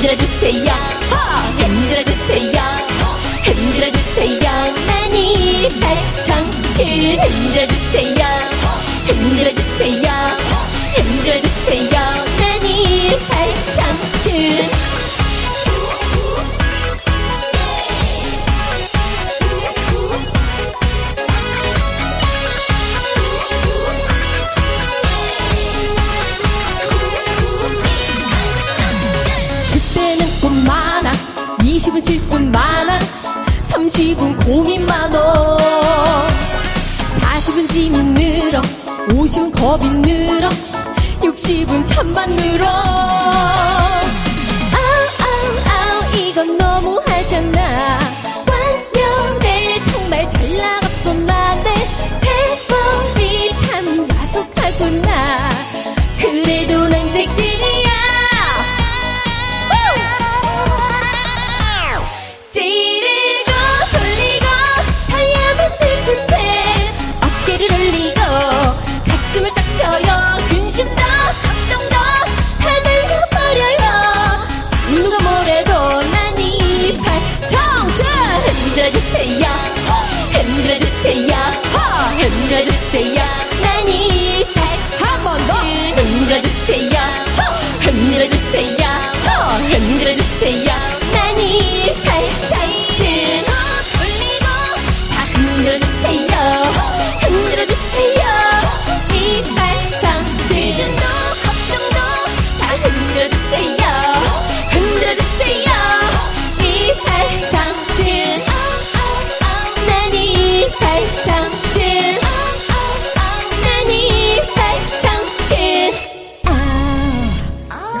흔들어 0.00 0.99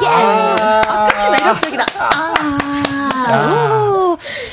예. 0.02 0.06
아, 0.08 1.06
끝이 1.08 1.30
매력적이다. 1.30 1.84
아. 1.98 2.29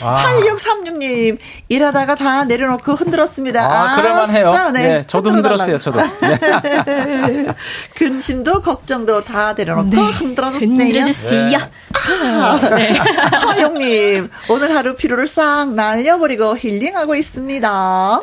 오. 0.07 0.09
아. 0.09 0.23
8636님, 0.23 1.37
일하다가 1.67 2.15
다 2.15 2.45
내려놓고 2.45 2.93
흔들었습니다. 2.93 3.65
아, 3.65 3.95
그럴만 4.01 4.29
해요. 4.31 4.71
네. 4.73 4.81
네, 4.81 5.03
저도 5.05 5.31
흔들었어요, 5.31 5.77
저도. 5.77 5.99
네. 6.21 7.45
근심도 7.95 8.61
걱정도 8.61 9.23
다 9.23 9.53
내려놓고 9.53 9.89
네. 9.89 10.01
흔들어줬어요. 10.01 10.69
흔들어주세요. 10.69 11.59
아, 11.93 12.69
네. 12.75 12.93
하영님, 12.97 14.29
오늘 14.49 14.75
하루 14.75 14.95
피로를 14.95 15.27
싹 15.27 15.73
날려버리고 15.73 16.57
힐링하고 16.57 17.15
있습니다. 17.15 18.21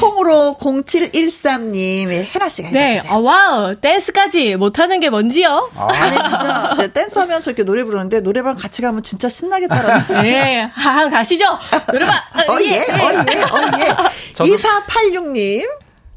콩으로 0.00 0.56
0713님, 0.60 2.10
해나씨가 2.34 2.70
네, 2.70 3.00
어, 3.08 3.18
와우, 3.18 3.76
댄스까지 3.76 4.56
못하는 4.56 5.00
게 5.00 5.10
뭔지요? 5.10 5.70
아. 5.76 5.88
아니, 5.90 6.16
진짜, 6.16 6.74
네, 6.78 6.88
댄스 6.92 7.18
하면서 7.18 7.50
이렇게 7.50 7.62
노래 7.62 7.84
부르는데, 7.84 8.20
노래방 8.20 8.56
같이 8.56 8.82
가면 8.82 9.02
진짜 9.02 9.28
신나겠다라는. 9.28 10.22
네, 10.22 10.62
하, 10.72 11.08
가시죠. 11.20 11.44
노래방. 11.92 12.16
어, 12.48 12.58
예, 12.62 12.78
어, 12.78 13.12
예, 13.28 13.42
어, 13.42 13.60
예. 13.78 14.32
2486님. 14.32 15.66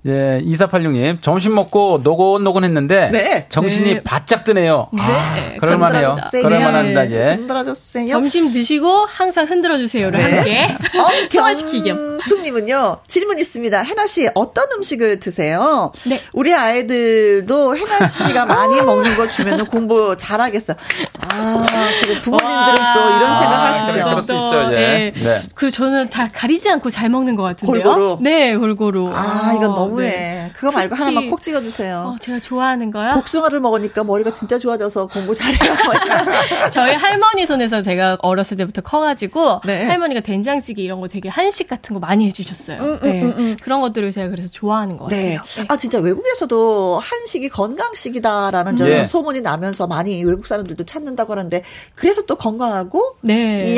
예, 0.05 0.41
2486님. 0.45 1.21
점심 1.21 1.55
먹고 1.55 2.01
노곤노곤 2.03 2.63
했는데. 2.65 3.09
네. 3.11 3.45
정신이 3.49 3.93
네. 3.95 4.03
바짝 4.03 4.43
드네요. 4.43 4.89
네. 4.91 5.01
아, 5.01 5.59
그럴만해요. 5.59 6.15
그럴만합니다, 6.31 7.11
예. 7.11 7.35
흔들어주세요. 7.35 8.07
점심 8.07 8.51
드시고 8.51 9.05
항상 9.07 9.45
흔들어주세요를 9.45 10.19
네. 10.19 10.35
함께. 10.35 10.77
성화시키겸. 11.31 11.83
김영숙님은요, 11.83 12.97
질문 13.07 13.39
있습니다. 13.39 13.81
해나 13.81 14.07
씨, 14.07 14.29
어떤 14.33 14.65
음식을 14.75 15.19
드세요? 15.19 15.91
네. 16.05 16.19
우리 16.33 16.53
아이들도 16.53 17.77
해나 17.77 18.05
씨가 18.05 18.45
많이 18.45 18.81
먹는 18.81 19.15
거 19.15 19.27
주면 19.27 19.65
공부 19.67 20.15
잘하겠어. 20.17 20.73
아, 20.73 21.65
그리고 22.01 22.21
부모님들은 22.21 22.77
와. 22.79 22.93
또 22.93 22.99
이런 22.99 23.39
생각 23.39 23.53
아, 23.53 23.73
하시죠. 23.73 24.03
그럴 24.03 24.21
수 24.21 24.33
있죠, 24.35 24.63
예. 24.73 24.75
네. 24.75 25.13
네. 25.15 25.41
그 25.55 25.71
저는 25.71 26.09
다 26.09 26.29
가리지 26.31 26.69
않고 26.69 26.89
잘 26.89 27.09
먹는 27.09 27.35
것 27.35 27.43
같은데요. 27.43 27.83
골고루? 27.83 28.17
네, 28.21 28.55
골고루. 28.55 29.11
아, 29.13 29.53
이건 29.55 29.73
너무 29.75 29.92
해. 30.01 30.09
네. 30.09 30.51
그거 30.53 30.71
말고 30.71 30.95
하나만 30.95 31.29
콕 31.29 31.41
찍어주세요. 31.41 32.13
어, 32.15 32.15
제가 32.19 32.39
좋아하는 32.39 32.91
거요? 32.91 33.13
복숭아를 33.13 33.59
먹으니까 33.59 34.03
머리가 34.03 34.31
진짜 34.31 34.57
좋아져서 34.57 35.07
공부 35.07 35.35
잘해요. 35.35 35.73
저희 36.71 36.95
할머니 36.95 37.45
손에서 37.45 37.81
제가 37.81 38.17
어렸을 38.21 38.57
때부터 38.57 38.81
커가지고 38.81 39.61
네. 39.65 39.85
할머니가 39.85 40.21
된장찌개 40.21 40.81
이런 40.81 41.01
거 41.01 41.07
되게 41.07 41.29
한식 41.29 41.67
같은 41.67 41.93
거 41.93 41.99
많이 41.99 42.25
해주셨어요. 42.27 42.81
음, 42.81 42.87
음, 42.87 42.99
네. 43.01 43.23
음, 43.23 43.33
음. 43.37 43.57
그런 43.61 43.81
것들을 43.81 44.11
제가 44.11 44.29
그래서 44.29 44.49
좋아하는 44.49 44.97
것 44.97 45.09
네. 45.09 45.35
같아요. 45.35 45.63
네. 45.63 45.65
아 45.69 45.77
진짜 45.77 45.99
외국에서도 45.99 46.99
한식이 46.99 47.49
건강식이다라는 47.49 48.75
네. 48.75 49.05
소문이 49.05 49.41
나면서 49.41 49.87
많이 49.87 50.23
외국 50.23 50.47
사람들도 50.47 50.83
찾는다고 50.85 51.33
하는데 51.33 51.63
그래서 51.95 52.25
또 52.25 52.35
건강하고 52.35 53.17
네. 53.21 53.71
이 53.71 53.77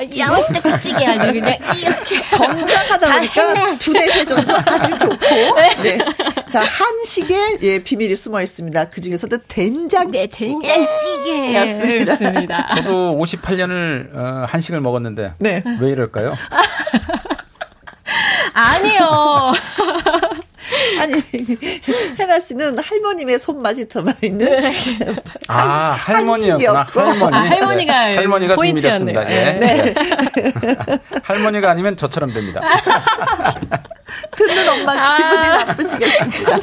양을 0.00 0.18
야무딱지게 0.18 1.06
아주 1.06 1.32
그냥 1.32 1.56
이렇게 1.78 2.20
건강하다 2.36 3.12
보니까 3.12 3.78
두뇌 3.78 4.06
회전도 4.06 4.54
아주 4.66 4.98
좋고 4.98 5.16
네. 5.56 5.74
네. 5.82 5.98
자 6.48 6.62
한식에 6.62 7.58
예 7.62 7.78
비밀이 7.82 8.14
숨어 8.16 8.42
있습니다. 8.42 8.88
그 8.90 9.00
중에서도 9.00 9.36
된장찌개 9.48 10.18
네, 10.18 10.28
된장찌개였습니다. 10.28 12.68
저도 12.76 13.16
58년을 13.18 14.14
어, 14.16 14.46
한식을 14.48 14.80
먹었는데 14.80 15.34
네. 15.38 15.62
왜 15.80 15.90
이럴까요? 15.90 16.34
아니요. 18.52 19.52
아니 20.98 21.12
해나 22.36 22.40
씨는 22.40 22.78
할머님의 22.78 23.38
손맛이 23.38 23.88
더 23.88 24.02
많이 24.02 24.16
있는. 24.22 24.46
네. 24.48 24.72
아 25.48 25.92
할머니였구나. 25.92 26.82
할머니. 26.82 27.36
아, 27.36 27.40
할머니가 27.40 28.06
네. 28.06 28.16
할머니가 28.16 28.54
포인트였습니다. 28.54 29.30
예. 29.30 29.52
네. 29.58 29.94
할머니가 31.22 31.70
아니면 31.70 31.96
저처럼 31.96 32.32
됩니다. 32.32 32.60
듣는 34.36 34.68
엄마 34.68 34.92
기분이 34.92 35.46
아, 35.46 35.64
나쁘시겠습니다. 35.64 36.58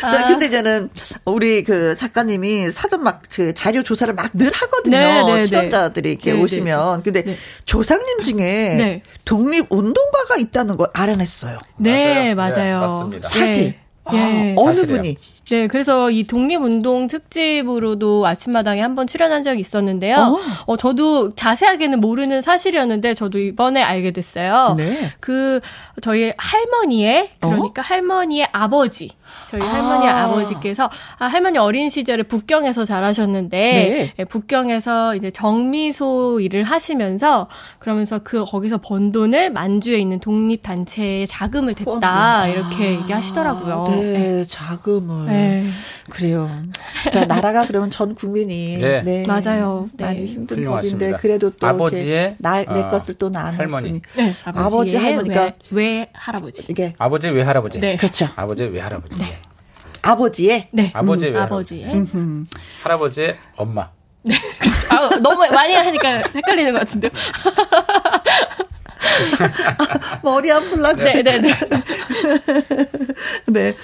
자, 0.00 0.26
근데 0.26 0.50
저는 0.50 0.90
우리 1.24 1.62
그 1.64 1.96
작가님이 1.96 2.70
사전 2.70 3.02
막 3.02 3.22
그 3.34 3.52
자료 3.54 3.82
조사를 3.82 4.12
막 4.14 4.32
늘 4.34 4.50
하거든요. 4.52 4.96
네, 4.96 5.22
네, 5.24 5.32
네. 5.38 5.44
출연자들이 5.46 6.10
이렇게 6.12 6.32
네, 6.32 6.36
네. 6.36 6.42
오시면. 6.42 7.02
근데 7.02 7.22
네. 7.22 7.36
조상님 7.66 8.22
중에 8.22 9.02
독립 9.24 9.66
운동가가 9.70 10.36
있다는 10.38 10.76
걸 10.76 10.88
알아냈어요. 10.92 11.56
네, 11.78 12.34
맞아요. 12.34 12.54
맞아요. 12.54 12.80
맞습니다. 12.80 13.28
사실 13.28 13.74
아, 14.04 14.54
어느 14.56 14.74
사실이에요. 14.74 15.02
분이 15.02 15.16
네, 15.50 15.66
그래서 15.66 16.10
이 16.10 16.24
독립운동 16.24 17.06
특집으로도 17.06 18.26
아침마당에 18.26 18.80
한번 18.80 19.06
출연한 19.06 19.42
적이 19.42 19.60
있었는데요. 19.60 20.16
어. 20.16 20.40
어. 20.66 20.76
저도 20.76 21.34
자세하게는 21.34 22.00
모르는 22.00 22.40
사실이었는데 22.40 23.14
저도 23.14 23.38
이번에 23.38 23.82
알게 23.82 24.12
됐어요. 24.12 24.74
네. 24.76 25.12
그 25.20 25.60
저희 26.00 26.32
할머니의 26.36 27.30
그러니까 27.40 27.82
어? 27.82 27.84
할머니의 27.84 28.48
아버지 28.52 29.10
저희 29.48 29.60
할머니 29.60 30.08
아. 30.08 30.24
아버지께서 30.24 30.90
아, 31.18 31.26
할머니 31.26 31.58
어린 31.58 31.88
시절에 31.88 32.22
북경에서 32.24 32.84
자라셨는데 32.84 33.56
네. 33.58 34.12
예, 34.18 34.24
북경에서 34.24 35.16
이제 35.16 35.30
정미소 35.30 36.40
일을 36.40 36.64
하시면서 36.64 37.48
그러면서 37.78 38.20
그 38.20 38.44
거기서 38.44 38.78
번 38.78 39.12
돈을 39.12 39.50
만주에 39.50 39.98
있는 39.98 40.18
독립 40.18 40.62
단체에 40.62 41.26
자금을 41.26 41.74
댔다 41.74 42.40
아. 42.40 42.48
이렇게 42.48 42.92
얘기하시더라고요. 42.92 43.86
네, 43.90 43.96
네. 43.96 44.44
자금을 44.44 45.26
네. 45.26 45.66
그래요. 46.10 46.50
자 47.12 47.24
나라가 47.24 47.66
그러면 47.66 47.90
전 47.90 48.14
국민이 48.14 48.78
네, 48.78 49.02
네. 49.02 49.24
맞아요. 49.26 49.88
많이 49.98 50.20
네. 50.20 50.26
힘든 50.26 50.64
법인데 50.64 51.12
그래도 51.12 51.50
또 51.50 51.66
아버지의 51.66 52.36
나, 52.38 52.62
내 52.62 52.80
어, 52.80 52.90
것을 52.90 53.14
또 53.14 53.28
나눴으니 53.28 54.00
네, 54.16 54.32
아버지 54.44 54.96
할머니까 54.96 55.52
외, 55.70 55.84
외 55.84 56.08
할아버지 56.12 56.64
이게 56.68 56.94
아버지 56.98 57.28
외 57.28 57.42
할아버지 57.42 57.80
네. 57.80 57.96
그렇죠. 57.96 58.28
아버지 58.36 58.64
외 58.64 58.80
할아버지 58.80 59.18
네. 59.24 59.42
아버지의? 60.02 60.68
네. 60.70 60.90
아버지의 60.94 61.32
음, 61.32 61.36
아버지의. 61.36 62.04
할아버지의 62.82 63.36
엄마. 63.56 63.90
네. 64.22 64.34
아, 64.90 65.08
너무 65.20 65.38
많이 65.52 65.74
하니까 65.74 66.22
헷갈리는 66.34 66.72
것 66.72 66.80
같은데요. 66.80 67.10
머리 70.22 70.50
아플라고. 70.50 71.02
네네네. 71.02 71.40
네. 71.40 71.54
네. 73.46 73.76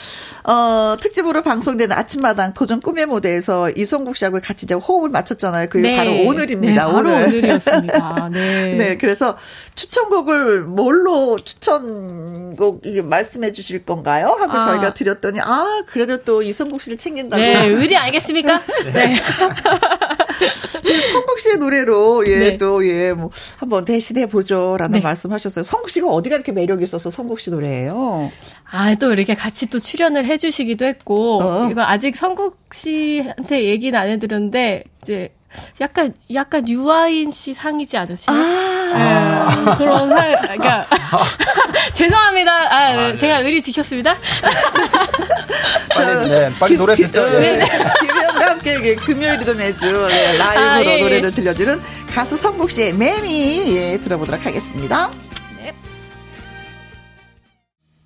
어, 0.44 0.96
특집으로 1.00 1.42
방송된 1.42 1.92
아침마당 1.92 2.54
도전 2.54 2.80
꿈의 2.80 3.06
무대에서 3.06 3.70
이성국 3.70 4.16
씨하고 4.16 4.40
같이 4.40 4.64
이제 4.64 4.74
호흡을 4.74 5.10
맞췄잖아요. 5.10 5.68
그게 5.68 5.90
네. 5.90 5.96
바로 5.96 6.10
오늘입니다. 6.28 6.86
네, 6.86 6.92
바로 6.92 7.10
오늘. 7.10 7.44
이었습니다 7.44 8.28
네. 8.32 8.74
네. 8.74 8.96
그래서 8.96 9.36
추천곡을 9.74 10.62
뭘로 10.62 11.36
추천곡 11.36 12.82
이게 12.84 13.02
말씀해 13.02 13.52
주실 13.52 13.84
건가요? 13.84 14.36
하고 14.40 14.52
아. 14.56 14.66
저희가 14.66 14.94
드렸더니 14.94 15.40
아, 15.40 15.82
그래도 15.86 16.22
또 16.22 16.42
이성국 16.42 16.80
씨를 16.80 16.96
챙긴다고. 16.96 17.40
네, 17.40 17.66
의리 17.66 17.96
알겠습니까? 17.96 18.62
네. 18.92 19.16
성국 21.12 21.38
씨의 21.38 21.58
노래로 21.58 22.24
예, 22.26 22.38
네. 22.38 22.56
또 22.56 22.86
예, 22.86 23.12
뭐 23.12 23.30
한번 23.58 23.84
대신해 23.84 24.26
보죠라는 24.26 24.92
네. 24.92 25.00
말씀하셨어요. 25.00 25.64
성국 25.64 25.90
씨가 25.90 26.08
어디가 26.08 26.36
이렇게 26.36 26.52
매력 26.52 26.82
있어서 26.82 27.10
성국 27.10 27.40
씨 27.40 27.50
노래예요? 27.50 28.30
아, 28.70 28.94
또 28.96 29.12
이렇게 29.12 29.34
같이 29.34 29.68
또 29.68 29.78
출연을 29.78 30.26
해 30.26 30.38
주시기도 30.38 30.84
했고 30.84 31.42
어. 31.42 31.68
이거 31.70 31.82
아직 31.82 32.16
성국 32.16 32.58
씨한테 32.72 33.64
얘기는 33.64 33.98
안 33.98 34.08
해드렸는데 34.08 34.84
이제 35.02 35.34
약간 35.80 36.14
약간 36.32 36.68
유아인 36.68 37.30
씨 37.30 37.54
상이지 37.54 37.96
않으시나요? 37.96 38.40
아~ 38.94 39.64
네, 39.64 39.76
그런 39.78 40.08
상, 40.08 40.40
그러니까 40.42 40.86
죄송합니다. 41.94 42.52
아, 42.52 42.76
아 42.76 43.12
네. 43.12 43.18
제가 43.18 43.38
의리 43.38 43.62
지켰습니다. 43.62 44.16
빨리, 45.94 46.28
네, 46.28 46.50
빨리 46.58 46.76
노래 46.76 46.94
듣죠. 46.96 47.28
네. 47.30 47.58
네. 47.58 47.66
함께 48.60 48.94
금요일이도 48.94 49.54
매주 49.54 50.06
네, 50.08 50.36
라이브로 50.36 50.68
아, 50.68 50.84
예, 50.84 50.98
예. 50.98 51.02
노래를 51.02 51.32
들려주는 51.32 51.80
가수 52.10 52.36
성국 52.36 52.70
씨의 52.70 52.92
매미 52.92 53.76
예, 53.76 53.98
들어보도록 53.98 54.44
하겠습니다. 54.44 55.10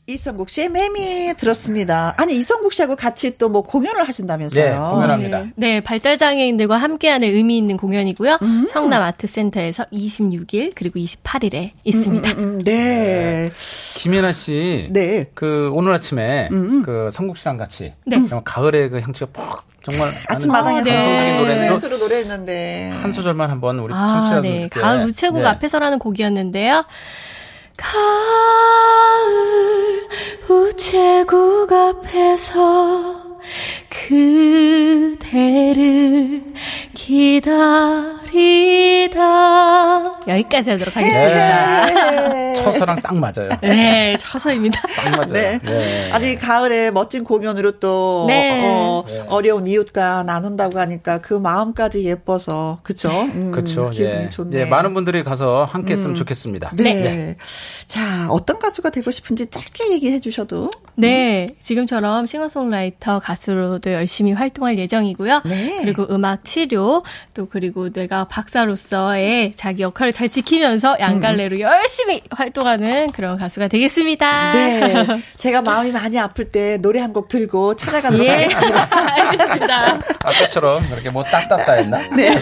이성국 0.06 0.50
씨의 0.50 0.68
매미 0.68 1.34
들었습니다. 1.38 2.14
아니 2.18 2.36
이성국 2.36 2.72
씨하고 2.74 2.94
같이 2.94 3.38
또 3.38 3.54
뭐 3.54 3.62
공연을 3.62 4.08
하신다면서요? 4.08 4.64
네, 4.64 4.76
공연합니다. 4.76 5.38
네, 5.38 5.52
네 5.54 5.80
발달 5.80 6.18
장애인들과 6.18 6.76
함께하는 6.76 7.28
의미 7.28 7.56
있는 7.56 7.76
공연이고요. 7.76 8.38
음. 8.42 8.66
성남 8.68 9.00
아트센터에서 9.00 9.84
26일 9.92 10.72
그리고 10.74 10.98
28일에 10.98 11.70
있습니다. 11.84 12.32
음, 12.32 12.38
음, 12.38 12.44
음, 12.44 12.58
네. 12.58 13.48
김연아 13.94 14.32
씨, 14.32 14.88
네. 14.90 15.30
그 15.34 15.70
오늘 15.72 15.94
아침에 15.94 16.48
음, 16.50 16.56
음. 16.56 16.82
그 16.82 17.10
성국 17.12 17.38
씨랑 17.38 17.58
같이 17.58 17.90
네. 18.06 18.18
가을의 18.44 18.90
그 18.90 19.00
향취가 19.00 19.30
퍽 19.32 19.62
정말 19.84 20.10
아침마당에서 20.28 20.90
네. 20.90 21.38
노래는 21.38 21.98
노래했는데 22.00 22.90
한 23.02 23.12
소절만 23.12 23.50
한번 23.50 23.78
우리 23.78 23.94
아, 23.94 24.08
청취자들 24.08 24.42
네. 24.42 24.68
가을 24.68 25.04
우체국 25.04 25.42
네. 25.42 25.46
앞에서라는 25.46 26.00
곡이었는데요. 26.00 26.84
가을 27.76 27.94
우체국 30.48 31.72
앞에서 31.72 33.23
그대를 35.28 36.44
기다리다 36.94 37.54
여기까지 40.26 40.70
하도록 40.70 40.96
하겠습니다. 40.96 41.86
네. 42.32 42.54
처서랑 42.64 42.96
딱 42.96 43.14
맞아요. 43.16 43.50
네, 43.60 44.16
처서입니다. 44.18 44.80
딱 44.96 45.10
맞아요. 45.10 45.32
네. 45.32 45.58
네. 45.62 46.10
아니 46.12 46.36
가을에 46.36 46.90
멋진 46.90 47.24
공연으로 47.24 47.78
또 47.78 48.24
네. 48.26 48.62
어, 48.64 49.04
네. 49.06 49.24
려운 49.42 49.66
이웃과 49.66 50.22
나눈다고 50.22 50.78
하니까 50.78 51.18
그 51.18 51.34
마음까지 51.34 52.04
예뻐서 52.04 52.78
그쵸? 52.82 53.10
음, 53.10 53.52
그쵸. 53.52 53.90
기분이 53.90 54.24
예. 54.24 54.28
좋네. 54.28 54.60
예, 54.60 54.64
많은 54.64 54.94
분들이 54.94 55.22
가서 55.22 55.64
함께 55.64 55.92
했으면 55.92 56.12
음. 56.12 56.16
좋겠습니다. 56.16 56.72
네. 56.76 56.94
네. 56.94 57.36
자, 57.86 58.28
어떤 58.30 58.58
가수가 58.58 58.90
되고 58.90 59.10
싶은지 59.10 59.48
짧게 59.48 59.92
얘기해 59.92 60.20
주셔도. 60.20 60.70
네, 60.96 61.46
지금처럼 61.60 62.26
싱어송라이터 62.26 63.18
가 63.18 63.33
수로도 63.36 63.92
열심히 63.92 64.32
활동할 64.32 64.78
예정이고요. 64.78 65.42
네. 65.44 65.78
그리고 65.82 66.06
음악 66.10 66.44
치료 66.44 67.02
또 67.32 67.46
그리고 67.46 67.90
내가 67.90 68.24
박사로서의 68.24 69.54
자기 69.56 69.82
역할을 69.82 70.12
잘 70.12 70.28
지키면서 70.28 70.98
양갈래로 71.00 71.56
음. 71.56 71.60
열심히 71.62 72.20
활동하는 72.30 73.10
그런 73.12 73.38
가수가 73.38 73.68
되겠습니다. 73.68 74.52
네. 74.52 75.06
제가 75.36 75.62
마음이 75.62 75.90
많이 75.92 76.18
아플 76.18 76.50
때 76.50 76.76
노래 76.78 77.00
한 77.00 77.14
곡 77.14 77.28
들고 77.28 77.76
찾아가도록 77.76 78.26
예. 78.26 78.30
하겠습니다. 78.30 78.88
알겠습니다. 78.90 79.98
아까처럼 80.24 80.82
그렇게 80.88 81.10
뭐 81.10 81.22
딱딱다 81.22 81.74
했나? 81.74 81.98
네. 82.16 82.40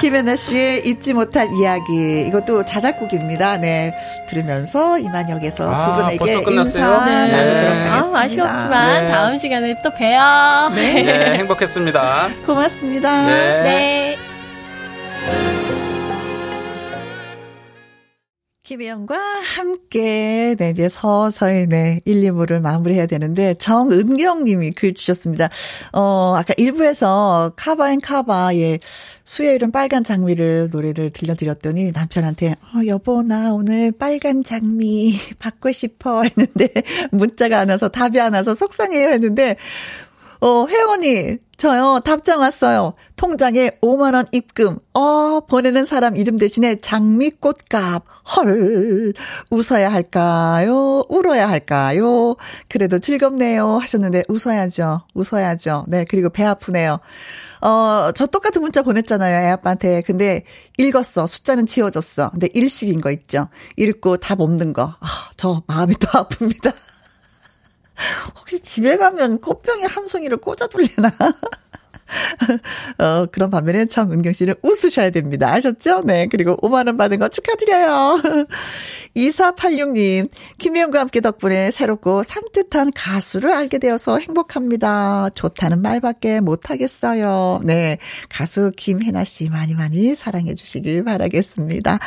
김혜나 0.00 0.34
씨의 0.36 0.86
잊지 0.86 1.12
못할 1.12 1.46
이야기. 1.60 2.22
이것도 2.26 2.64
자작곡입니다. 2.64 3.58
네. 3.58 3.92
들으면서 4.30 4.96
이만혁에서 4.98 5.70
아, 5.70 5.84
두 5.84 6.02
분에게 6.24 6.52
인사 6.54 7.04
네. 7.04 7.28
나누도록 7.28 7.74
네. 7.74 7.88
하겠습니다. 7.88 8.18
아, 8.18 8.22
아쉬웠지만 8.22 9.04
네. 9.04 9.12
다음 9.12 9.36
시간에 9.36 9.74
또 9.82 9.90
봬 9.90 10.17
요. 10.18 10.70
네. 10.74 11.02
네 11.04 11.38
행복했습니다. 11.38 12.28
고맙습니다. 12.44 13.26
네. 13.26 13.62
네. 13.62 14.18
김혜영과 18.68 19.16
함께, 19.56 20.54
네, 20.58 20.70
이제 20.70 20.90
서서히, 20.90 21.66
네, 21.66 22.02
1, 22.04 22.20
2부를 22.20 22.60
마무리해야 22.60 23.06
되는데, 23.06 23.54
정은경 23.54 24.44
님이 24.44 24.72
글 24.72 24.92
주셨습니다. 24.92 25.48
어, 25.94 26.34
아까 26.36 26.52
1부에서 26.52 27.54
카바 27.56 27.92
앤 27.92 28.00
카바의 28.02 28.80
수요일은 29.24 29.72
빨간 29.72 30.04
장미를 30.04 30.68
노래를 30.70 31.08
들려드렸더니 31.12 31.92
남편한테, 31.92 32.56
어, 32.74 32.86
여보, 32.86 33.22
나 33.22 33.54
오늘 33.54 33.90
빨간 33.90 34.42
장미 34.42 35.14
받고 35.40 35.72
싶어 35.72 36.24
했는데, 36.24 36.68
문자가 37.10 37.60
안 37.60 37.70
와서 37.70 37.88
답이 37.88 38.20
안 38.20 38.34
와서 38.34 38.54
속상해요 38.54 39.08
했는데, 39.08 39.56
어, 40.40 40.66
혜원이, 40.66 41.38
저요, 41.56 42.00
답장 42.04 42.38
왔어요. 42.40 42.94
통장에 43.16 43.70
5만원 43.82 44.28
입금. 44.30 44.78
어, 44.94 45.40
보내는 45.40 45.84
사람 45.84 46.16
이름 46.16 46.36
대신에 46.36 46.76
장미꽃값. 46.76 48.04
헐. 48.36 49.12
웃어야 49.50 49.92
할까요? 49.92 51.04
울어야 51.08 51.48
할까요? 51.48 52.36
그래도 52.68 53.00
즐겁네요. 53.00 53.78
하셨는데, 53.78 54.22
웃어야죠. 54.28 55.00
웃어야죠. 55.14 55.86
네, 55.88 56.04
그리고 56.08 56.28
배 56.30 56.44
아프네요. 56.44 57.00
어, 57.60 58.12
저 58.14 58.26
똑같은 58.26 58.62
문자 58.62 58.82
보냈잖아요, 58.82 59.44
애 59.44 59.50
아빠한테. 59.50 60.02
근데 60.02 60.44
읽었어. 60.76 61.26
숫자는 61.26 61.66
지워졌어. 61.66 62.30
근데 62.30 62.48
일식인 62.54 63.00
거 63.00 63.10
있죠. 63.10 63.48
읽고 63.76 64.18
답 64.18 64.40
없는 64.40 64.72
거. 64.72 64.94
아, 65.00 65.30
저 65.36 65.60
마음이 65.66 65.94
또 65.96 66.06
아픕니다. 66.22 66.72
혹시 68.38 68.60
집에 68.60 68.96
가면 68.96 69.40
꽃병에 69.40 69.84
한 69.84 70.08
송이를 70.08 70.38
꽂아둘래나? 70.38 71.10
어, 72.98 73.26
그런 73.26 73.50
반면에 73.50 73.86
정은경 73.86 74.32
씨는 74.32 74.54
웃으셔야 74.62 75.10
됩니다. 75.10 75.52
아셨죠? 75.52 76.02
네. 76.04 76.26
그리고 76.30 76.56
5만원 76.56 76.96
받은 76.98 77.18
거 77.18 77.28
축하드려요. 77.28 78.20
2486님, 79.16 80.28
김혜영과 80.58 81.00
함께 81.00 81.20
덕분에 81.20 81.70
새롭고 81.70 82.22
산뜻한 82.22 82.92
가수를 82.94 83.52
알게 83.52 83.78
되어서 83.78 84.18
행복합니다. 84.18 85.30
좋다는 85.34 85.82
말밖에 85.82 86.40
못하겠어요. 86.40 87.60
네. 87.64 87.98
가수 88.28 88.72
김혜나 88.76 89.24
씨 89.24 89.48
많이 89.48 89.74
많이 89.74 90.14
사랑해 90.14 90.54
주시길 90.54 91.04
바라겠습니다. 91.04 91.98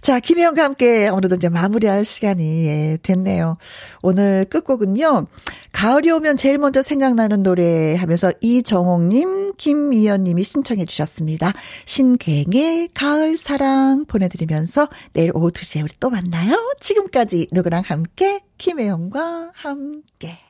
자, 0.00 0.20
김혜영과 0.20 0.62
함께 0.62 1.08
어느덧 1.08 1.36
이제 1.36 1.48
마무리할 1.48 2.04
시간이 2.04 2.66
예, 2.66 2.98
됐네요. 3.02 3.56
오늘 4.02 4.44
끝곡은요. 4.48 5.26
가을이 5.72 6.10
오면 6.10 6.36
제일 6.36 6.58
먼저 6.58 6.80
생각나는 6.80 7.42
노래 7.42 7.94
하면서 7.96 8.32
이정옥님, 8.40 9.35
김미연님이 9.56 10.44
신청해 10.44 10.84
주셨습니다. 10.84 11.52
신갱의 11.84 12.90
가을 12.94 13.36
사랑 13.36 14.04
보내드리면서 14.06 14.88
내일 15.12 15.30
오후 15.34 15.50
2시에 15.50 15.82
우리 15.82 15.92
또 16.00 16.10
만나요. 16.10 16.54
지금까지 16.80 17.48
누구랑 17.52 17.82
함께 17.86 18.40
김혜영과 18.58 19.50
함께. 19.54 20.45